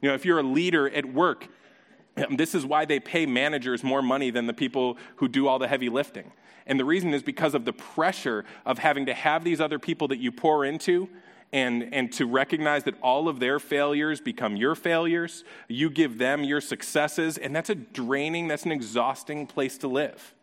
You 0.02 0.10
know, 0.10 0.16
if 0.16 0.26
you're 0.26 0.40
a 0.40 0.44
leader 0.44 0.90
at 0.90 1.06
work, 1.06 1.48
this 2.32 2.56
is 2.56 2.66
why 2.66 2.86
they 2.86 3.00
pay 3.00 3.26
managers 3.26 3.84
more 3.84 4.02
money 4.02 4.30
than 4.30 4.48
the 4.48 4.54
people 4.54 4.98
who 5.18 5.28
do 5.28 5.48
all 5.48 5.60
the 5.60 5.68
heavy 5.68 5.90
lifting. 5.90 6.32
And 6.66 6.80
the 6.80 6.86
reason 6.86 7.14
is 7.14 7.22
because 7.22 7.54
of 7.54 7.66
the 7.66 7.74
pressure 7.74 8.46
of 8.66 8.78
having 8.78 9.08
to 9.08 9.14
have 9.14 9.44
these 9.44 9.60
other 9.60 9.80
people 9.80 10.08
that 10.10 10.20
you 10.20 10.32
pour 10.32 10.64
into 10.64 11.10
and, 11.54 11.94
and 11.94 12.12
to 12.14 12.26
recognize 12.26 12.86
that 12.86 12.96
all 13.02 13.28
of 13.28 13.40
their 13.40 13.60
failures 13.60 14.22
become 14.22 14.56
your 14.56 14.76
failures. 14.76 15.44
You 15.68 15.90
give 15.90 16.18
them 16.18 16.44
your 16.44 16.62
successes, 16.62 17.38
and 17.38 17.56
that's 17.56 17.70
a 17.70 17.76
draining, 17.76 18.48
that's 18.48 18.66
an 18.66 18.72
exhausting 18.72 19.48
place 19.48 19.78
to 19.80 19.88
live. 19.88 20.34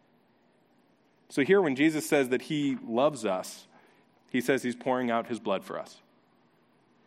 So, 1.30 1.42
here, 1.42 1.60
when 1.60 1.76
Jesus 1.76 2.08
says 2.08 2.30
that 2.30 2.42
he 2.42 2.78
loves 2.86 3.24
us, 3.24 3.66
he 4.30 4.40
says 4.40 4.62
he's 4.62 4.76
pouring 4.76 5.10
out 5.10 5.26
his 5.26 5.38
blood 5.38 5.64
for 5.64 5.78
us. 5.78 5.98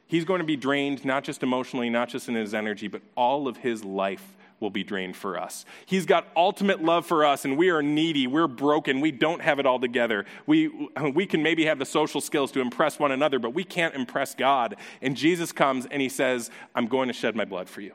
He's 0.08 0.26
going 0.26 0.40
to 0.40 0.46
be 0.46 0.58
drained, 0.58 1.06
not 1.06 1.24
just 1.24 1.42
emotionally, 1.42 1.90
not 1.90 2.10
just 2.10 2.28
in 2.28 2.36
his 2.36 2.54
energy, 2.54 2.88
but 2.88 3.02
all 3.16 3.48
of 3.48 3.58
his 3.58 3.84
life 3.86 4.36
will 4.62 4.70
be 4.70 4.84
drained 4.84 5.18
for 5.18 5.38
us. 5.38 5.66
He's 5.86 6.06
got 6.06 6.28
ultimate 6.36 6.82
love 6.82 7.06
for 7.06 7.26
us, 7.26 7.44
and 7.44 7.58
we 7.58 7.70
are 7.70 7.82
needy. 7.82 8.28
We're 8.28 8.48
broken. 8.48 9.02
We 9.02 9.12
don't 9.12 9.42
have 9.42 9.60
it 9.60 9.66
all 9.66 9.80
together. 9.80 10.26
We, 10.46 10.90
we 11.14 11.26
can 11.26 11.44
maybe 11.44 11.66
have 11.66 11.80
the 11.80 11.86
social 11.86 12.22
skills 12.22 12.52
to 12.54 12.62
impress 12.62 13.00
one 13.00 13.12
another, 13.12 13.40
but 13.40 13.54
we 13.54 13.64
can't 13.64 13.96
impress 13.96 14.36
God. 14.36 14.78
And 15.02 15.18
Jesus 15.18 15.52
comes 15.52 15.86
and 15.88 16.02
he 16.02 16.10
says, 16.10 16.50
I'm 16.76 16.88
going 16.88 17.08
to 17.08 17.14
shed 17.14 17.36
my 17.36 17.44
blood 17.44 17.68
for 17.68 17.82
you. 17.82 17.94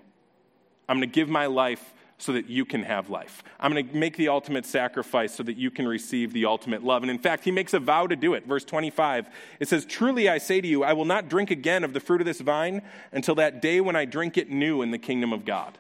I'm 0.89 0.99
going 0.99 1.09
to 1.09 1.15
give 1.15 1.29
my 1.29 1.47
life 1.47 1.95
so 2.19 2.33
that 2.33 2.49
you 2.49 2.65
can 2.65 2.83
have 2.83 3.11
life. 3.11 3.43
I'm 3.61 3.73
going 3.73 3.89
to 3.89 3.95
make 3.95 4.17
the 4.17 4.29
ultimate 4.29 4.65
sacrifice 4.65 5.35
so 5.35 5.43
that 5.43 5.57
you 5.57 5.71
can 5.71 5.87
receive 5.87 6.33
the 6.33 6.47
ultimate 6.47 6.83
love. 6.83 7.03
And 7.03 7.11
in 7.11 7.19
fact, 7.19 7.45
he 7.45 7.51
makes 7.51 7.75
a 7.75 7.79
vow 7.79 8.07
to 8.07 8.17
do 8.17 8.35
it. 8.35 8.47
Verse 8.47 8.65
25, 8.65 9.29
it 9.61 9.69
says, 9.69 9.85
Truly 9.85 10.29
I 10.29 10.39
say 10.39 10.61
to 10.61 10.67
you, 10.67 10.83
I 10.83 10.95
will 10.95 11.05
not 11.05 11.29
drink 11.29 11.51
again 11.51 11.85
of 11.85 11.93
the 11.93 12.01
fruit 12.01 12.23
of 12.23 12.27
this 12.27 12.41
vine 12.41 12.83
until 13.13 13.35
that 13.35 13.61
day 13.61 13.81
when 13.81 13.97
I 13.97 14.07
drink 14.07 14.39
it 14.39 14.51
new 14.51 14.81
in 14.81 14.91
the 14.93 14.99
kingdom 14.99 15.33
of 15.33 15.45
God. 15.45 15.79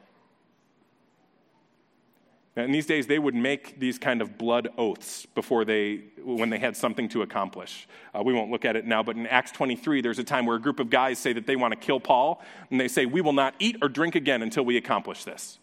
In 2.57 2.73
these 2.73 2.87
days, 2.87 3.07
they 3.07 3.19
would 3.19 3.35
make 3.35 3.79
these 3.79 3.99
kind 3.99 4.23
of 4.23 4.39
blood 4.39 4.69
oaths 4.79 5.27
before 5.27 5.67
they, 5.67 6.05
when 6.25 6.49
they 6.49 6.59
had 6.59 6.75
something 6.75 7.07
to 7.11 7.21
accomplish. 7.21 7.87
Uh, 8.15 8.23
we 8.23 8.33
won't 8.33 8.51
look 8.51 8.65
at 8.65 8.77
it 8.77 8.87
now, 8.87 9.03
but 9.03 9.15
in 9.15 9.27
Acts 9.27 9.53
23, 9.53 10.01
there's 10.01 10.19
a 10.19 10.25
time 10.25 10.47
where 10.47 10.57
a 10.57 10.61
group 10.61 10.81
of 10.81 10.89
guys 10.89 11.19
say 11.19 11.35
that 11.35 11.47
they 11.47 11.55
want 11.55 11.73
to 11.73 11.79
kill 11.79 12.01
Paul, 12.01 12.43
and 12.71 12.81
they 12.81 12.89
say, 12.89 13.05
We 13.05 13.21
will 13.21 13.35
not 13.35 13.55
eat 13.59 13.77
or 13.83 13.91
drink 13.91 14.15
again 14.15 14.41
until 14.41 14.65
we 14.65 14.79
accomplish 14.79 15.25
this. 15.25 15.59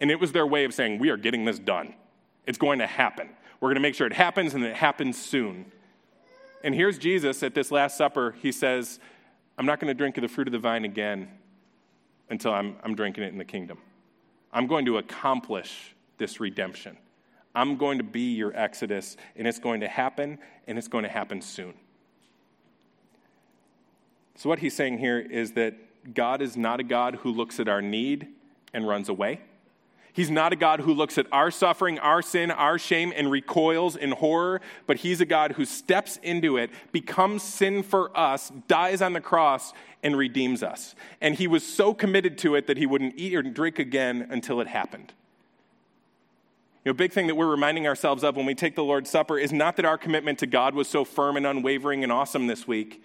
And 0.00 0.08
it 0.08 0.20
was 0.20 0.30
their 0.30 0.46
way 0.46 0.64
of 0.64 0.72
saying, 0.72 1.00
We 1.00 1.10
are 1.10 1.16
getting 1.16 1.44
this 1.44 1.58
done. 1.58 1.94
It's 2.46 2.58
going 2.58 2.78
to 2.78 2.86
happen. 2.86 3.28
We're 3.58 3.68
going 3.68 3.74
to 3.74 3.80
make 3.80 3.96
sure 3.96 4.06
it 4.06 4.12
happens 4.12 4.54
and 4.54 4.64
it 4.64 4.76
happens 4.76 5.20
soon. 5.20 5.72
And 6.62 6.74
here's 6.74 6.96
Jesus 6.96 7.42
at 7.42 7.54
this 7.54 7.72
Last 7.72 7.96
Supper. 7.96 8.36
He 8.40 8.52
says, 8.52 9.00
I'm 9.58 9.66
not 9.66 9.80
going 9.80 9.88
to 9.88 9.94
drink 9.94 10.16
of 10.16 10.22
the 10.22 10.28
fruit 10.28 10.46
of 10.46 10.52
the 10.52 10.58
vine 10.58 10.84
again 10.84 11.28
until 12.30 12.52
I'm, 12.52 12.76
I'm 12.84 12.94
drinking 12.94 13.24
it 13.24 13.32
in 13.32 13.38
the 13.38 13.44
kingdom. 13.44 13.78
I'm 14.52 14.68
going 14.68 14.86
to 14.86 14.98
accomplish 14.98 15.94
this 16.20 16.38
redemption. 16.38 16.96
I'm 17.52 17.76
going 17.76 17.98
to 17.98 18.04
be 18.04 18.34
your 18.34 18.56
Exodus, 18.56 19.16
and 19.34 19.48
it's 19.48 19.58
going 19.58 19.80
to 19.80 19.88
happen, 19.88 20.38
and 20.68 20.78
it's 20.78 20.86
going 20.86 21.02
to 21.02 21.10
happen 21.10 21.42
soon. 21.42 21.74
So, 24.36 24.48
what 24.48 24.60
he's 24.60 24.76
saying 24.76 24.98
here 24.98 25.18
is 25.18 25.52
that 25.52 25.74
God 26.14 26.40
is 26.40 26.56
not 26.56 26.78
a 26.78 26.84
God 26.84 27.16
who 27.16 27.32
looks 27.32 27.58
at 27.58 27.68
our 27.68 27.82
need 27.82 28.28
and 28.72 28.86
runs 28.86 29.08
away. 29.08 29.40
He's 30.12 30.30
not 30.30 30.52
a 30.52 30.56
God 30.56 30.80
who 30.80 30.92
looks 30.92 31.18
at 31.18 31.26
our 31.30 31.50
suffering, 31.50 31.98
our 31.98 32.22
sin, 32.22 32.50
our 32.50 32.78
shame, 32.78 33.12
and 33.14 33.30
recoils 33.30 33.96
in 33.96 34.10
horror, 34.10 34.60
but 34.86 34.98
He's 34.98 35.20
a 35.20 35.24
God 35.24 35.52
who 35.52 35.64
steps 35.64 36.18
into 36.22 36.56
it, 36.56 36.70
becomes 36.92 37.42
sin 37.42 37.82
for 37.82 38.16
us, 38.18 38.50
dies 38.66 39.02
on 39.02 39.12
the 39.12 39.20
cross, 39.20 39.72
and 40.02 40.16
redeems 40.16 40.62
us. 40.62 40.94
And 41.20 41.34
He 41.34 41.46
was 41.46 41.66
so 41.66 41.94
committed 41.94 42.38
to 42.38 42.54
it 42.54 42.66
that 42.66 42.76
He 42.76 42.86
wouldn't 42.86 43.14
eat 43.16 43.34
or 43.34 43.42
drink 43.42 43.78
again 43.78 44.26
until 44.30 44.60
it 44.60 44.66
happened. 44.66 45.12
You 46.82 46.88
know, 46.88 46.92
a 46.92 46.94
big 46.94 47.12
thing 47.12 47.26
that 47.26 47.34
we're 47.34 47.46
reminding 47.46 47.86
ourselves 47.86 48.24
of 48.24 48.36
when 48.36 48.46
we 48.46 48.54
take 48.54 48.74
the 48.74 48.82
Lord's 48.82 49.10
Supper 49.10 49.38
is 49.38 49.52
not 49.52 49.76
that 49.76 49.84
our 49.84 49.98
commitment 49.98 50.38
to 50.38 50.46
God 50.46 50.74
was 50.74 50.88
so 50.88 51.04
firm 51.04 51.36
and 51.36 51.46
unwavering 51.46 52.02
and 52.02 52.10
awesome 52.10 52.46
this 52.46 52.66
week, 52.66 53.02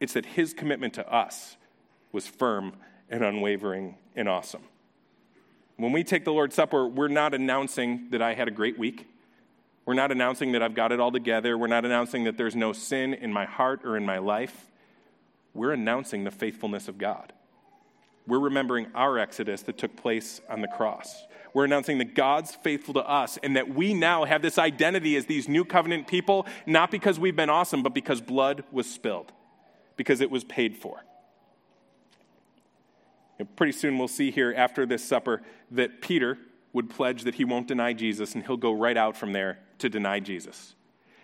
it's 0.00 0.14
that 0.14 0.24
His 0.24 0.54
commitment 0.54 0.94
to 0.94 1.06
us 1.12 1.58
was 2.12 2.26
firm 2.26 2.72
and 3.10 3.22
unwavering 3.22 3.96
and 4.16 4.26
awesome. 4.26 4.62
When 5.76 5.92
we 5.92 6.02
take 6.02 6.24
the 6.24 6.32
Lord's 6.32 6.54
Supper, 6.54 6.88
we're 6.88 7.08
not 7.08 7.34
announcing 7.34 8.08
that 8.10 8.22
I 8.22 8.32
had 8.32 8.48
a 8.48 8.50
great 8.50 8.78
week. 8.78 9.06
We're 9.84 9.92
not 9.92 10.10
announcing 10.10 10.52
that 10.52 10.62
I've 10.62 10.74
got 10.74 10.90
it 10.90 10.98
all 10.98 11.12
together. 11.12 11.58
We're 11.58 11.66
not 11.66 11.84
announcing 11.84 12.24
that 12.24 12.38
there's 12.38 12.56
no 12.56 12.72
sin 12.72 13.12
in 13.12 13.32
my 13.32 13.44
heart 13.44 13.82
or 13.84 13.98
in 13.98 14.06
my 14.06 14.18
life. 14.18 14.70
We're 15.52 15.72
announcing 15.72 16.24
the 16.24 16.30
faithfulness 16.30 16.88
of 16.88 16.96
God. 16.96 17.34
We're 18.26 18.38
remembering 18.38 18.86
our 18.94 19.18
exodus 19.18 19.62
that 19.62 19.76
took 19.76 19.94
place 19.94 20.40
on 20.48 20.62
the 20.62 20.68
cross. 20.68 21.22
We're 21.58 21.64
announcing 21.64 21.98
that 21.98 22.14
God's 22.14 22.54
faithful 22.54 22.94
to 22.94 23.04
us 23.04 23.36
and 23.42 23.56
that 23.56 23.68
we 23.68 23.92
now 23.92 24.24
have 24.24 24.42
this 24.42 24.58
identity 24.58 25.16
as 25.16 25.26
these 25.26 25.48
new 25.48 25.64
covenant 25.64 26.06
people, 26.06 26.46
not 26.66 26.92
because 26.92 27.18
we've 27.18 27.34
been 27.34 27.50
awesome, 27.50 27.82
but 27.82 27.94
because 27.94 28.20
blood 28.20 28.62
was 28.70 28.88
spilled, 28.88 29.32
because 29.96 30.20
it 30.20 30.30
was 30.30 30.44
paid 30.44 30.76
for. 30.76 31.02
And 33.40 33.56
pretty 33.56 33.72
soon 33.72 33.98
we'll 33.98 34.06
see 34.06 34.30
here 34.30 34.54
after 34.56 34.86
this 34.86 35.04
supper 35.04 35.42
that 35.72 36.00
Peter 36.00 36.38
would 36.74 36.90
pledge 36.90 37.24
that 37.24 37.34
he 37.34 37.44
won't 37.44 37.66
deny 37.66 37.92
Jesus 37.92 38.36
and 38.36 38.46
he'll 38.46 38.56
go 38.56 38.72
right 38.72 38.96
out 38.96 39.16
from 39.16 39.32
there 39.32 39.58
to 39.78 39.88
deny 39.88 40.20
Jesus. 40.20 40.76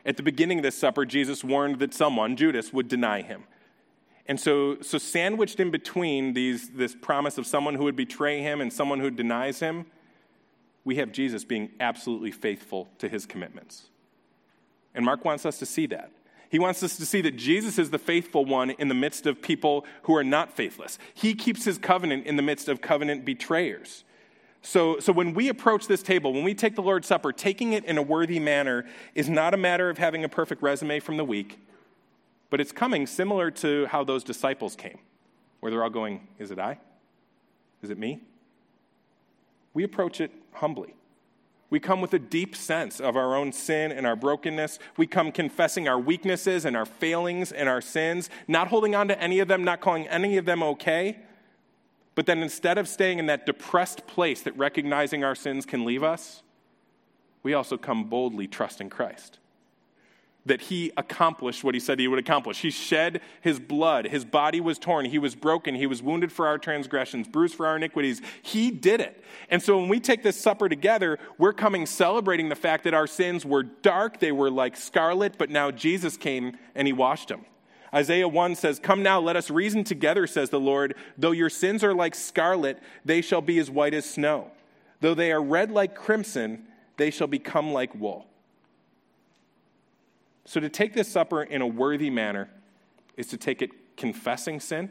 At 0.05 0.17
the 0.17 0.25
beginning 0.25 0.59
of 0.59 0.65
this 0.65 0.75
supper, 0.77 1.05
Jesus 1.05 1.45
warned 1.45 1.79
that 1.79 1.95
someone, 1.95 2.35
Judas, 2.35 2.73
would 2.73 2.89
deny 2.89 3.23
him. 3.23 3.45
And 4.27 4.41
so, 4.41 4.81
so 4.81 4.99
sandwiched 4.99 5.61
in 5.61 5.71
between 5.71 6.33
these, 6.33 6.71
this 6.71 6.97
promise 7.01 7.39
of 7.39 7.47
someone 7.47 7.77
who 7.77 7.85
would 7.85 7.95
betray 7.95 8.41
him 8.41 8.61
and 8.61 8.73
someone 8.73 8.99
who 8.99 9.13
denies 9.13 9.61
him, 9.61 9.87
we 10.85 10.97
have 10.97 11.13
Jesus 11.13 11.45
being 11.45 11.71
absolutely 11.81 12.31
faithful 12.31 12.89
to 12.99 13.09
his 13.09 13.27
commitments. 13.27 13.89
And 14.95 15.05
Mark 15.05 15.25
wants 15.25 15.47
us 15.47 15.59
to 15.59 15.67
see 15.67 15.87
that. 15.87 16.11
He 16.51 16.59
wants 16.59 16.83
us 16.83 16.97
to 16.99 17.07
see 17.07 17.21
that 17.23 17.37
Jesus 17.37 17.79
is 17.79 17.91
the 17.91 17.99
faithful 17.99 18.45
one 18.45 18.71
in 18.71 18.89
the 18.89 18.95
midst 18.95 19.27
of 19.27 19.43
people 19.43 19.85
who 20.03 20.15
are 20.15 20.23
not 20.23 20.55
faithless. 20.55 20.99
He 21.13 21.35
keeps 21.35 21.65
his 21.65 21.79
covenant 21.79 22.27
in 22.27 22.37
the 22.37 22.43
midst 22.43 22.69
of 22.69 22.81
covenant 22.81 23.25
betrayers. 23.25 24.05
So, 24.63 24.99
so 24.99 25.13
when 25.13 25.35
we 25.35 25.49
approach 25.49 25.89
this 25.89 26.03
table, 26.03 26.33
when 26.33 26.45
we 26.45 26.55
take 26.55 26.75
the 26.75 26.83
Lord's 26.83 27.09
Supper, 27.09 27.33
taking 27.33 27.73
it 27.73 27.85
in 27.85 27.99
a 27.99 28.03
worthy 28.03 28.39
manner 28.39 28.87
is 29.15 29.29
not 29.29 29.53
a 29.53 29.57
matter 29.57 29.91
of 29.91 29.99
having 29.99 30.25
a 30.25 30.29
perfect 30.29 30.63
resume 30.63 31.01
from 31.01 31.17
the 31.17 31.25
week, 31.25 31.59
but 32.51 32.61
it's 32.61 32.73
coming 32.73 33.07
similar 33.07 33.51
to 33.51 33.87
how 33.87 34.05
those 34.05 34.23
disciples 34.23 34.77
came, 34.77 34.99
where 35.61 35.73
they're 35.73 35.83
all 35.83 35.91
going, 35.91 36.29
Is 36.39 36.51
it 36.51 36.59
I? 36.59 36.79
Is 37.83 37.91
it 37.91 37.99
me? 37.99 38.21
We 39.75 39.85
approach 39.85 40.21
it 40.21 40.31
humbly. 40.53 40.95
We 41.71 41.81
come 41.81 42.01
with 42.01 42.15
a 42.15 42.19
deep 42.19 42.55
sense 42.55 43.01
of 43.01 43.17
our 43.17 43.35
own 43.35 43.53
sin 43.53 43.91
and 43.91 44.07
our 44.07 44.15
brokenness. 44.15 44.79
We 44.97 45.07
come 45.07 45.33
confessing 45.33 45.89
our 45.89 45.99
weaknesses 45.99 46.65
and 46.65 46.77
our 46.77 46.87
failings 46.87 47.51
and 47.51 47.69
our 47.69 47.81
sins, 47.81 48.31
not 48.47 48.69
holding 48.69 48.95
on 48.95 49.09
to 49.09 49.21
any 49.21 49.41
of 49.41 49.49
them, 49.49 49.65
not 49.65 49.81
calling 49.81 50.07
any 50.07 50.37
of 50.37 50.45
them 50.45 50.63
okay. 50.63 51.19
But 52.15 52.27
then 52.27 52.43
instead 52.43 52.79
of 52.79 52.87
staying 52.87 53.19
in 53.19 53.27
that 53.27 53.45
depressed 53.45 54.07
place 54.07 54.41
that 54.43 54.57
recognizing 54.57 55.25
our 55.25 55.35
sins 55.35 55.67
can 55.67 55.85
leave 55.85 56.05
us, 56.05 56.43
we 57.43 57.55
also 57.55 57.77
come 57.77 58.05
boldly 58.05 58.47
trusting 58.47 58.91
Christ 58.91 59.39
that 60.47 60.63
he 60.63 60.93
accomplished 60.97 61.65
what 61.65 61.75
he 61.75 61.81
said 61.81 61.99
he 61.99 62.09
would 62.09 62.19
accomplish. 62.19 62.61
He 62.61 62.71
shed 62.71 63.21
his 63.41 63.59
blood. 63.59 64.07
His 64.07 64.25
body 64.25 64.61
was 64.61 64.79
torn. 64.79 65.07
He 65.07 65.19
was 65.19 65.35
broken. 65.35 65.75
He 65.75 65.87
was 65.87 66.03
wounded 66.03 66.31
for 66.31 66.47
our 66.47 66.59
transgressions, 66.59 67.27
bruised 67.29 67.55
for 67.55 67.67
our 67.67 67.77
iniquities. 67.77 68.21
He 68.43 68.71
did 68.71 69.01
it. 69.01 69.25
And 69.49 69.63
so 69.63 69.79
when 69.79 69.89
we 69.89 70.01
take 70.01 70.23
this 70.23 70.39
supper 70.39 70.69
together, 70.69 71.19
we're 71.39 71.55
coming 71.55 71.87
celebrating 71.87 72.49
the 72.49 72.57
fact 72.57 72.85
that 72.85 72.95
our 72.95 73.07
sins 73.07 73.47
were 73.47 73.63
dark. 73.63 74.21
They 74.21 74.33
were 74.33 74.51
like 74.51 74.77
scarlet, 74.77 75.39
but 75.39 75.51
now 75.51 75.71
Jesus 75.71 76.17
came 76.17 76.59
and 76.75 76.87
he 76.87 76.93
washed 76.93 77.29
them. 77.29 77.47
Isaiah 77.95 78.29
1 78.29 78.57
says, 78.57 78.81
Come 78.81 79.03
now, 79.03 79.21
let 79.21 79.37
us 79.37 79.51
reason 79.51 79.85
together, 79.85 80.27
says 80.27 80.51
the 80.51 80.61
Lord. 80.61 80.97
Though 81.17 81.31
your 81.31 81.49
sins 81.49 81.85
are 81.85 81.95
like 81.95 82.15
scarlet, 82.15 82.83
they 83.05 83.21
shall 83.23 83.41
be 83.41 83.59
as 83.59 83.71
white 83.71 83.95
as 83.95 84.05
snow. 84.05 84.51
Though 85.01 85.15
they 85.15 85.31
are 85.33 85.43
red 85.43 85.71
like 85.71 85.95
crimson, 85.95 86.67
they 86.97 87.11
shall 87.11 87.29
become 87.29 87.73
like 87.73 87.95
wool. 87.95 88.27
So, 90.45 90.61
to 90.61 90.69
take 90.69 90.93
this 90.93 91.09
supper 91.09 91.43
in 91.43 91.63
a 91.63 91.67
worthy 91.67 92.11
manner 92.11 92.51
is 93.17 93.27
to 93.29 93.37
take 93.37 93.63
it 93.63 93.97
confessing 93.97 94.61
sin, 94.61 94.91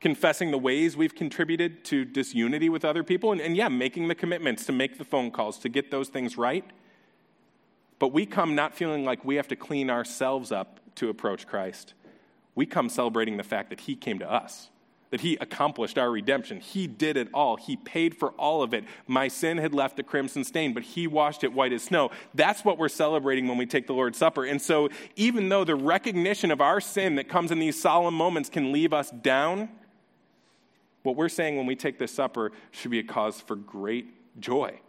confessing 0.00 0.50
the 0.50 0.58
ways 0.58 0.96
we've 0.96 1.14
contributed 1.14 1.84
to 1.84 2.04
disunity 2.04 2.68
with 2.68 2.84
other 2.84 3.04
people, 3.04 3.32
and, 3.32 3.40
and, 3.40 3.56
yeah, 3.56 3.68
making 3.68 4.08
the 4.08 4.14
commitments 4.14 4.66
to 4.66 4.72
make 4.72 4.98
the 4.98 5.04
phone 5.04 5.30
calls, 5.30 5.58
to 5.58 5.68
get 5.68 5.90
those 5.90 6.08
things 6.08 6.36
right. 6.36 6.64
But 7.98 8.12
we 8.12 8.26
come 8.26 8.54
not 8.54 8.74
feeling 8.74 9.04
like 9.04 9.24
we 9.24 9.36
have 9.36 9.48
to 9.48 9.56
clean 9.56 9.90
ourselves 9.90 10.52
up 10.52 10.80
to 10.96 11.08
approach 11.08 11.46
Christ. 11.46 11.94
We 12.54 12.66
come 12.66 12.88
celebrating 12.88 13.36
the 13.36 13.44
fact 13.44 13.70
that 13.70 13.80
He 13.80 13.94
came 13.94 14.18
to 14.18 14.30
us 14.30 14.70
that 15.10 15.20
he 15.22 15.36
accomplished 15.40 15.98
our 15.98 16.10
redemption. 16.10 16.60
He 16.60 16.86
did 16.86 17.16
it 17.16 17.28
all. 17.32 17.56
He 17.56 17.76
paid 17.76 18.16
for 18.16 18.30
all 18.32 18.62
of 18.62 18.74
it. 18.74 18.84
My 19.06 19.28
sin 19.28 19.58
had 19.58 19.74
left 19.74 19.98
a 19.98 20.02
crimson 20.02 20.44
stain, 20.44 20.74
but 20.74 20.82
he 20.82 21.06
washed 21.06 21.44
it 21.44 21.52
white 21.52 21.72
as 21.72 21.84
snow. 21.84 22.10
That's 22.34 22.64
what 22.64 22.78
we're 22.78 22.88
celebrating 22.88 23.48
when 23.48 23.58
we 23.58 23.66
take 23.66 23.86
the 23.86 23.94
Lord's 23.94 24.18
Supper. 24.18 24.44
And 24.44 24.60
so, 24.60 24.88
even 25.16 25.48
though 25.48 25.64
the 25.64 25.76
recognition 25.76 26.50
of 26.50 26.60
our 26.60 26.80
sin 26.80 27.14
that 27.14 27.28
comes 27.28 27.50
in 27.50 27.58
these 27.58 27.80
solemn 27.80 28.14
moments 28.14 28.48
can 28.48 28.72
leave 28.72 28.92
us 28.92 29.10
down, 29.10 29.70
what 31.02 31.16
we're 31.16 31.28
saying 31.28 31.56
when 31.56 31.66
we 31.66 31.76
take 31.76 31.98
this 31.98 32.12
supper 32.12 32.52
should 32.70 32.90
be 32.90 32.98
a 32.98 33.04
cause 33.04 33.40
for 33.40 33.56
great 33.56 34.40
joy. 34.40 34.80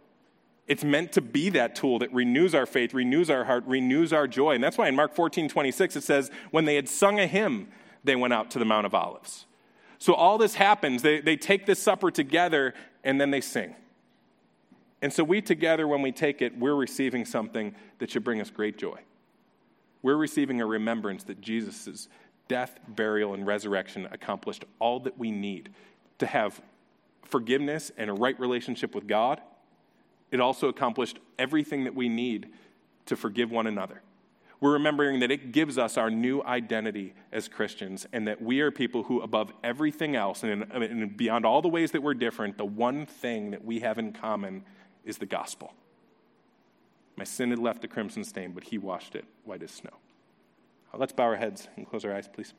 It's 0.66 0.84
meant 0.84 1.12
to 1.12 1.20
be 1.20 1.50
that 1.50 1.74
tool 1.74 1.98
that 2.00 2.12
renews 2.12 2.54
our 2.54 2.66
faith, 2.66 2.94
renews 2.94 3.30
our 3.30 3.44
heart, 3.44 3.64
renews 3.66 4.12
our 4.12 4.28
joy. 4.28 4.54
And 4.54 4.62
that's 4.62 4.78
why 4.78 4.88
in 4.88 4.94
Mark 4.94 5.14
14, 5.14 5.48
26, 5.48 5.96
it 5.96 6.02
says, 6.02 6.30
When 6.50 6.64
they 6.64 6.76
had 6.76 6.88
sung 6.88 7.18
a 7.18 7.26
hymn, 7.26 7.68
they 8.04 8.14
went 8.14 8.32
out 8.32 8.50
to 8.52 8.58
the 8.58 8.64
Mount 8.64 8.86
of 8.86 8.94
Olives. 8.94 9.46
So 10.00 10.14
all 10.14 10.38
this 10.38 10.54
happens. 10.54 11.02
They, 11.02 11.20
they 11.20 11.36
take 11.36 11.66
this 11.66 11.80
supper 11.80 12.10
together 12.10 12.74
and 13.04 13.20
then 13.20 13.30
they 13.30 13.42
sing. 13.42 13.76
And 15.02 15.12
so 15.12 15.22
we 15.22 15.42
together, 15.42 15.86
when 15.86 16.02
we 16.02 16.10
take 16.10 16.42
it, 16.42 16.58
we're 16.58 16.74
receiving 16.74 17.24
something 17.24 17.74
that 17.98 18.10
should 18.10 18.24
bring 18.24 18.40
us 18.40 18.50
great 18.50 18.78
joy. 18.78 18.98
We're 20.02 20.16
receiving 20.16 20.60
a 20.62 20.66
remembrance 20.66 21.24
that 21.24 21.42
Jesus' 21.42 22.08
death, 22.48 22.78
burial, 22.88 23.34
and 23.34 23.46
resurrection 23.46 24.08
accomplished 24.10 24.64
all 24.78 25.00
that 25.00 25.18
we 25.18 25.30
need 25.30 25.70
to 26.18 26.26
have 26.26 26.60
forgiveness 27.22 27.92
and 27.96 28.08
a 28.08 28.14
right 28.14 28.38
relationship 28.40 28.94
with 28.94 29.06
God. 29.06 29.40
It 30.30 30.40
also 30.40 30.68
accomplished 30.68 31.18
everything 31.38 31.84
that 31.84 31.94
we 31.94 32.08
need 32.08 32.48
to 33.06 33.16
forgive 33.16 33.50
one 33.50 33.66
another 33.66 34.02
we're 34.60 34.72
remembering 34.72 35.20
that 35.20 35.30
it 35.30 35.52
gives 35.52 35.78
us 35.78 35.96
our 35.96 36.10
new 36.10 36.42
identity 36.42 37.14
as 37.32 37.48
Christians 37.48 38.06
and 38.12 38.28
that 38.28 38.42
we 38.42 38.60
are 38.60 38.70
people 38.70 39.04
who, 39.04 39.22
above 39.22 39.52
everything 39.64 40.14
else 40.14 40.42
and, 40.42 40.70
and 40.70 41.16
beyond 41.16 41.46
all 41.46 41.62
the 41.62 41.68
ways 41.68 41.92
that 41.92 42.02
we're 42.02 42.14
different, 42.14 42.58
the 42.58 42.64
one 42.64 43.06
thing 43.06 43.52
that 43.52 43.64
we 43.64 43.80
have 43.80 43.98
in 43.98 44.12
common 44.12 44.62
is 45.04 45.16
the 45.16 45.26
gospel. 45.26 45.72
My 47.16 47.24
sin 47.24 47.50
had 47.50 47.58
left 47.58 47.84
a 47.84 47.88
crimson 47.88 48.22
stain, 48.22 48.52
but 48.52 48.64
he 48.64 48.76
washed 48.76 49.14
it 49.14 49.24
white 49.44 49.62
as 49.62 49.70
snow. 49.70 49.90
Let's 50.92 51.12
bow 51.12 51.24
our 51.24 51.36
heads 51.36 51.68
and 51.76 51.88
close 51.88 52.04
our 52.04 52.14
eyes, 52.14 52.28
please. 52.28 52.52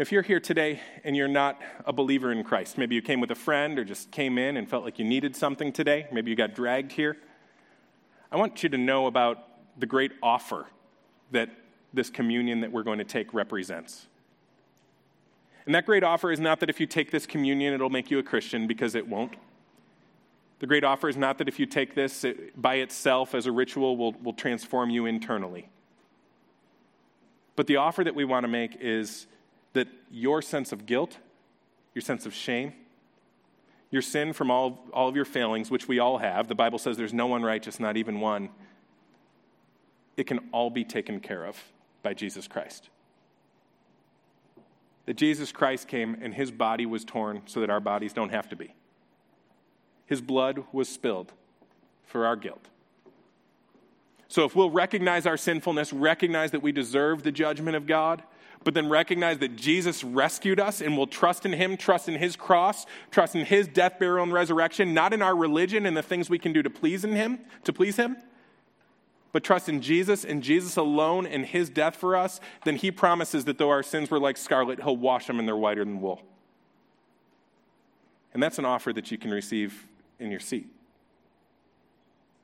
If 0.00 0.12
you're 0.12 0.22
here 0.22 0.40
today 0.40 0.80
and 1.04 1.14
you're 1.14 1.28
not 1.28 1.60
a 1.84 1.92
believer 1.92 2.32
in 2.32 2.42
Christ, 2.42 2.78
maybe 2.78 2.94
you 2.94 3.02
came 3.02 3.20
with 3.20 3.30
a 3.32 3.34
friend 3.34 3.78
or 3.78 3.84
just 3.84 4.10
came 4.10 4.38
in 4.38 4.56
and 4.56 4.66
felt 4.66 4.82
like 4.82 4.98
you 4.98 5.04
needed 5.04 5.36
something 5.36 5.74
today, 5.74 6.06
maybe 6.10 6.30
you 6.30 6.36
got 6.38 6.54
dragged 6.54 6.92
here, 6.92 7.18
I 8.32 8.38
want 8.38 8.62
you 8.62 8.70
to 8.70 8.78
know 8.78 9.08
about 9.08 9.46
the 9.78 9.84
great 9.84 10.12
offer 10.22 10.64
that 11.32 11.50
this 11.92 12.08
communion 12.08 12.62
that 12.62 12.72
we're 12.72 12.82
going 12.82 12.96
to 12.96 13.04
take 13.04 13.34
represents. 13.34 14.06
And 15.66 15.74
that 15.74 15.84
great 15.84 16.02
offer 16.02 16.32
is 16.32 16.40
not 16.40 16.60
that 16.60 16.70
if 16.70 16.80
you 16.80 16.86
take 16.86 17.10
this 17.10 17.26
communion, 17.26 17.74
it'll 17.74 17.90
make 17.90 18.10
you 18.10 18.18
a 18.18 18.22
Christian, 18.22 18.66
because 18.66 18.94
it 18.94 19.06
won't. 19.06 19.34
The 20.60 20.66
great 20.66 20.82
offer 20.82 21.10
is 21.10 21.16
not 21.18 21.36
that 21.36 21.48
if 21.48 21.60
you 21.60 21.66
take 21.66 21.94
this 21.94 22.24
it, 22.24 22.58
by 22.58 22.76
itself 22.76 23.34
as 23.34 23.44
a 23.44 23.52
ritual 23.52 23.98
will, 23.98 24.12
will 24.12 24.32
transform 24.32 24.88
you 24.88 25.04
internally. 25.04 25.68
But 27.54 27.66
the 27.66 27.76
offer 27.76 28.02
that 28.02 28.14
we 28.14 28.24
want 28.24 28.44
to 28.44 28.48
make 28.48 28.78
is 28.80 29.26
that 29.72 29.88
your 30.10 30.42
sense 30.42 30.72
of 30.72 30.86
guilt, 30.86 31.18
your 31.94 32.02
sense 32.02 32.26
of 32.26 32.34
shame, 32.34 32.72
your 33.90 34.02
sin 34.02 34.32
from 34.32 34.50
all, 34.50 34.84
all 34.92 35.08
of 35.08 35.16
your 35.16 35.24
failings, 35.24 35.70
which 35.70 35.88
we 35.88 35.98
all 35.98 36.18
have, 36.18 36.48
the 36.48 36.54
Bible 36.54 36.78
says 36.78 36.96
there's 36.96 37.14
no 37.14 37.26
one 37.26 37.42
righteous, 37.42 37.80
not 37.80 37.96
even 37.96 38.20
one, 38.20 38.50
it 40.16 40.26
can 40.26 40.38
all 40.52 40.70
be 40.70 40.84
taken 40.84 41.20
care 41.20 41.44
of 41.44 41.56
by 42.02 42.14
Jesus 42.14 42.46
Christ. 42.46 42.88
That 45.06 45.16
Jesus 45.16 45.50
Christ 45.50 45.88
came 45.88 46.16
and 46.20 46.34
his 46.34 46.50
body 46.50 46.86
was 46.86 47.04
torn 47.04 47.42
so 47.46 47.60
that 47.60 47.70
our 47.70 47.80
bodies 47.80 48.12
don't 48.12 48.30
have 48.30 48.48
to 48.50 48.56
be. 48.56 48.74
His 50.06 50.20
blood 50.20 50.64
was 50.72 50.88
spilled 50.88 51.32
for 52.04 52.26
our 52.26 52.36
guilt. 52.36 52.66
So 54.28 54.44
if 54.44 54.54
we'll 54.54 54.70
recognize 54.70 55.26
our 55.26 55.36
sinfulness, 55.36 55.92
recognize 55.92 56.52
that 56.52 56.62
we 56.62 56.70
deserve 56.70 57.24
the 57.24 57.32
judgment 57.32 57.76
of 57.76 57.86
God, 57.86 58.22
but 58.62 58.74
then 58.74 58.88
recognize 58.88 59.38
that 59.38 59.56
Jesus 59.56 60.04
rescued 60.04 60.60
us 60.60 60.80
and 60.80 60.96
will 60.96 61.06
trust 61.06 61.46
in 61.46 61.52
Him, 61.52 61.76
trust 61.76 62.08
in 62.08 62.16
His 62.16 62.36
cross, 62.36 62.84
trust 63.10 63.34
in 63.34 63.46
His 63.46 63.66
death, 63.66 63.98
burial, 63.98 64.24
and 64.24 64.32
resurrection, 64.32 64.92
not 64.92 65.12
in 65.12 65.22
our 65.22 65.34
religion 65.34 65.86
and 65.86 65.96
the 65.96 66.02
things 66.02 66.28
we 66.28 66.38
can 66.38 66.52
do 66.52 66.62
to 66.62 66.70
please 66.70 67.04
in 67.04 67.12
Him, 67.12 67.40
to 67.64 67.72
please 67.72 67.96
Him, 67.96 68.16
but 69.32 69.42
trust 69.44 69.68
in 69.68 69.80
Jesus 69.80 70.24
and 70.24 70.42
Jesus 70.42 70.76
alone 70.76 71.26
and 71.26 71.46
His 71.46 71.70
death 71.70 71.96
for 71.96 72.16
us, 72.16 72.40
then 72.64 72.76
He 72.76 72.90
promises 72.90 73.46
that 73.46 73.56
though 73.56 73.70
our 73.70 73.82
sins 73.82 74.10
were 74.10 74.20
like 74.20 74.36
scarlet, 74.36 74.82
He'll 74.82 74.96
wash 74.96 75.26
them 75.26 75.38
and 75.38 75.48
they're 75.48 75.56
whiter 75.56 75.84
than 75.84 76.00
wool. 76.00 76.20
And 78.34 78.42
that's 78.42 78.58
an 78.58 78.64
offer 78.64 78.92
that 78.92 79.10
you 79.10 79.18
can 79.18 79.30
receive 79.30 79.88
in 80.18 80.30
your 80.30 80.40
seat. 80.40 80.68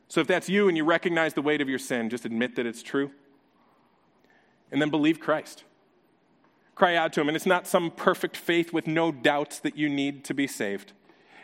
So 0.08 0.20
if 0.20 0.26
that's 0.26 0.48
you 0.48 0.68
and 0.68 0.76
you 0.76 0.84
recognize 0.84 1.34
the 1.34 1.42
weight 1.42 1.60
of 1.60 1.68
your 1.68 1.78
sin, 1.78 2.08
just 2.08 2.24
admit 2.24 2.56
that 2.56 2.64
it's 2.64 2.82
true. 2.82 3.10
And 4.72 4.80
then 4.80 4.88
believe 4.88 5.20
Christ 5.20 5.64
cry 6.76 6.94
out 6.94 7.12
to 7.14 7.20
Him. 7.20 7.28
And 7.28 7.34
it's 7.34 7.46
not 7.46 7.66
some 7.66 7.90
perfect 7.90 8.36
faith 8.36 8.72
with 8.72 8.86
no 8.86 9.10
doubts 9.10 9.58
that 9.60 9.76
you 9.76 9.88
need 9.88 10.22
to 10.26 10.34
be 10.34 10.46
saved. 10.46 10.92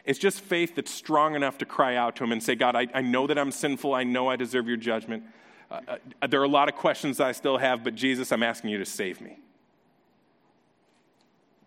It's 0.04 0.18
just 0.18 0.40
faith 0.40 0.76
that's 0.76 0.92
strong 0.92 1.34
enough 1.34 1.58
to 1.58 1.66
cry 1.66 1.96
out 1.96 2.14
to 2.16 2.24
Him 2.24 2.30
and 2.30 2.40
say, 2.40 2.54
God, 2.54 2.76
I, 2.76 2.86
I 2.94 3.00
know 3.00 3.26
that 3.26 3.38
I'm 3.38 3.50
sinful. 3.50 3.92
I 3.94 4.04
know 4.04 4.28
I 4.28 4.36
deserve 4.36 4.68
your 4.68 4.76
judgment. 4.76 5.24
Uh, 5.70 5.80
uh, 6.20 6.26
there 6.26 6.40
are 6.40 6.44
a 6.44 6.48
lot 6.48 6.68
of 6.68 6.76
questions 6.76 7.18
I 7.18 7.32
still 7.32 7.58
have, 7.58 7.82
but 7.82 7.96
Jesus, 7.96 8.30
I'm 8.30 8.42
asking 8.42 8.70
you 8.70 8.78
to 8.78 8.84
save 8.84 9.20
me. 9.20 9.38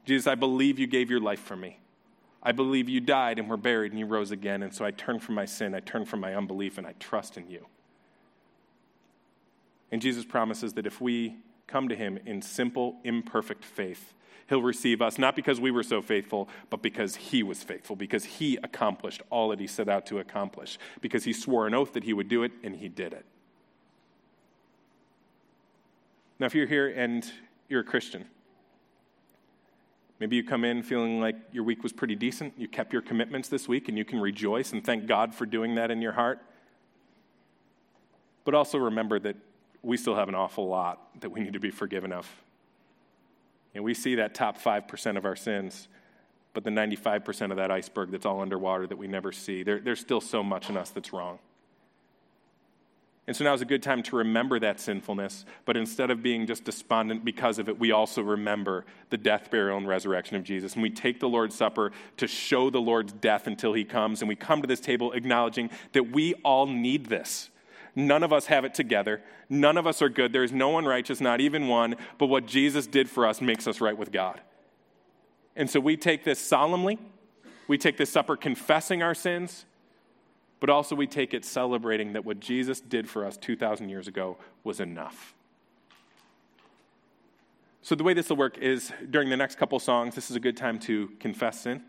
Jesus, 0.05 0.27
I 0.27 0.35
believe 0.35 0.77
you 0.77 0.85
gave 0.85 1.09
your 1.09 1.19
life 1.19 1.39
for 1.39 1.55
me. 1.55 1.79
I 2.43 2.51
believe 2.51 2.87
you 2.87 3.01
died 3.01 3.39
and 3.39 3.49
were 3.49 3.57
buried 3.57 3.91
and 3.91 3.99
you 3.99 4.05
rose 4.05 4.29
again. 4.29 4.61
And 4.61 4.71
so 4.71 4.85
I 4.85 4.91
turn 4.91 5.19
from 5.19 5.33
my 5.33 5.45
sin, 5.45 5.73
I 5.73 5.79
turn 5.79 6.05
from 6.05 6.19
my 6.19 6.35
unbelief, 6.35 6.77
and 6.77 6.85
I 6.85 6.93
trust 6.99 7.37
in 7.37 7.49
you. 7.49 7.65
And 9.91 9.99
Jesus 9.99 10.23
promises 10.23 10.73
that 10.73 10.85
if 10.85 11.01
we 11.01 11.37
come 11.67 11.89
to 11.89 11.95
him 11.95 12.19
in 12.25 12.41
simple, 12.41 12.97
imperfect 13.03 13.63
faith. 13.63 14.13
He'll 14.47 14.61
receive 14.61 15.01
us 15.01 15.17
not 15.17 15.35
because 15.35 15.59
we 15.59 15.71
were 15.71 15.83
so 15.83 16.01
faithful, 16.01 16.47
but 16.69 16.81
because 16.81 17.15
he 17.15 17.41
was 17.41 17.63
faithful, 17.63 17.95
because 17.95 18.23
he 18.25 18.57
accomplished 18.57 19.21
all 19.31 19.49
that 19.49 19.59
he 19.59 19.67
set 19.67 19.89
out 19.89 20.05
to 20.07 20.19
accomplish, 20.19 20.77
because 21.01 21.23
he 21.23 21.33
swore 21.33 21.65
an 21.65 21.73
oath 21.73 21.93
that 21.93 22.03
he 22.03 22.13
would 22.13 22.29
do 22.29 22.43
it, 22.43 22.51
and 22.63 22.75
he 22.75 22.87
did 22.87 23.13
it. 23.13 23.25
Now, 26.37 26.45
if 26.45 26.53
you're 26.53 26.67
here 26.67 26.89
and 26.89 27.25
you're 27.69 27.81
a 27.81 27.85
Christian, 27.85 28.25
maybe 30.19 30.35
you 30.35 30.43
come 30.43 30.63
in 30.63 30.83
feeling 30.83 31.19
like 31.19 31.37
your 31.51 31.63
week 31.63 31.81
was 31.81 31.93
pretty 31.93 32.15
decent, 32.15 32.53
you 32.57 32.67
kept 32.67 32.93
your 32.93 33.01
commitments 33.01 33.49
this 33.49 33.67
week, 33.67 33.89
and 33.89 33.97
you 33.97 34.05
can 34.05 34.19
rejoice 34.19 34.73
and 34.73 34.83
thank 34.83 35.07
God 35.07 35.33
for 35.33 35.47
doing 35.47 35.75
that 35.75 35.89
in 35.89 36.01
your 36.01 36.11
heart. 36.11 36.39
But 38.43 38.53
also 38.53 38.77
remember 38.77 39.17
that 39.19 39.37
we 39.85 39.97
still 39.97 40.15
have 40.15 40.29
an 40.29 40.35
awful 40.35 40.67
lot 40.67 41.21
that 41.21 41.29
we 41.29 41.39
need 41.39 41.53
to 41.53 41.59
be 41.59 41.71
forgiven 41.71 42.11
of. 42.11 42.27
And 43.73 43.83
we 43.83 43.93
see 43.93 44.15
that 44.15 44.33
top 44.33 44.57
5% 44.57 45.17
of 45.17 45.25
our 45.25 45.35
sins, 45.35 45.87
but 46.53 46.63
the 46.63 46.69
95% 46.69 47.51
of 47.51 47.57
that 47.57 47.71
iceberg 47.71 48.11
that's 48.11 48.25
all 48.25 48.41
underwater 48.41 48.87
that 48.87 48.97
we 48.97 49.07
never 49.07 49.31
see, 49.31 49.63
there, 49.63 49.79
there's 49.79 49.99
still 49.99 50.21
so 50.21 50.41
much 50.41 50.69
in 50.69 50.77
us 50.77 50.89
that's 50.89 51.13
wrong. 51.13 51.39
And 53.27 53.35
so 53.35 53.43
now 53.43 53.53
is 53.53 53.61
a 53.61 53.65
good 53.65 53.81
time 53.81 54.03
to 54.03 54.17
remember 54.17 54.59
that 54.59 54.79
sinfulness, 54.79 55.45
but 55.65 55.75
instead 55.75 56.11
of 56.11 56.21
being 56.21 56.45
just 56.45 56.63
despondent 56.63 57.25
because 57.25 57.57
of 57.57 57.67
it, 57.67 57.79
we 57.79 57.91
also 57.91 58.21
remember 58.21 58.85
the 59.09 59.17
death, 59.17 59.49
burial, 59.49 59.77
and 59.77 59.87
resurrection 59.87 60.37
of 60.37 60.43
Jesus. 60.43 60.75
And 60.75 60.83
we 60.83 60.91
take 60.91 61.19
the 61.19 61.29
Lord's 61.29 61.55
Supper 61.55 61.91
to 62.17 62.27
show 62.27 62.69
the 62.69 62.81
Lord's 62.81 63.13
death 63.13 63.47
until 63.47 63.73
he 63.73 63.83
comes. 63.83 64.21
And 64.21 64.29
we 64.29 64.35
come 64.35 64.61
to 64.61 64.67
this 64.67 64.79
table 64.79 65.11
acknowledging 65.13 65.71
that 65.93 66.11
we 66.11 66.35
all 66.43 66.67
need 66.67 67.07
this. 67.07 67.49
None 67.95 68.23
of 68.23 68.33
us 68.33 68.47
have 68.47 68.65
it 68.65 68.73
together. 68.73 69.21
None 69.49 69.77
of 69.77 69.87
us 69.87 70.01
are 70.01 70.09
good. 70.09 70.33
There 70.33 70.43
is 70.43 70.51
no 70.51 70.69
one 70.69 70.85
righteous, 70.85 71.21
not 71.21 71.39
even 71.39 71.67
one. 71.67 71.95
But 72.17 72.27
what 72.27 72.45
Jesus 72.45 72.87
did 72.87 73.09
for 73.09 73.25
us 73.25 73.39
makes 73.39 73.67
us 73.67 73.79
right 73.79 73.97
with 73.97 74.11
God. 74.11 74.41
And 75.55 75.69
so 75.69 75.79
we 75.79 75.95
take 75.95 76.23
this 76.25 76.39
solemnly. 76.39 76.99
We 77.67 77.77
take 77.77 77.97
this 77.97 78.11
supper 78.11 78.35
confessing 78.35 79.01
our 79.01 79.15
sins, 79.15 79.65
but 80.59 80.69
also 80.69 80.95
we 80.95 81.07
take 81.07 81.33
it 81.33 81.43
celebrating 81.43 82.13
that 82.13 82.25
what 82.25 82.39
Jesus 82.39 82.79
did 82.79 83.09
for 83.09 83.25
us 83.25 83.37
2,000 83.37 83.89
years 83.89 84.07
ago 84.07 84.37
was 84.63 84.79
enough. 84.79 85.33
So, 87.81 87.93
the 87.93 88.03
way 88.03 88.15
this 88.15 88.29
will 88.29 88.37
work 88.37 88.57
is 88.57 88.91
during 89.11 89.29
the 89.29 89.37
next 89.37 89.59
couple 89.59 89.79
songs, 89.79 90.15
this 90.15 90.31
is 90.31 90.35
a 90.35 90.39
good 90.39 90.57
time 90.57 90.79
to 90.79 91.11
confess 91.19 91.61
sin. 91.61 91.83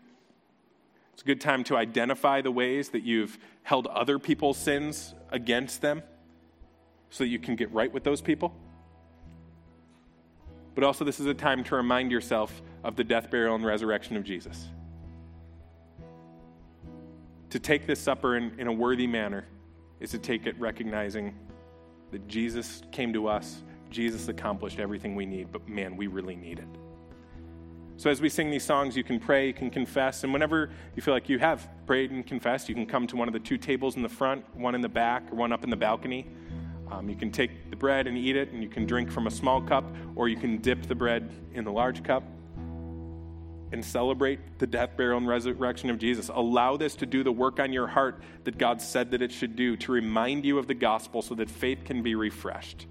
It's 1.17 1.23
a 1.23 1.25
good 1.25 1.41
time 1.41 1.63
to 1.63 1.75
identify 1.75 2.41
the 2.41 2.51
ways 2.51 2.89
that 2.89 3.01
you've 3.01 3.39
held 3.63 3.87
other 3.87 4.19
people's 4.19 4.55
sins 4.55 5.15
against 5.31 5.81
them 5.81 6.03
so 7.09 7.23
that 7.23 7.29
you 7.29 7.39
can 7.39 7.55
get 7.55 7.71
right 7.73 7.91
with 7.91 8.03
those 8.03 8.21
people. 8.21 8.53
But 10.75 10.83
also, 10.83 11.03
this 11.03 11.19
is 11.19 11.25
a 11.25 11.33
time 11.33 11.63
to 11.63 11.75
remind 11.75 12.11
yourself 12.11 12.61
of 12.83 12.95
the 12.95 13.03
death, 13.03 13.31
burial, 13.31 13.55
and 13.55 13.65
resurrection 13.65 14.15
of 14.15 14.25
Jesus. 14.25 14.67
To 17.49 17.59
take 17.59 17.87
this 17.87 17.99
supper 17.99 18.37
in, 18.37 18.53
in 18.59 18.67
a 18.67 18.71
worthy 18.71 19.07
manner 19.07 19.47
is 19.99 20.11
to 20.11 20.19
take 20.19 20.45
it 20.45 20.53
recognizing 20.59 21.33
that 22.11 22.27
Jesus 22.27 22.83
came 22.91 23.11
to 23.13 23.27
us, 23.27 23.63
Jesus 23.89 24.27
accomplished 24.27 24.77
everything 24.79 25.15
we 25.15 25.25
need, 25.25 25.51
but 25.51 25.67
man, 25.67 25.97
we 25.97 26.05
really 26.05 26.35
need 26.35 26.59
it. 26.59 26.86
So, 27.97 28.11
as 28.11 28.21
we 28.21 28.29
sing 28.29 28.51
these 28.51 28.63
songs, 28.63 28.95
you 28.95 29.03
can 29.03 29.19
pray, 29.19 29.47
you 29.47 29.53
can 29.53 29.71
confess, 29.71 30.23
and 30.23 30.31
whenever 30.31 30.69
you 30.95 31.01
feel 31.01 31.15
like 31.15 31.27
you 31.29 31.39
have 31.39 31.67
prayed 31.87 32.11
and 32.11 32.25
confessed, 32.25 32.69
you 32.69 32.75
can 32.75 32.85
come 32.85 33.07
to 33.07 33.15
one 33.15 33.27
of 33.27 33.33
the 33.33 33.39
two 33.39 33.57
tables 33.57 33.95
in 33.95 34.03
the 34.03 34.09
front, 34.09 34.45
one 34.55 34.75
in 34.75 34.81
the 34.81 34.89
back, 34.89 35.31
or 35.31 35.35
one 35.35 35.51
up 35.51 35.63
in 35.63 35.71
the 35.71 35.75
balcony. 35.75 36.27
Um, 36.91 37.09
you 37.09 37.15
can 37.15 37.31
take 37.31 37.71
the 37.71 37.75
bread 37.75 38.05
and 38.05 38.15
eat 38.15 38.35
it, 38.35 38.51
and 38.51 38.61
you 38.61 38.69
can 38.69 38.85
drink 38.85 39.11
from 39.11 39.25
a 39.25 39.31
small 39.31 39.61
cup, 39.61 39.83
or 40.15 40.29
you 40.29 40.37
can 40.37 40.57
dip 40.59 40.83
the 40.83 40.93
bread 40.93 41.31
in 41.53 41.63
the 41.63 41.71
large 41.71 42.03
cup 42.03 42.23
and 43.71 43.83
celebrate 43.83 44.59
the 44.59 44.67
death, 44.67 44.95
burial, 44.95 45.17
and 45.17 45.27
resurrection 45.27 45.89
of 45.89 45.97
Jesus. 45.97 46.29
Allow 46.29 46.77
this 46.77 46.95
to 46.97 47.05
do 47.05 47.23
the 47.23 47.31
work 47.31 47.59
on 47.59 47.73
your 47.73 47.87
heart 47.87 48.21
that 48.43 48.59
God 48.59 48.81
said 48.81 49.11
that 49.11 49.23
it 49.23 49.31
should 49.31 49.55
do, 49.55 49.75
to 49.77 49.91
remind 49.91 50.45
you 50.45 50.59
of 50.59 50.67
the 50.67 50.73
gospel 50.73 51.21
so 51.21 51.35
that 51.35 51.49
faith 51.49 51.79
can 51.83 52.03
be 52.03 52.15
refreshed. 52.15 52.85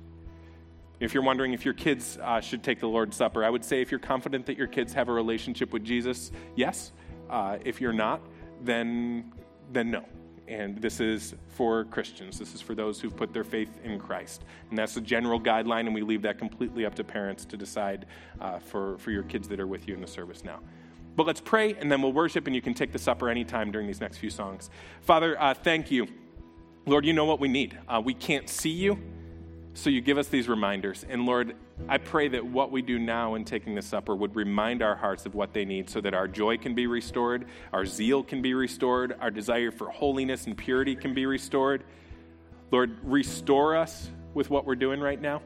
If 0.99 1.12
you're 1.12 1.22
wondering 1.22 1.53
if 1.53 1.64
your 1.64 1.74
kids 1.74 2.18
uh, 2.22 2.40
should 2.40 2.62
take 2.62 2.80
the 2.80 2.88
Lord's 2.88 3.16
Supper, 3.16 3.44
I 3.44 3.51
would 3.51 3.64
say 3.64 3.82
if 3.82 3.90
you're 3.90 4.01
confident 4.01 4.47
that 4.47 4.57
your 4.57 4.66
kids 4.66 4.94
have 4.94 5.09
a 5.09 5.12
relationship 5.12 5.72
with 5.72 5.84
Jesus, 5.84 6.32
yes. 6.55 6.92
Uh, 7.28 7.59
if 7.64 7.80
you're 7.80 7.92
not, 7.92 8.22
then, 8.62 9.32
then 9.72 9.90
no. 9.90 10.05
And 10.49 10.80
this 10.80 11.01
is 11.01 11.34
for 11.49 11.84
Christians. 11.84 12.38
This 12.38 12.55
is 12.55 12.62
for 12.62 12.74
those 12.74 13.01
who've 13.01 13.14
put 13.14 13.34
their 13.34 13.44
faith 13.44 13.78
in 13.84 13.99
Christ. 13.99 14.44
And 14.70 14.78
that's 14.78 14.94
the 14.94 15.01
general 15.01 15.40
guideline, 15.40 15.80
and 15.80 15.94
we 15.94 16.03
leave 16.03 16.22
that 16.22 16.38
completely 16.38 16.86
up 16.86 16.94
to 16.94 17.05
parents 17.05 17.44
to 17.47 17.57
decide 17.57 18.07
uh, 18.40 18.59
for, 18.59 18.97
for 18.99 19.11
your 19.11 19.24
kids 19.24 19.49
that 19.49 19.61
are 19.61 19.66
with 19.66 19.88
you 19.88 19.94
in 19.94 20.01
the 20.01 20.07
service 20.07 20.44
now. 20.44 20.61
But 21.16 21.26
let's 21.26 21.40
pray, 21.40 21.74
and 21.74 21.90
then 21.90 22.01
we'll 22.01 22.12
worship, 22.12 22.47
and 22.47 22.55
you 22.55 22.62
can 22.62 22.74
take 22.74 22.92
the 22.92 22.99
supper 22.99 23.28
anytime 23.28 23.70
during 23.70 23.86
these 23.86 24.01
next 24.01 24.18
few 24.18 24.30
songs. 24.30 24.70
Father, 25.03 25.40
uh, 25.40 25.53
thank 25.53 25.90
you. 25.90 26.07
Lord, 26.86 27.05
you 27.05 27.12
know 27.12 27.24
what 27.24 27.40
we 27.40 27.49
need. 27.49 27.76
Uh, 27.88 28.01
we 28.05 28.14
can't 28.14 28.49
see 28.49 28.70
you. 28.70 28.99
So 29.77 29.91
you 29.91 30.01
give 30.01 30.16
us 30.16 30.29
these 30.29 30.49
reminders. 30.49 31.05
And 31.07 31.27
Lord, 31.27 31.55
I 31.87 31.99
pray 31.99 32.29
that 32.29 32.47
what 32.47 32.72
we 32.72 32.81
do 32.81 32.99
now 32.99 33.35
in 33.35 33.45
taking 33.45 33.74
the 33.74 33.83
supper 33.83 34.16
would 34.16 34.35
remind 34.35 34.81
our 34.81 34.97
hearts 34.97 35.27
of 35.27 35.35
what 35.35 35.53
they 35.53 35.66
need 35.66 35.91
so 35.91 36.01
that 36.01 36.14
our 36.14 36.27
joy 36.27 36.57
can 36.57 36.74
be 36.74 36.87
restored, 36.87 37.45
our 37.74 37.85
zeal 37.85 38.22
can 38.22 38.41
be 38.41 38.55
restored, 38.55 39.14
our 39.20 39.31
desire 39.31 39.70
for 39.70 39.91
holiness 39.91 40.47
and 40.47 40.57
purity 40.57 40.97
can 40.97 41.12
be 41.12 41.27
restored. 41.27 41.85
Lord, 42.70 42.97
restore 43.03 43.77
us 43.77 44.09
with 44.33 44.49
what 44.49 44.64
we're 44.64 44.77
doing 44.77 44.99
right 44.99 45.20
now. 45.20 45.43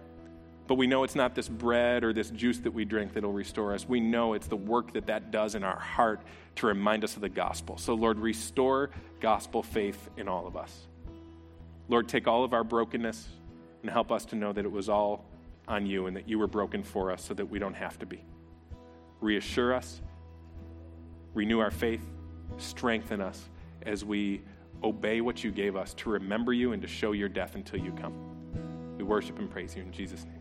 But 0.68 0.76
we 0.76 0.86
know 0.86 1.02
it's 1.02 1.16
not 1.16 1.34
this 1.34 1.48
bread 1.48 2.04
or 2.04 2.12
this 2.12 2.30
juice 2.30 2.60
that 2.60 2.72
we 2.72 2.84
drink 2.84 3.14
that'll 3.14 3.32
restore 3.32 3.74
us. 3.74 3.88
We 3.88 3.98
know 3.98 4.34
it's 4.34 4.46
the 4.46 4.54
work 4.54 4.92
that 4.92 5.06
that 5.08 5.32
does 5.32 5.56
in 5.56 5.64
our 5.64 5.80
heart 5.80 6.20
to 6.54 6.68
remind 6.68 7.02
us 7.02 7.16
of 7.16 7.22
the 7.22 7.28
gospel. 7.28 7.78
So, 7.78 7.94
Lord, 7.94 8.20
restore 8.20 8.90
gospel 9.18 9.64
faith 9.64 10.08
in 10.16 10.28
all 10.28 10.46
of 10.46 10.56
us. 10.56 10.86
Lord, 11.88 12.06
take 12.06 12.28
all 12.28 12.44
of 12.44 12.54
our 12.54 12.62
brokenness 12.62 13.28
and 13.82 13.90
help 13.90 14.12
us 14.12 14.24
to 14.26 14.36
know 14.36 14.52
that 14.52 14.64
it 14.64 14.70
was 14.70 14.88
all 14.88 15.24
on 15.68 15.86
you 15.86 16.06
and 16.06 16.16
that 16.16 16.28
you 16.28 16.38
were 16.38 16.46
broken 16.46 16.82
for 16.82 17.10
us 17.10 17.24
so 17.24 17.34
that 17.34 17.46
we 17.46 17.58
don't 17.58 17.74
have 17.74 17.98
to 17.98 18.06
be. 18.06 18.24
Reassure 19.20 19.74
us, 19.74 20.00
renew 21.34 21.60
our 21.60 21.70
faith, 21.70 22.04
strengthen 22.58 23.20
us 23.20 23.48
as 23.82 24.04
we 24.04 24.42
obey 24.82 25.20
what 25.20 25.44
you 25.44 25.50
gave 25.50 25.76
us 25.76 25.94
to 25.94 26.10
remember 26.10 26.52
you 26.52 26.72
and 26.72 26.82
to 26.82 26.88
show 26.88 27.12
your 27.12 27.28
death 27.28 27.54
until 27.54 27.78
you 27.80 27.92
come. 27.92 28.14
We 28.96 29.04
worship 29.04 29.38
and 29.38 29.50
praise 29.50 29.76
you 29.76 29.82
in 29.82 29.92
Jesus' 29.92 30.24
name. 30.24 30.39